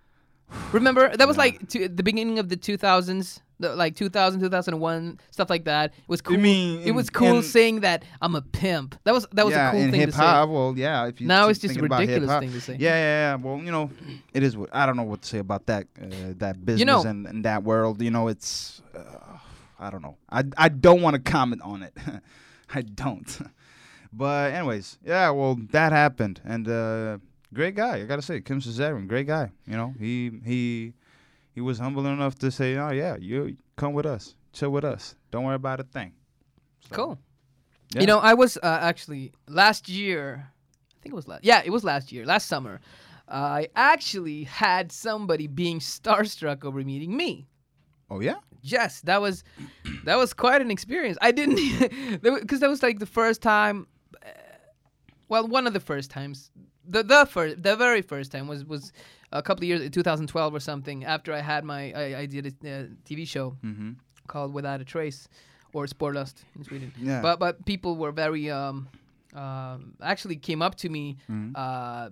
[0.72, 1.44] Remember that was Yeah.
[1.44, 5.92] like to, the beginning of the 2000s, the, like 2000, 2001, stuff like that.
[5.92, 6.38] It was cool.
[6.38, 8.96] Mean it was cool in- saying that I'm a pimp.
[9.04, 10.20] That was that was yeah, a cool in thing to say.
[10.22, 11.08] well, yeah.
[11.08, 12.78] If you Now it's just a ridiculous thing to say.
[12.80, 13.36] Yeah, yeah, yeah.
[13.36, 13.90] Well, you know,
[14.34, 16.06] it is what I don't know what to say about that uh,
[16.38, 18.02] that business know- and, and that world.
[18.02, 19.02] You know, it's uh,
[19.80, 20.18] I don't know.
[20.30, 21.94] I I don't want to comment on it.
[22.74, 23.40] I don't.
[24.14, 25.30] But anyways, yeah.
[25.32, 27.18] Well, that happened, and uh,
[27.54, 27.98] great guy.
[27.98, 29.52] I gotta say, Kim Cesarion, great guy.
[29.68, 30.94] You know, he he
[31.54, 35.16] he was humble enough to say, "Oh yeah, you come with us, chill with us.
[35.30, 36.14] Don't worry about a thing."
[36.90, 37.20] So, Cool.
[37.94, 38.02] yeah.
[38.02, 40.48] You know, I was uh, actually last year.
[40.96, 41.44] I think it was last.
[41.44, 42.80] Yeah, it was last year, last summer.
[43.28, 47.46] I actually had somebody being starstruck over meeting me.
[48.10, 48.36] Oh yeah.
[48.62, 49.44] Yes, that was
[50.06, 51.18] that was quite an experience.
[51.22, 51.60] I didn't
[52.22, 53.88] because that was like the first time.
[54.26, 54.30] uh,
[55.30, 56.52] Well, one of the first times.
[56.90, 58.92] The the first the very first time was was
[59.32, 61.04] a couple of years, 2012 or something.
[61.06, 63.92] After I had my I, I did a uh, TV show Mm-hmm.
[64.28, 65.28] called Without a Trace,
[65.74, 66.92] or Spårlöst in Sweden.
[66.98, 67.22] Yeah.
[67.22, 68.88] But but people were very um,
[69.34, 71.52] um actually came up to me Mhm.
[71.56, 72.10] uh,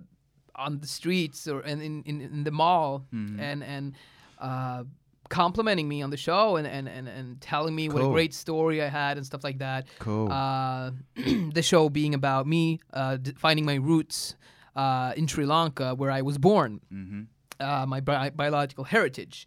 [0.64, 3.40] on the streets or in in, in, the mall Mhm.
[3.40, 3.94] and and
[4.40, 4.84] uh,
[5.28, 8.82] complimenting me on the show and, and, and, and telling me what a great story
[8.82, 9.86] I had and stuff like that.
[9.98, 10.30] cool.
[10.30, 10.92] Uh,
[11.52, 14.36] the show being about me uh, d- finding my roots
[14.74, 17.22] uh, in Sri Lanka, where I was born, mm-hmm.
[17.60, 19.46] uh, my bi- biological heritage.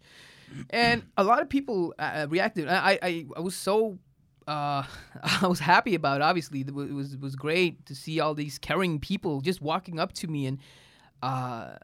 [0.70, 2.68] And a lot of people uh, reacted.
[2.68, 3.98] I, I, I was so
[4.48, 4.82] uh,
[5.42, 6.20] I was happy about.
[6.20, 6.24] It.
[6.24, 9.60] Obviously, it was it was it was great to see all these caring people just
[9.60, 10.58] walking up to me and
[11.22, 11.76] uh,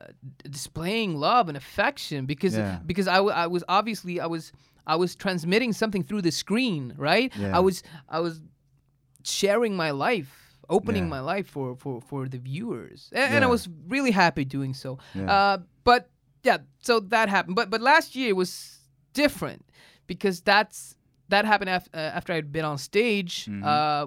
[0.50, 2.78] displaying love and affection because Yeah.
[2.86, 4.52] because I, w- I was obviously I was
[4.86, 7.32] I was transmitting something through the screen, right?
[7.36, 7.56] Yeah.
[7.56, 8.40] I was I was
[9.24, 10.30] sharing my life,
[10.68, 11.10] opening Yeah.
[11.10, 14.98] my life for for for the viewers, and, and I was really happy doing so.
[15.14, 16.08] Uh, but
[16.44, 17.56] yeah, so that happened.
[17.56, 18.78] But but last year was
[19.12, 19.64] different
[20.06, 20.96] because that's
[21.28, 23.64] that happened af- uh, after I'd been on stage Mhm.
[23.64, 24.06] uh,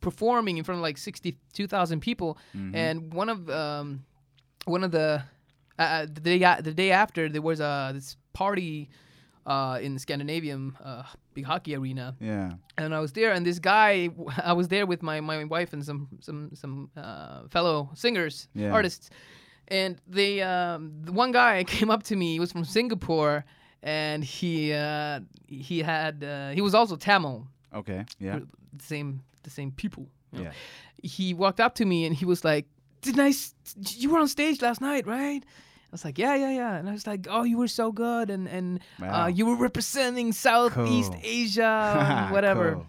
[0.00, 2.74] performing in front of like sixty two thousand people, Mhm.
[2.74, 4.04] and one of um,
[4.68, 5.22] one of the
[5.78, 8.88] uh, uh, the day the day after there was uh, this party
[9.46, 11.02] uh, in the Scandinavian uh,
[11.34, 12.52] big hockey arena, yeah.
[12.76, 14.10] and I was there, and this guy,
[14.44, 18.72] I was there with my, my wife and some some some uh, fellow singers, Yeah.
[18.72, 19.08] artists,
[19.68, 22.32] and they um, the one guy came up to me.
[22.34, 23.44] He was from Singapore,
[23.82, 28.04] and he uh, he had uh, he was also Tamil, Okay.
[28.20, 28.40] Yeah.
[28.76, 30.08] the same the same people.
[30.32, 30.44] you know.
[30.44, 30.52] Yeah.
[31.02, 32.66] He walked up to me and he was like,
[33.02, 33.32] "Didn't I?
[33.96, 36.92] You were on stage last night, right?" I was like, "Yeah, yeah, yeah," and I
[36.92, 39.24] was like, "Oh, you were so good, and and Wow.
[39.24, 41.20] uh, you were representing Southeast Cool.
[41.22, 42.86] Asia, and whatever." Cool.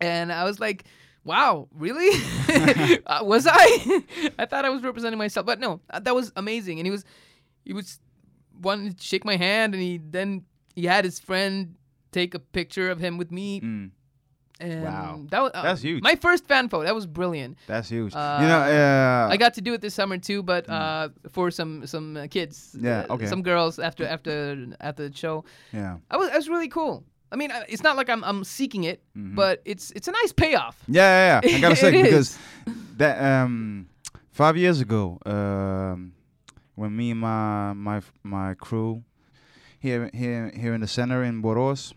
[0.00, 0.84] And I was like,
[1.24, 2.08] wow, really?
[3.06, 4.02] uh, was I?
[4.38, 6.78] I thought I was representing myself, but no, uh, that was amazing.
[6.78, 7.04] And he was,
[7.66, 8.00] he was
[8.62, 10.44] wanting to shake my hand, and he then
[10.74, 11.74] he had his friend
[12.12, 13.60] take a picture of him with me.
[13.60, 13.90] Mm,
[14.60, 15.20] And Wow.
[15.30, 16.02] that was uh, That's huge.
[16.02, 16.84] My first fan photo.
[16.84, 17.56] That was brilliant.
[17.66, 18.14] that's huge.
[18.14, 18.58] Uh, you know.
[18.60, 22.26] Uh, I got to do it this summer too, but uh, for some some uh,
[22.28, 22.84] kids, Mm.
[22.84, 23.26] Yeah, uh, okay.
[23.26, 25.44] some girls after after after the show.
[25.72, 25.96] yeah.
[26.10, 27.02] I was, that was really cool.
[27.32, 29.34] I mean, uh, it's not like I'm I'm seeking it, Mhm.
[29.34, 30.76] but it's it's a nice payoff.
[30.88, 31.56] Yeah, yeah, yeah.
[31.56, 32.36] I gotta say because
[32.98, 33.86] that um
[34.32, 36.12] five years ago, um
[36.74, 39.02] when me and my my my crew
[39.78, 41.92] here here here in the center in Borås,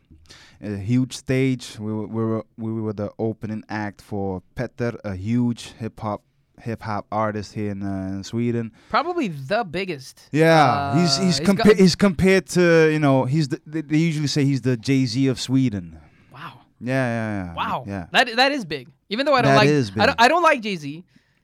[0.61, 1.77] a huge stage.
[1.79, 6.21] We were, we were we were the opening act for Petter, a huge hip hop
[6.61, 8.71] hip hop artist here in, uh, in Sweden.
[8.89, 10.29] Probably the biggest.
[10.31, 14.27] Yeah, he's Uh, he's he's compa- he's compared to you know he's the, they usually
[14.27, 15.99] say he's the Jay Z of Sweden.
[16.33, 16.61] Wow.
[16.79, 17.53] Yeah, yeah, yeah.
[17.53, 17.85] Wow.
[17.87, 18.07] Yeah.
[18.11, 18.87] That that is big.
[19.09, 21.03] Even though I don't That like I don't, I don't like Jay-Z.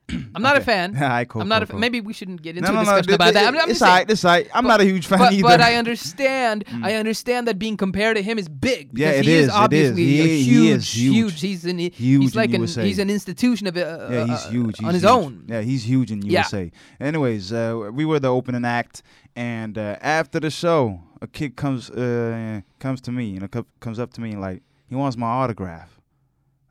[0.36, 0.94] I'm not a fan.
[1.00, 1.42] Yeah, cool.
[1.42, 1.80] I'm not cool, a cool.
[1.80, 3.16] Maybe we shouldn't get into no, a no, discussion no.
[3.16, 3.48] about that.
[3.48, 4.10] I'm, I'm it's alright.
[4.10, 4.48] It's alright.
[4.54, 5.44] I'm not a huge fan But, either.
[5.44, 6.66] but I understand.
[6.84, 8.90] I understand that being compared to him is big.
[8.94, 9.98] Yeah, because it he is, is it is.
[9.98, 11.42] He- a he huge, is huge.
[11.42, 12.86] He's an Huge he's like in an USA.
[12.86, 13.80] he's an institution of uh,
[14.12, 14.78] yeah, he's uh, huge.
[14.80, 15.12] He's on his huge.
[15.12, 15.46] own.
[15.48, 16.64] Yeah, he's huge in USA.
[17.00, 17.08] Yeah.
[17.08, 19.04] Anyways, uh, we were the opening act,
[19.36, 23.48] and uh, after the show, a kid comes uh, comes to me, you know,
[23.80, 25.99] comes up to me and like he wants my autograph.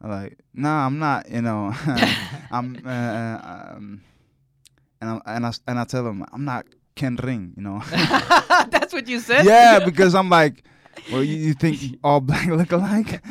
[0.03, 1.29] Like, nah, I'm not.
[1.31, 1.73] You know,
[2.51, 2.77] I'm.
[2.85, 3.39] Uh,
[3.75, 4.03] um,
[5.01, 7.55] and I and I and I tell him I'm not Ken Ring.
[7.57, 7.83] You know.
[8.71, 9.45] That's what you said.
[9.45, 10.65] yeah, because I'm like,
[11.13, 13.23] well, you, you think all black look alike?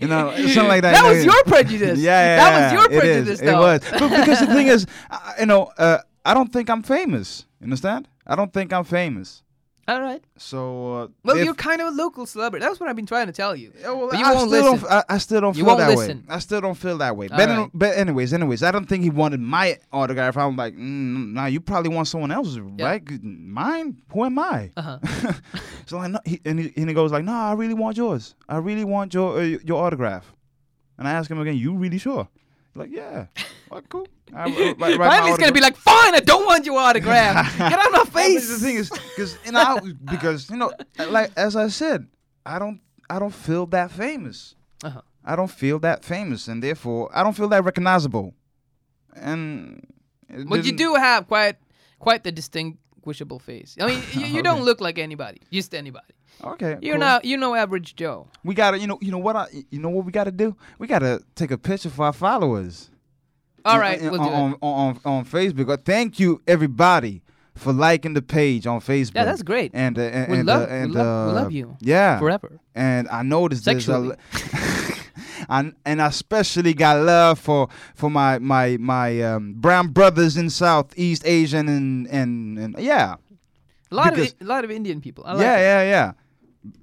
[0.00, 0.92] You know, something like that.
[0.92, 1.98] That you know, was your prejudice.
[1.98, 3.80] Yeah, yeah, That was yeah, your it is, prejudice, It was.
[3.90, 7.46] But because the thing is, I, you know, uh, I don't think I'm famous.
[7.60, 8.08] You understand?
[8.26, 9.42] I don't think I'm famous.
[9.88, 10.22] All right.
[10.36, 12.64] So, uh, Well, if- you're kind of a local celebrity.
[12.64, 13.72] That's what I've been trying to tell you.
[13.80, 14.80] Yeah, well, But you I won't still listen.
[14.88, 16.18] Don't, I, I still don't You feel won't that listen.
[16.18, 16.34] way.
[16.34, 17.28] I still don't feel that way.
[17.28, 17.70] All But, right.
[17.72, 20.36] but anyways, anyways, I don't think he wanted my autograph.
[20.36, 23.02] I'm like, mm, nah, you probably want someone else's, right?
[23.22, 24.02] Mine?
[24.12, 24.70] Who am I?
[24.76, 25.32] Uh huh.
[25.86, 28.34] so like, no, he, and, he, and he goes like, no, I really want yours.
[28.46, 30.30] I really want your uh, your autograph.
[30.98, 32.28] And I ask him again, you really sure?
[32.78, 33.26] Like, yeah.
[33.70, 34.08] Well, cool.
[34.34, 37.58] I, write my Finally, gonna be like, fine, I don't want your autograph.
[37.58, 38.48] Get out of my face.
[38.48, 39.78] The thing is, because you know,
[40.10, 40.72] because you know,
[41.10, 42.06] like as I said,
[42.46, 42.80] I don't,
[43.10, 44.54] I don't feel that famous.
[44.82, 45.02] Uh-huh.
[45.22, 48.32] I don't feel that famous, and therefore, I don't feel that recognizable.
[49.14, 49.86] and
[50.46, 51.56] But you do have quite
[51.98, 52.32] quite the
[52.98, 53.76] distinguishable face.
[53.80, 56.06] I mean, you, you don't look like anybody, just anybody.
[56.44, 57.00] Okay, You're cool.
[57.00, 58.28] not you're no average Joe.
[58.44, 59.34] We gotta, you know, you know what?
[59.36, 60.56] I, you know what we gotta do?
[60.78, 62.90] We gotta take a picture for our followers.
[63.64, 64.58] All in- right, in- we'll do on, it.
[64.62, 65.68] on, on on Facebook.
[65.72, 67.22] Uh, Thank you everybody
[67.56, 69.16] for liking the page on Facebook.
[69.16, 69.72] Yeah, that's great.
[69.74, 72.18] And uh, and, We and, love- uh, we and love- we uh, love you Yeah,
[72.20, 72.60] Forever.
[72.74, 74.94] and I noticed there's a, Sexually.
[75.48, 80.50] and and I especially got love for for my my my um, brown brothers in
[80.50, 83.16] Southeast Asian and and, and yeah
[83.90, 85.24] A lot because- of I- a lot of Indian people.
[85.26, 86.12] I like yeah yeah yeah.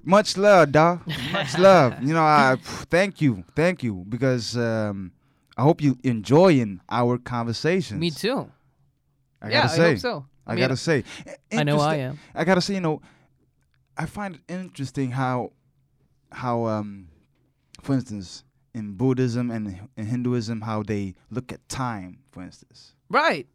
[0.03, 1.01] Much love, dog.
[1.31, 2.01] Much love.
[2.01, 2.55] You know, I
[2.89, 5.11] thank you, thank you, because um,
[5.57, 7.99] I hope you enjoying our conversations.
[7.99, 8.49] Me too.
[9.41, 10.25] I yeah, gotta say, I hope so.
[10.47, 11.03] I, mean, gotta say,
[11.51, 12.17] I know I am.
[12.33, 13.01] I gotta say, you know,
[13.97, 15.51] I find it interesting how,
[16.31, 17.09] how, um,
[17.85, 18.43] for instance,
[18.73, 22.93] in Buddhism and in Hinduism, how they look at time, for instance.
[23.09, 23.47] Right.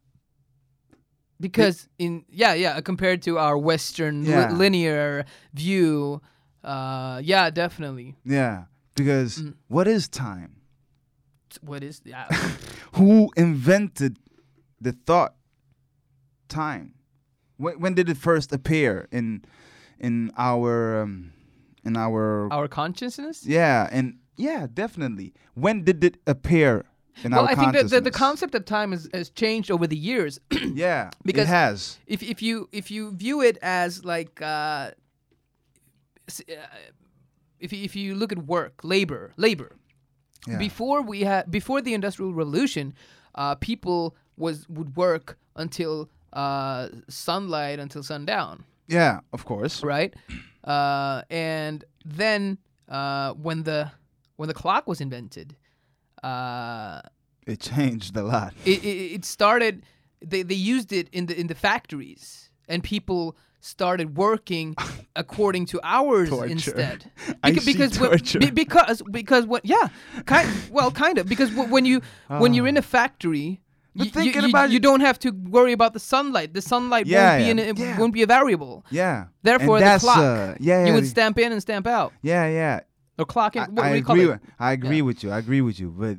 [1.41, 5.25] Because in yeah yeah compared to our Western li- linear
[5.55, 6.21] view,
[6.63, 8.17] uh yeah definitely.
[8.25, 9.55] Yeah, because Mm.
[9.69, 10.61] what is time?
[11.63, 12.29] What is yeah
[13.01, 14.19] Who invented
[14.81, 15.35] the thought
[16.49, 16.95] time?
[17.57, 19.43] When, when did it first appear in
[19.99, 21.33] in our um,
[21.85, 23.47] in our our consciousness?
[23.47, 25.35] yeah and yeah definitely.
[25.55, 26.85] When did it appear
[27.25, 29.87] in well, our I think that the, the concept of time has, has changed over
[29.87, 30.41] the years.
[30.85, 31.99] yeah because- it has.
[32.07, 34.93] if if you if you view it as like uh, uh,
[37.59, 39.77] if you, if you look at work labor labor.
[40.49, 40.57] Yeah.
[40.57, 42.95] before we had before the industrial revolution
[43.35, 48.65] uh, people was would work until uh, sunlight until sundown.
[48.89, 49.83] Yeah of course.
[49.83, 50.15] Right?
[50.63, 53.91] Uh, and then uh, when the
[54.41, 55.49] when the clock was invented
[56.23, 57.01] uh,
[57.47, 58.53] it changed a lot.
[58.65, 59.75] it, it, it started
[60.33, 64.75] they, they used it in the in the factories and people started working
[65.17, 67.11] according to hours instead.
[67.43, 68.39] I Beca- see because when- torture.
[68.39, 69.89] be- because because what yeah
[70.27, 72.01] kind well kind of because wh- when you
[72.43, 73.61] when you're in a factory
[73.97, 76.49] But you, thinking you, about you don't have to worry about the sunlight.
[76.59, 77.99] The sunlight Yeah, won't be yeah, in yeah.
[78.01, 78.85] won't be a variable.
[78.91, 79.17] Yeah.
[79.43, 82.13] Therefore the clock uh, yeah you would stamp in and stamp out.
[82.23, 82.81] Yeah yeah
[83.21, 85.03] or clock in I, what I call agree it with, I agree Yeah.
[85.03, 86.19] with you I agree with you but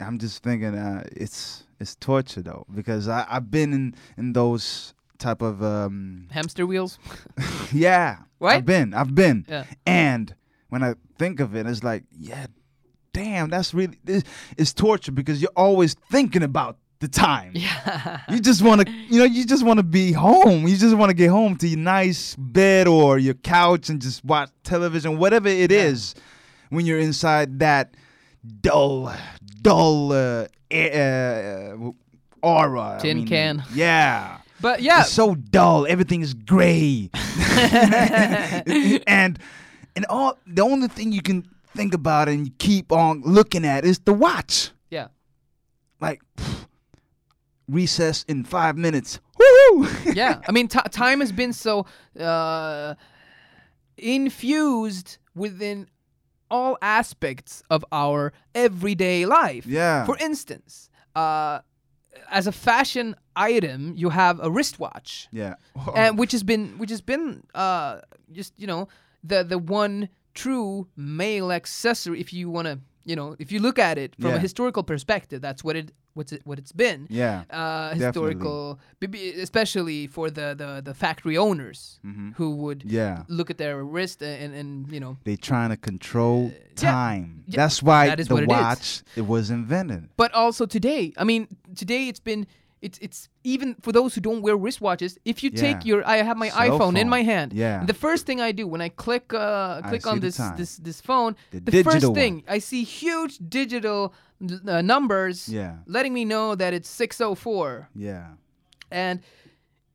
[0.00, 4.94] I'm just thinking uh, it's it's torture though because I I've been in in those
[5.18, 6.98] type of um hamster wheels
[7.72, 8.56] yeah Right?
[8.58, 10.34] I've been I've been yeah And
[10.68, 12.46] when I think of it, it's like, yeah,
[13.12, 14.22] damn, that's really this
[14.56, 17.52] is torture because you're always thinking about the time.
[17.54, 20.68] yeah You just want to, you know, you just want to be home.
[20.68, 24.24] You just want to get home to your nice bed or your couch and just
[24.24, 26.14] watch television, whatever it is.
[26.70, 27.94] When you're inside that
[28.60, 29.12] dull,
[29.62, 31.76] dull uh, uh,
[32.42, 32.96] aura.
[32.96, 33.64] I Tin mean, can.
[33.74, 34.38] Yeah.
[34.60, 35.86] but yeah It's so dull.
[35.86, 37.10] Everything is gray.
[39.06, 39.38] and
[39.96, 41.46] and all the only thing you can
[41.76, 44.70] think about and keep on looking at is the watch.
[44.90, 45.08] yeah
[46.00, 46.66] Like pff,
[47.68, 49.20] recess in five minutes.
[49.38, 49.86] Woo!
[50.12, 51.86] yeah i mean t- time has been so
[52.18, 52.94] uh,
[53.96, 55.86] infused within
[56.50, 60.04] all aspects of our everyday life yeah.
[60.04, 61.60] for instance uh,
[62.30, 65.54] as a fashion item you have a wristwatch yeah.
[65.94, 68.00] and which has been which has been uh,
[68.32, 68.88] just you know
[69.22, 73.78] the the one true male accessory if you want to you know if you look
[73.78, 77.44] at it from a historical perspective that's what it what's it what it's been yeah.
[77.50, 82.34] uh, historical, b- especially for the, the, the factory owners Mhm.
[82.38, 83.22] who would Yeah.
[83.28, 87.44] look at their wrist and, and you know They trying to control time.
[87.46, 88.56] yeah, That's why that is the what it is.
[88.60, 90.08] watch it was invented.
[90.16, 91.42] but also today i mean
[91.82, 92.46] today it's been
[92.80, 96.36] it's it's even for those who don't wear wristwatches if you take your i have
[96.36, 97.84] my Cell iphone in my hand Yeah.
[97.84, 101.34] the first thing i do when i click uh click on this this this phone
[101.50, 102.56] The the first digital thing one.
[102.56, 104.12] i see huge digital
[104.68, 105.78] uh, numbers Yeah.
[105.86, 108.26] letting me know that it's 604 Yeah.
[108.90, 109.20] and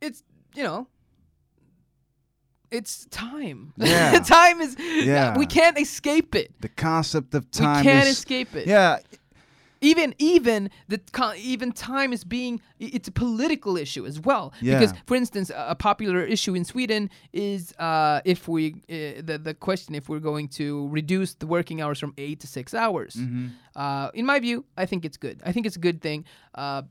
[0.01, 0.23] it's
[0.55, 0.87] you know
[2.71, 4.19] it's time Yeah.
[4.25, 5.37] time is Yeah.
[5.37, 8.97] we can't escape it The concept of time we can't is escape it Yeah.
[9.83, 10.99] Even even the
[11.53, 16.21] even time is being it's a political issue as well because for instance a popular
[16.35, 20.87] issue in Sweden is uh, if we uh, the the question if we're going to
[20.99, 23.49] reduce the working hours from 8 to 6 hours Mhm.
[23.75, 26.81] uh, in my view I think it's good I think it's a good thing uh,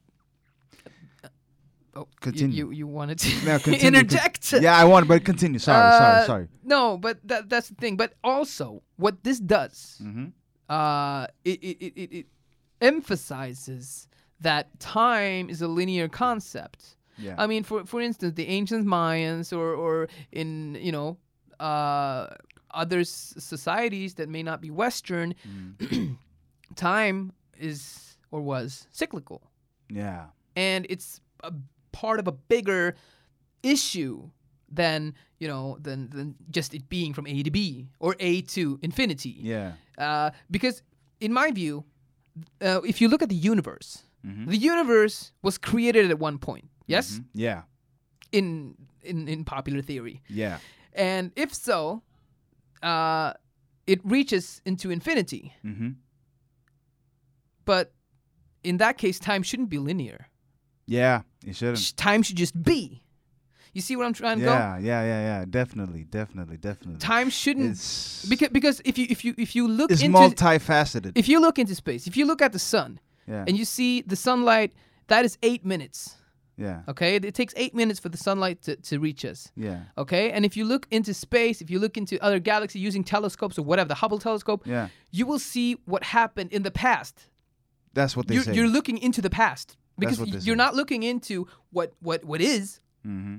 [1.94, 2.56] oh, you- Continue.
[2.56, 5.58] You, you wanted to No, continue, interject Yeah, I want, but continue.
[5.58, 6.46] Sorry, Uh, sorry, sorry.
[6.64, 7.96] No, but that, that's the thing.
[7.96, 10.26] But also, what this does, Mm-hmm.
[10.68, 12.26] uh, it, it, it, it
[12.82, 14.08] emphasizes
[14.40, 16.96] that time is a linear concept.
[17.18, 17.34] Yeah.
[17.38, 21.18] I mean, for for instance, the ancient Mayans, or or in you know
[21.60, 22.26] uh,
[22.70, 26.16] other s- societies that may not be Western, Mm.
[26.76, 29.42] time is or was cyclical,
[29.90, 30.26] yeah.
[30.56, 31.52] and it's a
[31.92, 32.94] part of a bigger
[33.62, 34.30] issue
[34.70, 38.78] than you know than than just it being from A to B or A to
[38.82, 39.36] infinity.
[39.38, 39.72] Yeah.
[39.98, 40.82] Uh, because
[41.20, 41.84] in my view,
[42.60, 44.46] uh, if you look at the universe, Mhm.
[44.48, 46.68] the universe was created at one point.
[46.86, 47.24] Yes, Mhm.
[47.34, 47.62] Yeah.
[48.32, 50.22] in in in popular theory.
[50.28, 50.58] Yeah.
[50.94, 52.02] And if so,
[52.82, 53.32] uh,
[53.86, 55.52] it reaches into infinity.
[55.64, 55.90] Mm-hmm.
[57.64, 57.92] But
[58.62, 60.26] in that case, time shouldn't be linear.
[60.86, 61.22] Yeah.
[61.44, 61.96] You shouldn't.
[61.96, 63.01] Time should just be.
[63.72, 64.52] You see what I'm trying to go?
[64.52, 64.78] Yeah.
[64.78, 65.02] Yeah.
[65.02, 65.20] Yeah.
[65.40, 65.44] Yeah.
[65.48, 66.04] Definitely.
[66.04, 66.56] Definitely.
[66.58, 66.98] Definitely.
[66.98, 71.12] Time shouldn't It's because because if you if you if you look it's into multifaceted.
[71.14, 73.44] if you look into space, if you look at the sun yeah.
[73.46, 74.72] and you see the sunlight,
[75.08, 76.16] that is eight minutes.
[76.58, 76.82] yeah.
[76.88, 79.50] Okay, it takes eight minutes for the sunlight to, to reach us.
[79.56, 79.80] Yeah.
[79.96, 83.58] Okay, and if you look into space, if you look into other galaxies using telescopes
[83.58, 84.88] or whatever, the Hubble telescope, Yeah.
[85.10, 87.14] you will see what happened in the past.
[87.94, 88.54] That's what they You're, say.
[88.54, 90.38] you're looking into the past because they say.
[90.46, 92.80] you're not looking into what what what is.
[93.06, 93.38] mm-hmm.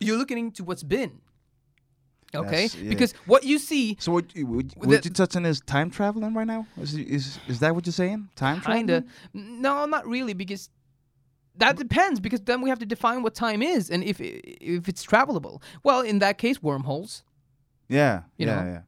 [0.00, 1.20] You're looking into what's been.
[2.34, 2.88] Okay, yeah.
[2.90, 6.66] because what you see, So what The- what you touching is time traveling right now?
[6.76, 8.28] Is is is that what you're saying?
[8.34, 8.86] Time traveling?
[8.88, 10.68] kinda, no, not really, because
[11.56, 12.20] that depends.
[12.20, 15.62] Because then we have to define what time is and if if it's travelable.
[15.82, 17.22] Well, in that case, wormholes.
[17.88, 18.22] Yeah.
[18.36, 18.54] You yeah.
[18.54, 18.70] know?
[18.72, 18.80] Yeah.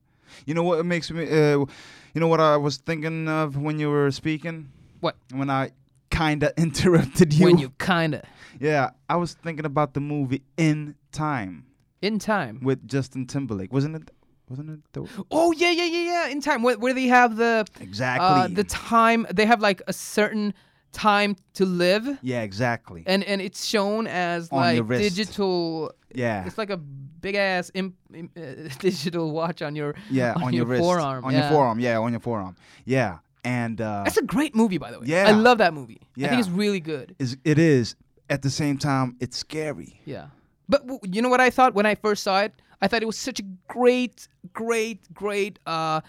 [0.44, 1.22] You know what makes me?
[1.22, 1.64] Uh,
[2.12, 4.70] you know what I was thinking of when you were speaking?
[5.00, 5.16] What?
[5.32, 5.70] When I
[6.10, 7.46] kinda interrupted you.
[7.46, 8.26] When you kinda
[8.60, 11.64] Yeah, I was thinking about the movie In Time
[12.02, 12.60] in time.
[12.62, 13.72] with Justin Timberlake.
[13.72, 14.10] Wasn't it?
[14.48, 14.80] Wasn't it?
[14.92, 16.28] The, Oh yeah, yeah, yeah, yeah.
[16.28, 18.26] In time, where, where they have the exactly.
[18.26, 20.54] uh, the time, they have like a certain
[20.92, 23.02] time to live, yeah, exactly.
[23.06, 25.92] and and it's shown as On like digital.
[26.14, 28.40] yeah, It's like a big ass imp, im- uh,
[28.78, 29.94] digital watch on your.
[30.10, 31.40] yeah, on on, your, your wrist, forearm, on yeah.
[31.40, 31.78] your forearm.
[31.80, 32.56] Yeah, on your forearm.
[32.86, 35.06] Yeah, and uh, That's a great movie, by the way.
[35.08, 36.00] Yeah I love that movie.
[36.16, 36.26] yeah.
[36.26, 37.14] I think it's really good.
[37.18, 37.96] is it is
[38.30, 40.00] at the same time it's scary.
[40.06, 40.28] Yeah.
[40.68, 40.82] But
[41.14, 42.52] you know what I thought when I first saw it?
[42.80, 46.00] I thought it was such a great, great, great uh,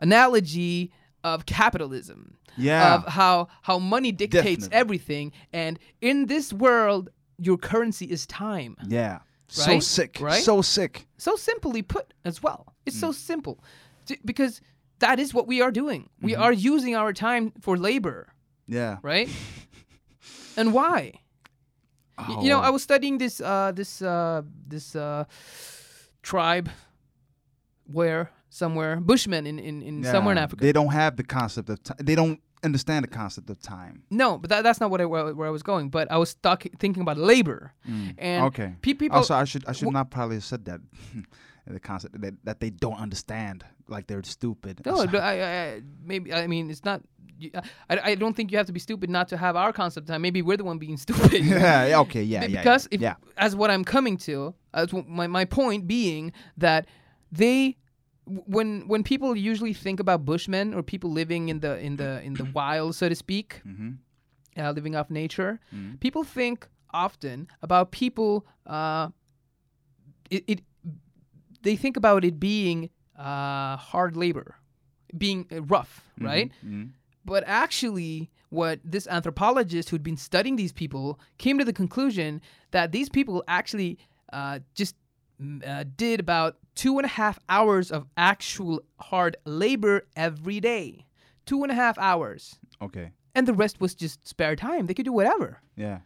[0.00, 0.92] analogy
[1.22, 2.36] of capitalism.
[2.56, 4.76] Yeah, Of how how money dictates Definitely.
[4.78, 8.76] everything, and in this world, your currency is time.
[8.86, 9.18] yeah.
[9.48, 10.42] So sick, Right?
[10.42, 11.06] so sick.
[11.16, 13.00] So simply put, as well, it's Mm.
[13.00, 13.58] so simple,
[14.24, 14.60] because
[15.00, 16.02] that is what we are doing.
[16.02, 16.26] Mm-hmm.
[16.26, 18.28] We are using our time for labor,
[18.68, 18.98] Yeah.
[19.02, 19.28] right?
[20.56, 21.12] and why?
[22.16, 25.24] Oh, you know, I was studying this uh, this uh, this uh,
[26.22, 26.68] tribe
[27.86, 30.62] where somewhere Bushmen in, in, in somewhere in Africa.
[30.64, 31.96] They don't have the concept of time.
[32.02, 34.04] They don't understand the concept of time.
[34.10, 35.90] no, but that, that's not what I, where, where I was going.
[35.90, 38.46] But I was stuck thinking about labor and Mm.
[38.46, 38.74] okay.
[38.80, 39.18] pe- people.
[39.18, 40.80] Also, I should I should not probably have said that.
[41.66, 44.82] the concept that, that they don't understand, like they're stupid.
[44.84, 45.42] no, I,
[45.76, 47.02] I- maybe I mean it's not.
[47.44, 47.50] You-
[47.90, 50.12] I, I don't think you have to be stupid not to have our concept of
[50.12, 50.22] time.
[50.22, 51.32] Maybe we're the one being stupid.
[51.44, 52.00] yeah.
[52.04, 52.22] Okay.
[52.22, 52.46] Yeah.
[52.46, 52.60] Be- yeah.
[52.62, 52.94] because yeah.
[52.96, 53.14] if, yeah.
[53.36, 56.86] as what I'm coming to, as my my point being that
[57.32, 57.76] they
[58.26, 62.34] when when people usually think about bushmen or people living in the in the in
[62.34, 63.90] the wild, so to speak, Mm-hmm.
[64.60, 65.98] uh, living off nature, Mhm.
[66.00, 68.46] people think often about people.
[68.66, 69.08] Uh,
[70.30, 70.60] it, it
[71.62, 74.56] they think about it being uh, hard labor,
[75.16, 76.50] being uh, rough, right?
[77.24, 82.40] But actually, what this anthropologist who'd been studying these people came to the conclusion
[82.70, 83.98] that these people actually
[84.32, 84.96] uh, just
[85.40, 91.06] mm, uh, did about two and a half hours of actual hard labor every day.
[91.46, 92.56] Two and a half hours.
[92.80, 93.10] Okay.
[93.34, 94.86] And the rest was just spare time.
[94.86, 95.60] They could do whatever.
[95.76, 96.00] Yeah.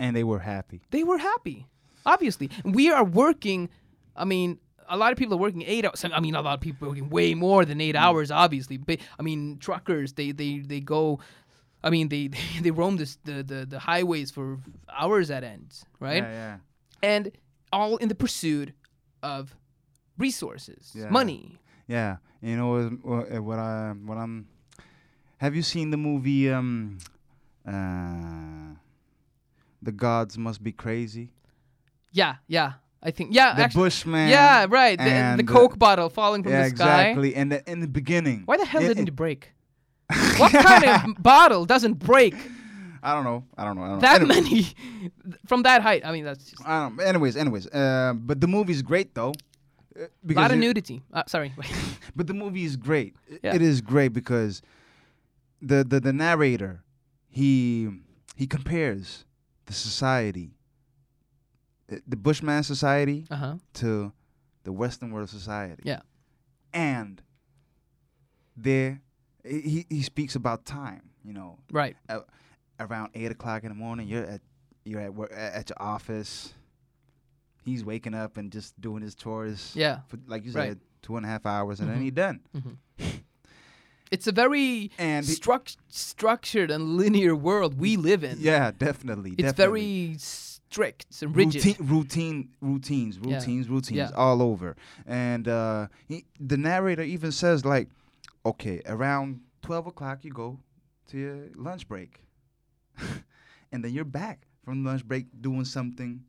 [0.00, 0.82] And they were happy.
[0.90, 1.66] They were happy,
[2.04, 2.50] obviously.
[2.64, 3.68] We are working,
[4.14, 4.58] I mean,
[4.88, 6.04] a lot of people are working eight hours.
[6.04, 8.76] I mean, a lot of people are working way more than eight hours, obviously.
[8.76, 11.20] But I mean, truckers, they they they go.
[11.82, 12.28] I mean, they
[12.60, 14.58] they roam this, the, the the highways for
[14.92, 16.22] hours at ends, right?
[16.22, 16.30] Yeah.
[16.32, 16.56] Yeah.
[17.02, 17.30] And
[17.72, 18.72] all in the pursuit
[19.22, 19.54] of
[20.16, 21.10] resources, Yeah.
[21.10, 21.58] money.
[21.86, 22.16] Yeah.
[22.42, 22.68] You know
[23.02, 23.42] what?
[23.42, 24.46] What I what I'm.
[25.38, 26.50] Have you seen the movie?
[26.50, 26.98] Um.
[27.66, 28.74] Uh.
[29.82, 31.30] The gods must be crazy.
[32.12, 32.72] Yeah, yeah.
[33.02, 34.28] I think yeah, the actually, Bushman.
[34.28, 34.98] yeah, right.
[34.98, 37.02] The, the Coke bottle falling from yeah, the sky.
[37.10, 37.34] exactly.
[37.34, 38.42] And the, in the beginning.
[38.44, 39.52] Why the hell Yeah, didn't it- it break?
[40.38, 42.34] what kind of bottle doesn't break
[43.02, 43.44] I don't know.
[43.56, 43.82] I don't know.
[43.82, 44.26] I don't that know.
[44.26, 44.66] Many
[45.46, 46.04] from that height?
[46.04, 47.00] I mean, that's just I don't.
[47.00, 47.66] Anyways, anyways.
[47.68, 49.32] Uh, but the movie's great though.
[49.98, 51.02] Uh, a lot of nudity.
[51.12, 51.52] Uh, sorry.
[52.16, 53.14] But the movie is great.
[53.42, 53.54] Yeah.
[53.54, 54.60] It is great because
[55.62, 56.82] the, the the narrator,
[57.28, 57.88] he
[58.34, 59.24] he compares
[59.66, 60.50] the society,
[62.06, 63.56] the Bushman society, Uh huh.
[63.74, 64.12] to
[64.64, 65.82] the Western world society.
[65.84, 66.00] Yeah.
[66.72, 67.22] And
[68.56, 69.00] there,
[69.44, 71.10] he he speaks about time.
[71.24, 71.96] You know, Right.
[72.80, 74.40] around eight o'clock in the morning, you're at
[74.84, 76.54] you're at work at your office.
[77.64, 79.72] He's waking up and just doing his chores.
[79.74, 80.00] Yeah.
[80.08, 80.68] For, like you Right.
[80.70, 82.02] said, two and a half hours, and then Mhm.
[82.02, 82.40] he done.
[84.10, 88.38] It's a very And structured and linear world we live in.
[88.40, 89.32] yeah, definitely.
[89.32, 90.06] It's definitely.
[90.06, 90.16] very
[90.70, 91.64] strict and rigid.
[91.64, 93.36] Routine, routine, routines, Yeah.
[93.36, 94.10] routines, routines, Yeah.
[94.16, 94.76] all over.
[95.06, 97.88] And uh, he, the narrator even says like,
[98.44, 100.58] okay, around twelve o'clock you go
[101.08, 102.20] to your lunch break,
[103.72, 106.22] and then you're back from lunch break doing something.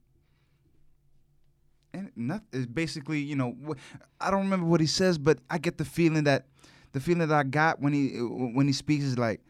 [1.93, 3.73] And not it's basically, you know, wh-
[4.21, 6.45] I don't remember what he says, but I get the feeling that
[6.91, 9.41] the feeling that I got when he when he speaks is like,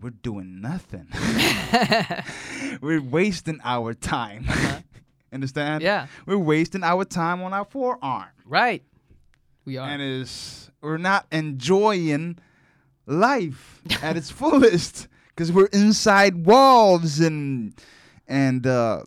[0.00, 1.06] we're doing nothing.
[2.80, 4.46] we're wasting our time.
[5.32, 5.82] Understand?
[5.82, 5.92] Uh-huh.
[5.92, 6.06] yeah.
[6.26, 8.26] We're wasting our time on our forearm.
[8.44, 8.82] Right.
[9.64, 9.88] We are.
[9.88, 12.38] And is we're not enjoying
[13.06, 17.74] life at its fullest because we're inside walls and
[18.26, 19.02] and uh,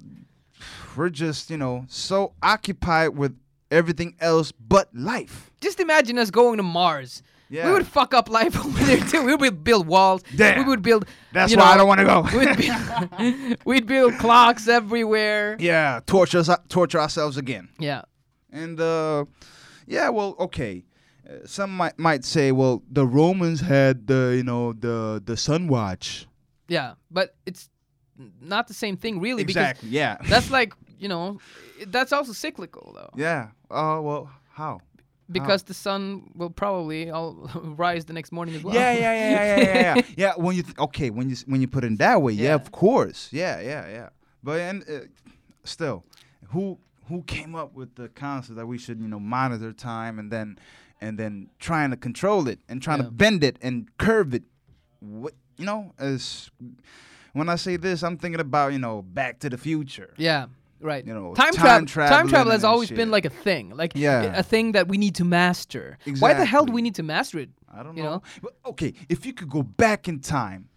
[0.95, 3.37] we're just you know so occupied with
[3.69, 5.51] everything else but life.
[5.61, 7.23] Just imagine us going to Mars.
[7.51, 7.67] Yeah.
[7.67, 9.23] We would fuck up life over there too.
[9.25, 10.21] We would build walls.
[10.35, 10.59] Damn.
[10.59, 11.05] We would build.
[11.33, 12.21] That's why I don't want to go.
[12.37, 15.57] We'd build, we'd build clocks everywhere.
[15.59, 17.67] yeah, torture us, torture ourselves again.
[17.77, 18.03] Yeah.
[18.53, 19.25] And uh,
[19.85, 20.85] yeah, well, okay.
[21.29, 25.67] Uh, some might might say, well, the Romans had the you know the the sun
[25.67, 26.27] watch.
[26.69, 26.93] Yeah.
[27.09, 27.69] But it's
[28.41, 29.89] not the same thing, really, Exactly.
[29.89, 30.17] Yeah.
[30.29, 31.39] that's like you know,
[31.87, 33.09] that's also cyclical though.
[33.15, 33.49] yeah.
[33.69, 34.79] Oh well, how?
[35.31, 38.73] Because the sun will probably all rise the next morning as well.
[38.75, 40.01] Yeah, yeah, yeah, yeah, yeah, yeah, yeah.
[40.17, 40.33] yeah.
[40.37, 42.55] When you th- okay, when you when you put it that way, yeah, Yeah.
[42.55, 44.09] of course, yeah, yeah, yeah.
[44.43, 44.99] But and uh,
[45.63, 46.03] still,
[46.49, 46.77] who
[47.07, 50.57] who came up with the concept that we should you know monitor time and then
[51.01, 53.05] and then trying to control it and trying Yeah.
[53.05, 54.43] to bend it and curve it?
[54.99, 56.49] What you know as
[57.33, 60.13] when I say this, I'm thinking about you know Back to the Future.
[60.17, 60.47] Yeah.
[60.81, 61.05] Right.
[61.05, 62.17] You know, time, time travel.
[62.17, 62.97] Time travel has always shit.
[62.97, 64.37] been like a thing, like Yeah.
[64.37, 65.97] a thing that we need to master.
[66.19, 68.21] Why the hell do we need to master it I don't You know.
[68.65, 70.69] okay, if you could go back in time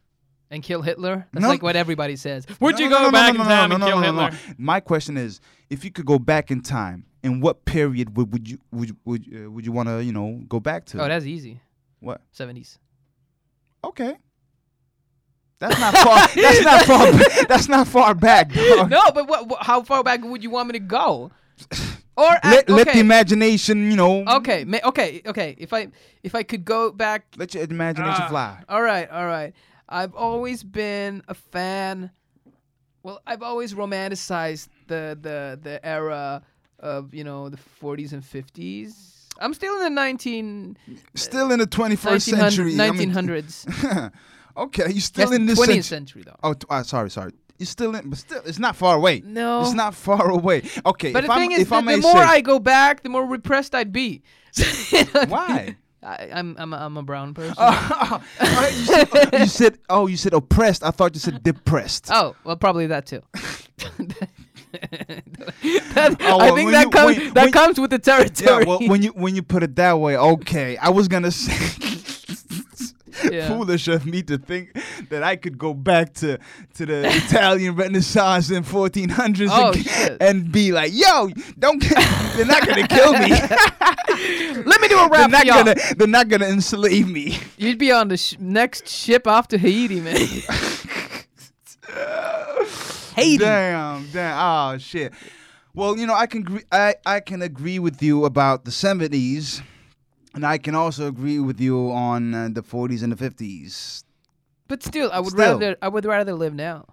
[0.51, 1.27] and kill Hitler?
[1.33, 1.49] That's No.
[1.49, 2.47] like what everybody says.
[2.61, 4.31] Would No, you go no, back in time and kill no, no, Hitler?
[4.49, 4.55] no.
[4.59, 5.41] My question is,
[5.71, 9.25] if you could go back in time, in what period would, would you would would
[9.35, 11.03] uh, would you want to you know go back to?
[11.03, 11.61] Oh, that's easy.
[12.01, 12.21] what?
[12.33, 12.79] Seventies.
[13.83, 14.17] Okay.
[15.61, 16.29] That's not far.
[16.35, 17.13] that's not far.
[17.49, 18.53] That's not far back.
[18.53, 18.91] dog.
[18.91, 19.63] no, but what, what?
[19.63, 21.31] How far back would you want me to go?
[22.17, 24.25] Or at- Let, let the imagination, you know.
[24.37, 25.55] okay, ma- okay, okay.
[25.59, 25.89] If I
[26.23, 28.29] if I could go back Let your imagination Ah.
[28.29, 28.63] fly.
[28.69, 29.53] All right, all right.
[29.89, 32.11] I've always been a fan.
[33.03, 36.43] Well, I've always romanticized the the the era
[36.81, 38.93] of you know the 40s and 50s.
[39.41, 40.77] I'm still in the 19
[41.17, 42.81] Still in the 21st 1900 century.
[42.81, 44.13] I mean- 1900s.
[44.57, 45.83] okay, you still Yes, in this 20th century.
[45.83, 46.37] century though.
[46.43, 47.33] Oh, t- uh, sorry, sorry.
[47.59, 49.23] You're still in, but still, it's not far away.
[49.25, 49.61] No.
[49.63, 50.63] It's not far away.
[50.85, 53.03] Okay, But if the I'm, thing is, if the, the more say, I go back,
[53.05, 54.23] the more repressed I'd be.
[55.29, 55.77] why?
[56.03, 57.55] I, I'm I'm a, I'm a brown person.
[57.59, 58.21] Uh,
[58.71, 60.83] you, said, you said, oh, you said oppressed.
[60.85, 62.09] I thought you said depressed.
[62.13, 63.23] Oh, well, probably that too.
[65.95, 68.51] That- Oh, I think that you- comes when- that when- comes with the territory.
[68.63, 70.77] yeah, well, when you when you put it that way, okay.
[70.77, 71.94] I was gonna say
[73.33, 73.49] Yeah.
[73.49, 74.77] foolish of me to think
[75.09, 76.39] that I could go back to
[76.75, 79.73] to the Italian Renaissance in 1400s Oh,
[80.11, 81.95] and, and be like, yo, don't get,
[82.37, 83.31] they're not gonna kill me.
[84.65, 85.31] Let me do a rap.
[85.31, 87.39] they're not gonna they're not gonna enslave me.
[87.57, 90.17] You'd be on the sh- next ship off to Haiti, man.
[93.17, 93.39] Haiti.
[93.39, 94.37] Damn, damn.
[94.39, 95.13] Oh shit.
[95.75, 99.63] Well, you know, I can I I can agree with you about the 70s,
[100.35, 104.05] and I can also agree with you on uh, the 40s and the 50s.
[104.69, 105.53] But still, I would Still.
[105.59, 106.87] rather I would rather live now.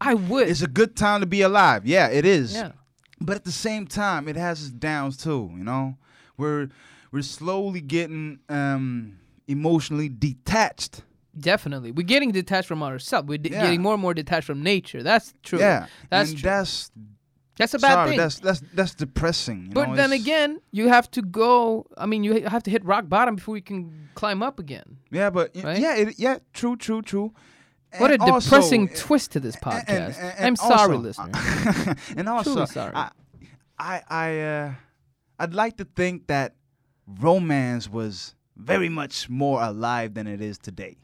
[0.00, 0.48] I would.
[0.48, 1.86] It's a good time to be alive.
[1.86, 2.54] Yeah, it is.
[2.54, 2.72] yeah.
[3.20, 5.50] But at the same time, it has its downs too.
[5.56, 5.96] You know,
[6.36, 6.68] we're
[7.12, 11.02] we're slowly getting um, emotionally detached.
[11.38, 11.92] Definitely.
[11.92, 13.28] We're getting detached from ourselves.
[13.28, 13.62] We're de- Yeah.
[13.62, 15.02] getting more and more detached from nature.
[15.02, 15.58] That's true.
[15.58, 16.50] Yeah, That's and true.
[16.50, 16.90] that's
[17.58, 18.08] That's a bad sorry.
[18.10, 18.18] thing.
[18.18, 19.66] That's that's that's depressing.
[19.66, 21.86] you but know, then again, you have to go.
[21.96, 24.98] I mean, you have to hit rock bottom before you can climb up again.
[25.10, 25.78] yeah, but right?
[25.78, 27.32] yeah, it, yeah, true, true, true.
[27.98, 29.88] What a And also, depressing uh, twist to this podcast.
[29.88, 31.96] and- and I'm sorry, also- listener.
[32.16, 32.92] and also, Truly sorry.
[32.94, 33.10] I,
[33.78, 34.72] I, I, uh,
[35.38, 36.56] I'd like to think that
[37.06, 40.96] romance was very much more alive than it is today.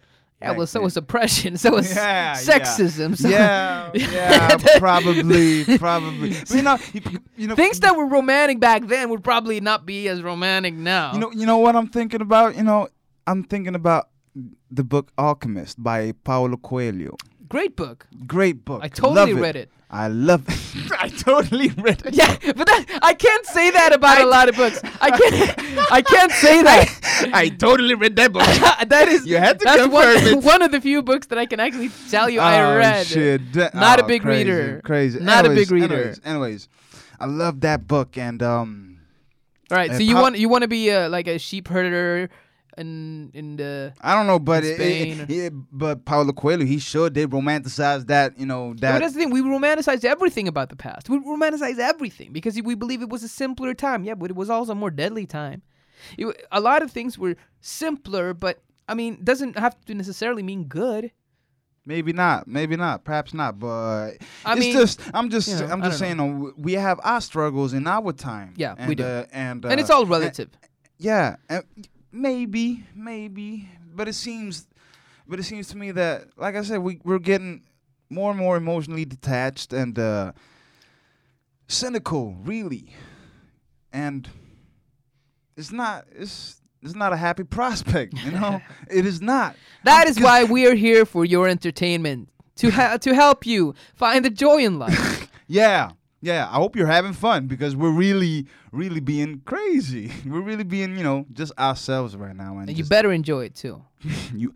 [0.43, 2.35] Yeah, well, back so was oppression, so was Yeah, yeah.
[2.35, 6.31] sexism, so yeah, yeah, probably, probably.
[6.31, 7.01] But you know, you,
[7.37, 11.13] you know, things that were romantic back then would probably not be as romantic now.
[11.13, 12.57] You know, you know what I'm thinking about.
[12.57, 12.89] You know,
[13.27, 14.09] I'm thinking about
[14.71, 17.17] the book Alchemist by Paulo Coelho.
[17.49, 18.07] great book.
[18.27, 18.83] Great book.
[18.83, 19.71] I totally Love read it.
[19.95, 20.93] I love it.
[20.99, 22.15] I totally read it.
[22.15, 24.81] Yeah, but that, I can't say that about a lot of books.
[25.03, 25.93] I can't.
[25.93, 27.31] I can't say that.
[27.35, 28.43] I totally read that book.
[28.43, 29.27] that is.
[29.27, 31.91] You had to that's confirm one, one of the few books that I can actually
[32.11, 33.07] tell you I Oh, read.
[33.07, 33.55] Shit.
[33.75, 34.81] Not a oh, big crazy, reader.
[34.83, 35.21] Crazy.
[35.21, 35.95] Not a big reader.
[35.95, 36.69] Anyways, anyways,
[37.21, 38.99] I love that book and um.
[39.71, 42.31] All right, so you Pau- want you want to be uh, like a sheep herder
[42.79, 47.11] in in the I don't know, but In it, it, but Paulo Coelho, he sure
[47.11, 48.39] did romanticize that.
[48.39, 49.01] You know that.
[49.01, 49.31] that's the thing.
[49.31, 51.09] We romanticize everything about the past.
[51.09, 54.05] We romanticize everything because we believe it was a simpler time.
[54.05, 55.63] Yeah, but it was also a more deadly time.
[56.19, 60.65] It, a lot of things were simpler, but I mean, doesn't have to necessarily mean
[60.65, 61.13] good.
[61.85, 62.47] Maybe not.
[62.47, 63.05] Maybe not.
[63.05, 63.59] Perhaps not.
[63.59, 64.13] But
[64.45, 65.01] I it's mean, just.
[65.13, 65.49] I'm just.
[65.49, 66.21] you know, I'm just saying.
[66.21, 68.55] uh, We have our struggles in our time.
[68.57, 69.05] Yeah, and, we do.
[69.05, 70.51] Uh, and uh, and it's all relative.
[70.99, 71.65] Yeah, and
[72.13, 74.67] maybe, maybe, but it seems,
[75.27, 77.63] but it seems to me that, like I said, we we're getting
[78.11, 80.33] more and more emotionally detached and uh,
[81.69, 82.93] cynical, really,
[83.93, 84.29] and
[85.57, 86.07] it's not.
[86.13, 88.61] It's it's not a happy prospect, you know.
[88.91, 89.57] it is not.
[89.85, 93.75] That Um, is why we are here for your entertainment to ha- to help you
[93.95, 95.29] find the joy in life.
[95.49, 95.91] Yeah.
[96.25, 100.13] Yeah, I hope you're having fun because we're really, really being crazy.
[100.27, 103.57] We're really being, you know, just ourselves right now, and and you better enjoy it
[103.57, 103.83] too.
[104.35, 104.55] you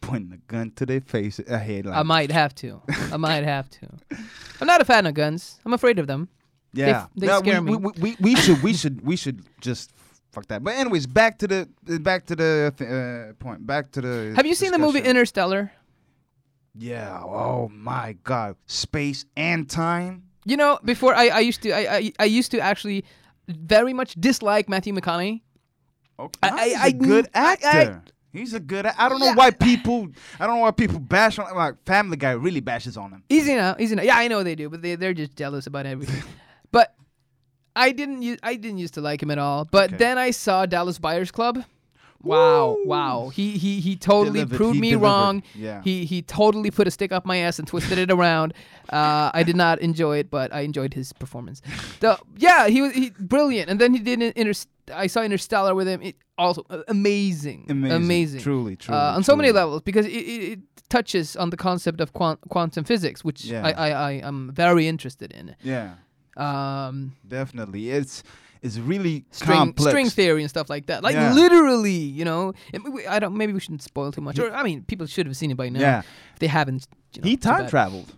[0.00, 2.80] pointing a gun to their face ahead like I might have to.
[3.12, 3.88] I might have to.
[4.60, 5.58] I'm not a fan of guns.
[5.66, 6.28] I'm afraid of them.
[6.72, 7.76] yeah they No, scare we, me.
[7.76, 9.90] We, we, we should we should we should just
[10.30, 11.66] fuck that but anyways back to the
[12.00, 15.00] back to the th- uh, point back to the Have you seen the movie.
[15.00, 15.72] Interstellar?
[16.74, 21.82] yeah oh my god space and time You know, before I, I used to I,
[21.96, 23.04] I I used to actually
[23.48, 25.42] very much dislike Matthew McConaughey.
[26.18, 28.02] okay I- he's a I- good I- actor
[28.32, 29.34] he's a good I don't know Yeah.
[29.42, 30.08] why people
[30.40, 33.54] I don't know why people bash on like Family Guy really bashes on him Easy
[33.54, 34.02] now, easy now.
[34.02, 36.22] Yeah, I know they do, but they they're just jealous about everything.
[36.76, 36.94] but
[37.76, 39.64] I didn't use I didn't used to like him at all.
[39.70, 39.96] But Okay.
[40.04, 41.62] then I saw Dallas Buyers Club.
[42.22, 42.84] Wow, Woo.
[42.86, 43.28] wow.
[43.32, 45.06] He he he totally Delivered, proved he me delivered.
[45.06, 45.42] wrong.
[45.54, 48.54] yeah He he totally put a stick up my ass and twisted it around.
[48.88, 51.62] Uh, I did not enjoy it, but I enjoyed his performance.
[52.00, 53.70] The yeah, he was he, brilliant.
[53.70, 54.52] And then he did an inter.
[54.92, 56.02] I saw Interstellar with him.
[56.02, 58.40] It also uh, amazing, amazing amazing.
[58.40, 60.58] truly truly uh, on so many levels because it, it, it
[60.88, 63.64] touches on the concept of quan- quantum physics, which Yeah.
[63.66, 65.54] I, I, I am very interested in.
[65.62, 65.94] yeah
[66.36, 68.22] Um, definitely it's
[68.62, 71.02] it's really string complex string theory and stuff like that.
[71.02, 71.32] Like Yeah.
[71.32, 72.52] literally, you know.
[73.08, 73.36] I don't.
[73.36, 74.38] Maybe we shouldn't spoil too much.
[74.38, 75.80] Or I mean, people should have seen it by now.
[75.80, 76.02] yeah
[76.34, 78.12] If they haven't, you know, he time traveled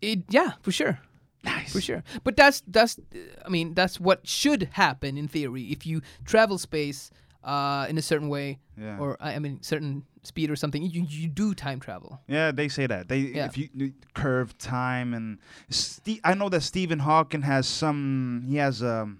[0.00, 0.98] It, yeah, for sure.
[1.44, 2.02] nice For sure.
[2.24, 2.98] But that's that's
[3.44, 7.10] I mean that's what should happen in theory if you travel space
[7.44, 10.82] uh, in a certain way yeah or I mean certain speed or something.
[10.82, 12.20] You you do time travel.
[12.28, 13.08] Yeah, they say that.
[13.08, 13.46] They Yeah.
[13.46, 15.38] if you you curve time and
[15.70, 18.42] Ste- I know that Stephen Hawking has some.
[18.46, 19.18] He has um.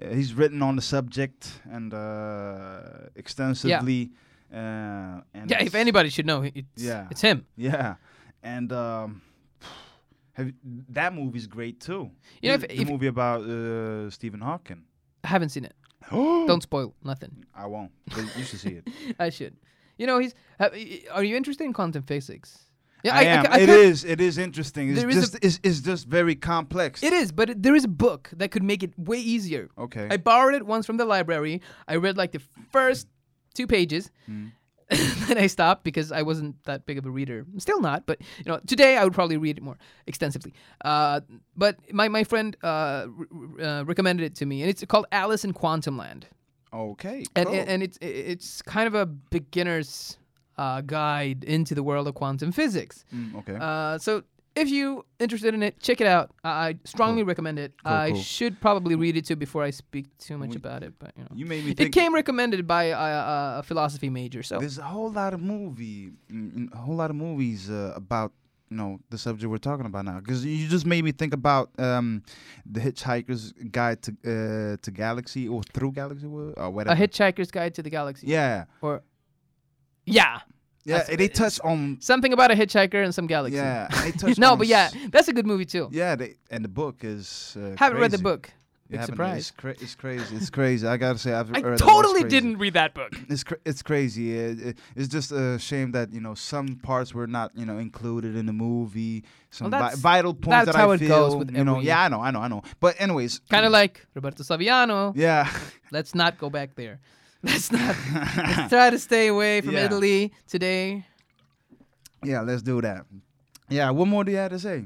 [0.00, 2.80] He's written on the subject and uh,
[3.16, 4.10] extensively.
[4.52, 7.06] Uh, and Yeah, if anybody should know, it's Yeah.
[7.10, 7.44] it's him.
[7.56, 7.94] Yeah,
[8.42, 9.22] and um,
[10.32, 10.52] have
[10.88, 12.10] that movie's great too.
[12.42, 14.84] You know, the, if- the if- movie about uh, Stephen Hawking.
[15.24, 15.74] I haven't seen it.
[16.10, 16.62] Don't.
[16.62, 17.44] Spoil nothing.
[17.54, 17.92] I won't.
[18.06, 18.88] But you should see it.
[19.20, 19.54] I should.
[19.98, 20.34] You know, he's.
[20.58, 20.72] have-
[21.12, 22.69] Are you interested in quantum physics?
[23.02, 23.46] Yeah, I, am.
[23.50, 24.04] I It could- is.
[24.04, 24.90] It is interesting.
[24.90, 25.38] It's is a- just.
[25.44, 27.02] it's, it's just very complex.
[27.02, 29.68] It is, but it, there is a book that could make it way easier.
[29.78, 30.08] Okay.
[30.10, 31.60] I borrowed it once from the library.
[31.88, 33.06] I read like the first
[33.54, 34.10] two pages.
[34.28, 34.52] Mm.
[35.28, 37.46] then I stopped because I wasn't that big of a reader.
[37.58, 39.78] Still not, but you know, today I would probably read it more
[40.08, 40.52] extensively.
[40.84, 41.20] Uh,
[41.56, 45.44] but my my friend uh, r- uh, recommended it to me, and it's called Alice
[45.44, 46.26] in Quantum Land,
[46.74, 47.24] Okay.
[47.36, 47.64] and cool.
[47.68, 50.18] and it's it's kind of a beginner's
[50.60, 52.96] uh, guide into the world of quantum physics.
[53.14, 53.56] Mm, okay.
[53.60, 54.22] Uh, so
[54.62, 56.26] if you're interested in it, check it out.
[56.44, 57.70] I I strongly recommend it.
[57.84, 58.20] Cool, I cool.
[58.20, 61.22] should probably read it too before I speak too much We- about it, but you
[61.24, 61.32] know.
[61.40, 65.10] you made me It came recommended by a, a, philosophy major, so There's a whole
[65.22, 68.30] lot of movie, mm, mm, a whole lot of movies uh, about
[68.70, 70.18] you know the subject we're talking about now.
[70.20, 72.22] Because you just made me think about um,
[72.74, 73.44] the Hitchhiker's
[73.78, 76.96] Guide to uh, to Galaxy or Through Galaxy or or a whatever.
[77.02, 78.26] Hitchhiker's Guide to the Galaxy.
[78.26, 78.64] Yeah.
[78.80, 79.02] Or
[80.06, 80.40] yeah,
[80.84, 81.02] Yeah.
[81.04, 81.98] They touch on.
[82.00, 83.56] something about a hitchhiker and some galaxy.
[83.56, 83.88] Yeah.
[84.02, 85.88] They touch no, but yeah, that's a good movie too.
[85.92, 86.16] Yeah.
[86.16, 87.56] They and the book is.
[87.58, 88.50] Uh, Haven't read the book,
[88.88, 89.38] You Big surprise.
[89.38, 90.34] It's, cra- it's crazy.
[90.36, 90.86] It's crazy.
[90.86, 93.12] I gotta say, I've I totally didn't read that book.
[93.28, 94.36] It's cra- it's crazy.
[94.36, 97.78] It, it- it's just a shame that you know some parts were not you know
[97.78, 99.22] included in the movie.
[99.50, 101.44] Some vi- that's- vital points that's that how I it feel.
[101.52, 102.62] you know, yeah, I know, I know, I know.
[102.80, 105.12] But anyways, Kind of like Roberto Saviano.
[105.14, 105.48] yeah,
[105.92, 106.98] Let's not go back there.
[107.42, 107.96] Let's not.
[108.36, 109.86] let's try to stay away from Yeah.
[109.86, 111.06] Italy today.
[112.22, 112.42] yeah.
[112.42, 113.06] Let's do that.
[113.68, 113.90] Yeah.
[113.90, 114.84] What more do you have to say?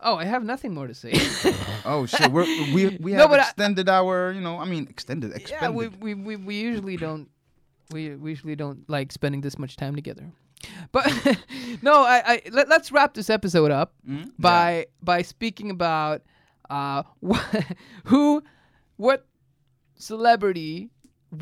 [0.00, 1.12] Oh, I have nothing more to say.
[1.86, 5.32] Oh shit, we're, we we No, have I- extended our you know I mean extended
[5.50, 7.28] yeah, we, we, we, we usually don't
[7.92, 10.32] we, we usually don't like spending this much time together.
[10.92, 11.04] But
[11.82, 14.32] no, I, I let, let's wrap this episode up Mm?
[14.38, 16.22] by by speaking about
[16.70, 17.44] uh wh-
[18.06, 18.42] who
[18.96, 19.26] what
[19.96, 20.90] celebrity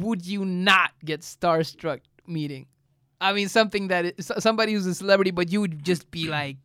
[0.01, 2.67] would you not get starstruck meeting?
[3.21, 6.57] I mean something that is somebody who's a celebrity but you would just be like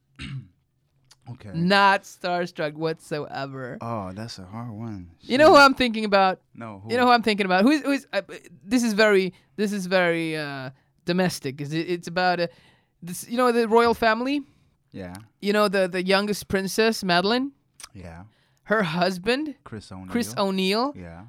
[1.30, 1.52] Okay.
[1.54, 3.78] not starstruck whatsoever.
[3.82, 5.10] Oh, that's a hard one.
[5.20, 6.40] You know who I'm thinking about?
[6.56, 6.82] No.
[6.84, 6.92] Who?
[6.92, 7.64] You know who I'm thinking about?
[7.64, 8.08] Who's who's?
[8.14, 8.22] Uh,
[8.64, 10.70] this is very this is very uh,
[11.04, 11.60] domestic.
[11.60, 12.48] Is it, it's about uh,
[13.04, 13.28] this?
[13.28, 14.42] You know the royal family.
[14.94, 15.16] Yeah.
[15.42, 17.52] You know the the youngest princess Madeleine.
[17.94, 18.24] Yeah.
[18.64, 20.08] Her husband Chris O'Neill.
[20.08, 20.94] Chris O'Neill.
[20.96, 21.24] Yeah.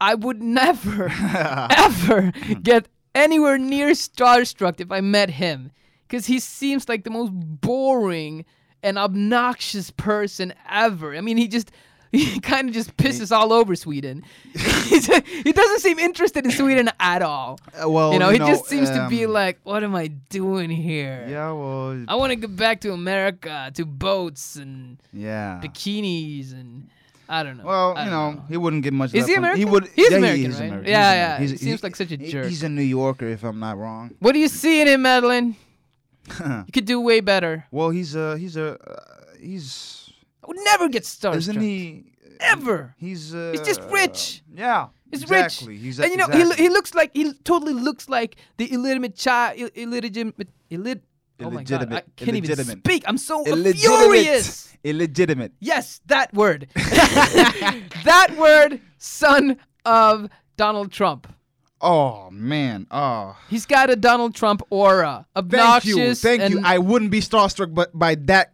[0.00, 1.10] I would never
[1.70, 5.72] ever get anywhere near starstruck if I met him,
[6.06, 8.44] because he seems like the most boring
[8.82, 11.16] and obnoxious person ever.
[11.16, 11.70] I mean, he just.
[12.10, 14.24] He kind of just pisses all over Sweden.
[14.54, 17.60] He doesn't seem interested in Sweden at all.
[17.78, 20.70] Uh, well, you know, he just seems to be um, like, "What am I doing
[20.70, 21.26] here?
[21.28, 21.52] Yeah.
[21.52, 22.06] Well.
[22.08, 25.60] I want to get back to America, to boats and yeah.
[25.62, 26.88] bikinis and
[27.28, 27.64] I don't know.
[27.64, 29.12] Well, you don't know, he wouldn't get much.
[29.14, 29.58] Is he American?
[29.58, 29.86] He would.
[29.94, 30.64] He's yeah, American, he right?
[30.64, 30.90] American.
[30.90, 31.24] Yeah, yeah.
[31.36, 31.42] American.
[31.42, 32.46] He He's- seems like such a he- jerk.
[32.46, 34.12] He's a New Yorker, if I'm not wrong.
[34.20, 35.56] What do you see in him, Madeleine?
[36.40, 37.64] You could do way better.
[37.70, 40.10] well, he's a he's a uh, he's
[40.44, 41.36] I would never get starstruck.
[41.36, 42.04] isn't he?
[42.40, 42.94] Ever.
[42.98, 44.42] He's uh, He's just rich.
[44.54, 44.88] Yeah.
[45.10, 45.68] He's exactly.
[45.74, 45.80] rich.
[45.82, 46.44] He's and you know, exactly.
[46.44, 51.00] he, lo- he looks like he totally looks like the illegitimate child, Ill- illegitimate, illit.
[51.40, 53.04] Oh god, I can't even speak.
[53.06, 53.76] I'm so Illegitimate.
[54.10, 54.76] furious.
[54.82, 55.52] illegitimate.
[55.60, 56.66] Yes, that word.
[56.74, 61.32] that word, son of Donald Trump.
[61.80, 62.86] Oh man.
[62.90, 63.36] Oh.
[63.48, 65.26] He's got a Donald Trump aura.
[65.36, 66.20] Obnoxious.
[66.20, 66.48] Thank you.
[66.48, 66.62] Thank you.
[66.64, 68.52] I wouldn't be starstruck, but by that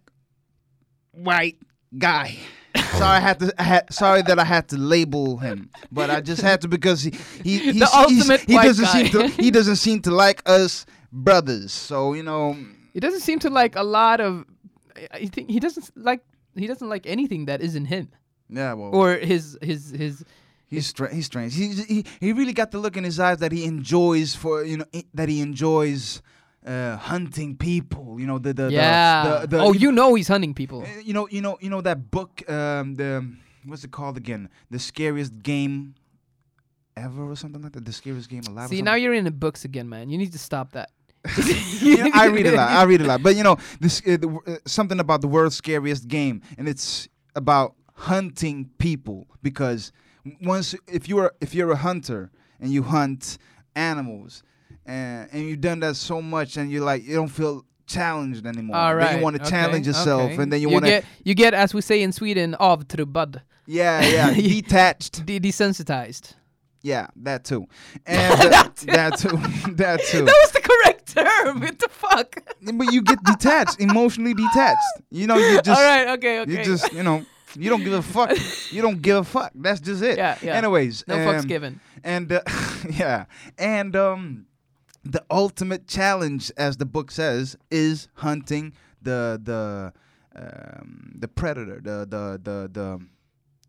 [1.13, 1.57] white
[1.97, 2.37] guy.
[2.93, 3.55] sorry, I had to.
[3.57, 7.03] I had, sorry that I had to label him, but I just had to because
[7.03, 7.13] he
[7.43, 8.93] he he's, he's- ultimate he white doesn't guy.
[8.93, 10.85] seem to he doesn't seem to like us
[11.15, 11.73] brothers.
[11.73, 12.57] So you know,
[12.93, 14.45] He doesn't seem to like a lot of.
[15.11, 16.21] I think he doesn't like.
[16.55, 18.09] He doesn't like anything that isn't him
[18.49, 18.75] yeah.
[18.75, 20.25] Well, or his his his.
[20.67, 21.55] he's stra- he's strange.
[21.57, 24.77] He, he he really got the look in his eyes that he enjoys for you
[24.79, 26.23] know i- that he enjoys
[26.67, 28.21] uh, hunting people.
[28.21, 29.41] You know the the yeah.
[29.41, 30.83] The, the, oh, you know he's hunting people.
[30.83, 32.49] Uh, you know, you know, you know that book.
[32.49, 33.27] Um, the
[33.65, 34.49] what's it called again?
[34.71, 35.95] The scariest game
[36.97, 37.85] ever, or something like that.
[37.85, 38.69] The scariest game alive.
[38.69, 40.11] See, now you're in the books again, man.
[40.11, 40.91] You need to stop that.
[41.81, 42.71] You know, I read a lot.
[42.71, 45.57] I read a lot, but you know, this uh, the, uh, something about the world's
[45.57, 49.93] scariest game, and it's about hunting people because
[50.43, 53.37] once if you're if you're a hunter and you hunt
[53.77, 54.43] animals,
[54.87, 58.77] and and you've done that so much, and you're like you don't feel challenged anymore.
[58.77, 59.07] All right.
[59.07, 60.43] Then you want to okay, challenge yourself, okay.
[60.43, 64.03] and then you, want to get you get as we say in Sweden avtrubbad, yeah
[64.03, 65.25] yeah detached.
[65.27, 66.35] de- desensitized.
[66.83, 67.67] Yeah, that too.
[68.07, 69.29] And uh, that too.
[69.77, 70.25] that too.
[70.25, 71.61] That was the correct term.
[71.61, 72.37] What the fuck?
[72.63, 74.81] But you get detached, emotionally detached.
[75.11, 76.09] You know, you just All right.
[76.19, 76.41] Okay.
[76.41, 76.51] Okay.
[76.59, 77.25] you just, you know,
[77.57, 78.37] you don't give a fuck.
[78.73, 79.53] You don't give a fuck.
[79.55, 80.19] That's just it.
[80.19, 80.55] Yeah, yeah.
[80.55, 81.81] Anyways, no fucks um, given.
[82.03, 82.41] And uh,
[82.91, 83.27] yeah,
[83.59, 84.47] and um,
[85.05, 88.73] the ultimate challenge, as the book says, is hunting
[89.03, 89.93] the the
[90.37, 93.07] um, the predator, the the the the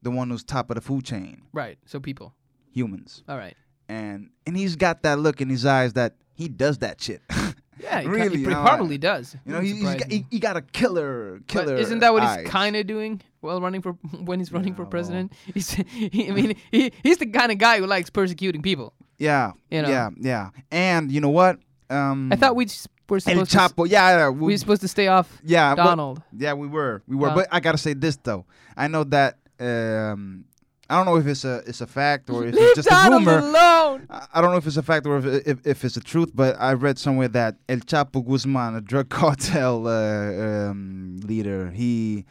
[0.02, 1.78] the one who's top of the food chain, Right.
[1.86, 2.34] So people.
[2.72, 3.24] humans.
[3.30, 3.56] All right.
[3.88, 7.22] and and he's got that look in his eyes that he does that shit.
[7.78, 8.02] Yeah.
[8.02, 9.36] He, Really, He probably does.
[9.46, 9.74] you know, he,
[10.10, 11.76] he, he got a killer, But killer.
[11.76, 12.40] isn't that what eyes.
[12.42, 13.92] he's kind of doing while running for
[14.24, 14.92] when he's running Yeah, for well.
[14.92, 15.34] president?
[15.54, 18.94] He's, he, I mean, he, he's the kind of guy who likes persecuting people.
[19.20, 19.90] Yeah, You know.
[19.90, 20.50] yeah, yeah.
[20.72, 21.60] And you know what?
[21.90, 22.66] Um, I thought we
[23.10, 23.58] were El supposed to.
[23.58, 23.88] Chapo.
[23.90, 26.22] Yeah, yeah, We we, were supposed to stay off yeah, well, Donald.
[26.36, 27.30] yeah, we were, we were.
[27.32, 28.46] But I gotta say this though.
[28.78, 29.38] I know that.
[29.60, 30.46] Um,
[30.90, 33.10] I don't know if it's a it's a fact or if Leave it's just a
[33.10, 33.40] rumor.
[33.40, 34.08] alone.
[34.10, 36.56] I don't know if it's a fact or if, if, if it's the truth, but
[36.60, 42.26] I read somewhere that El Chapo Guzman, a drug cartel uh, um, leader, he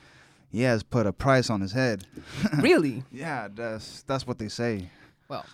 [0.52, 2.06] he has put a price on his head.
[2.60, 3.02] really?
[3.10, 4.88] Yeah, that's that's what they say.
[5.28, 5.44] Well,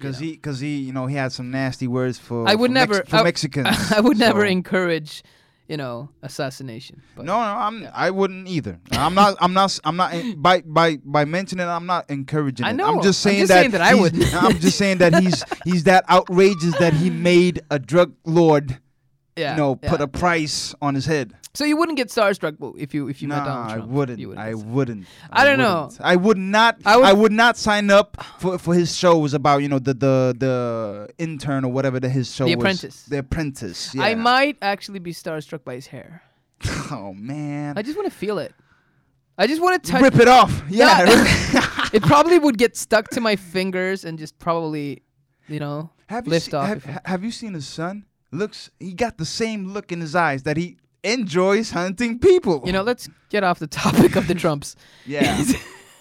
[0.00, 0.30] Cause you know.
[0.32, 2.46] he, cause he, you know, he had some nasty words for.
[2.48, 3.92] I would for Mex- never- for I- Mexicans.
[3.92, 5.22] I would never encourage
[5.70, 7.00] you know, assassination.
[7.14, 7.88] But No, no, I'm.
[7.94, 8.80] I wouldn't either.
[8.90, 9.36] I'm not.
[9.40, 9.78] I'm not.
[9.84, 10.12] I'm not.
[10.36, 12.72] By by by mentioning it, I'm not encouraging I it.
[12.72, 13.60] know, I'm just I'm saying just that.
[13.60, 14.34] saying that I wouldn't.
[14.42, 18.80] I'm just saying that he's he's that outrageous that he made a drug lord,
[19.36, 21.32] yeah, you know, put a price on his head.
[21.52, 23.90] So you wouldn't get starstruck if you if you met Donald I Trump.
[23.90, 24.18] wouldn't.
[24.20, 25.06] You I wouldn't.
[25.32, 25.82] I don't know.
[25.90, 26.00] wouldn't.
[26.00, 26.78] I would not.
[26.84, 29.94] I I would- would, not sign up for for his shows about you know the
[29.94, 32.62] the the intern or whatever that his show The was.
[32.62, 33.02] Apprentice.
[33.04, 33.94] The Apprentice.
[33.94, 34.02] Yeah.
[34.04, 36.22] I might actually be starstruck by his hair.
[36.90, 37.76] oh man.
[37.76, 38.54] I just want to feel it.
[39.38, 40.02] I just want to touch.
[40.02, 40.62] Rip it off.
[40.68, 40.98] Yeah.
[41.92, 45.02] it probably would get stuck to my fingers and just probably,
[45.48, 46.68] you know, Have you lift seen, off.
[46.68, 48.04] have, I- have you seen his son?
[48.32, 52.62] Looks, he got the same look in his eyes that he enjoys hunting people.
[52.64, 54.76] you know, let's get off the topic of the Trumps.
[55.06, 55.42] yeah,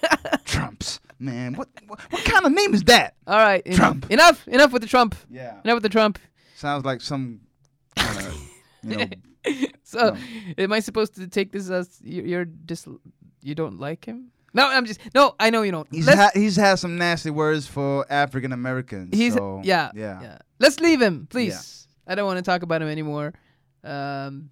[0.45, 0.99] Trumps.
[1.21, 3.15] Man, what, what what kind of name is that?
[3.27, 4.09] All right, en- Trump.
[4.09, 5.15] Enough, enough with the Trump.
[5.29, 6.17] Yeah, Enough with the Trump.
[6.55, 7.41] sounds like some.
[7.97, 8.41] kind of,
[8.83, 10.17] you know, So, No.
[10.57, 12.87] am I supposed to take this as you're, you're dis?
[13.41, 14.31] You don't like him?
[14.53, 15.35] No, I'm just no.
[15.39, 15.87] I know you don't.
[15.91, 19.09] he's ha- he's had some nasty words for African Americans.
[19.15, 20.37] He's so, yeah, yeah, yeah.
[20.59, 21.87] Let's leave him, please.
[22.09, 23.33] I don't want to talk about him anymore.
[23.83, 24.49] Um,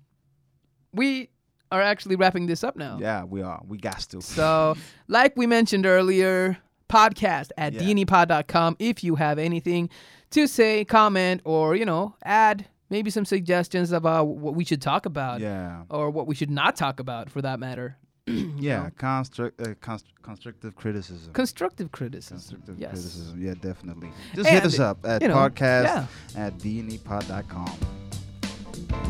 [0.94, 1.30] we
[1.72, 2.98] are actually wrapping this up now.
[3.02, 3.62] Yeah, we are.
[3.68, 4.22] We got to.
[4.22, 4.76] So,
[5.08, 6.58] like we mentioned earlier,
[6.88, 7.82] podcast at Yeah.
[7.82, 8.78] dnepod.com.
[8.80, 9.90] If you have anything
[10.32, 15.06] to say, comment, or you know, add maybe some suggestions about what we should talk
[15.06, 17.98] about, Yeah, or what we should not talk about, for that matter.
[18.58, 18.84] yeah.
[18.84, 18.92] know.
[18.98, 21.34] Construct, uh, const- constructive criticism.
[21.34, 22.38] Constructive criticism.
[22.38, 22.90] Constructive yes.
[22.92, 23.42] criticism.
[23.42, 24.10] Yeah, definitely.
[24.36, 26.08] Just hit us up at you know, podcast yeah.
[26.36, 27.80] at dnepod.com.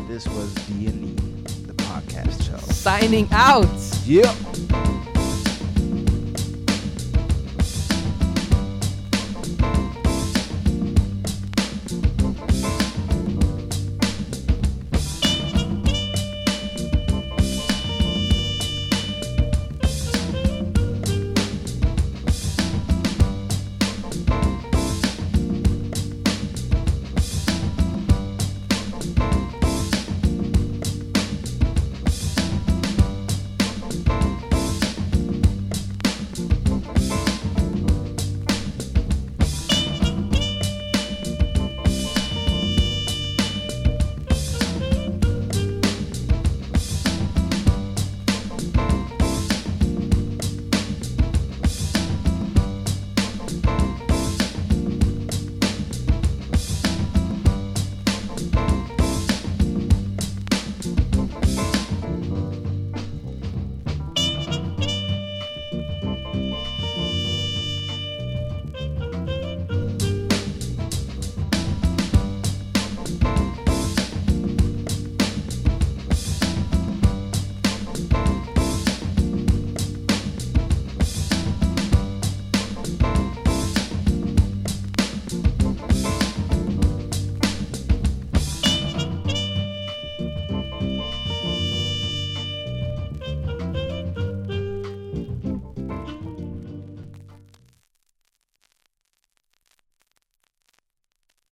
[0.08, 1.14] This was D&E,
[1.66, 2.58] the podcast show.
[2.72, 3.66] Signing out.
[4.06, 5.16] Yep.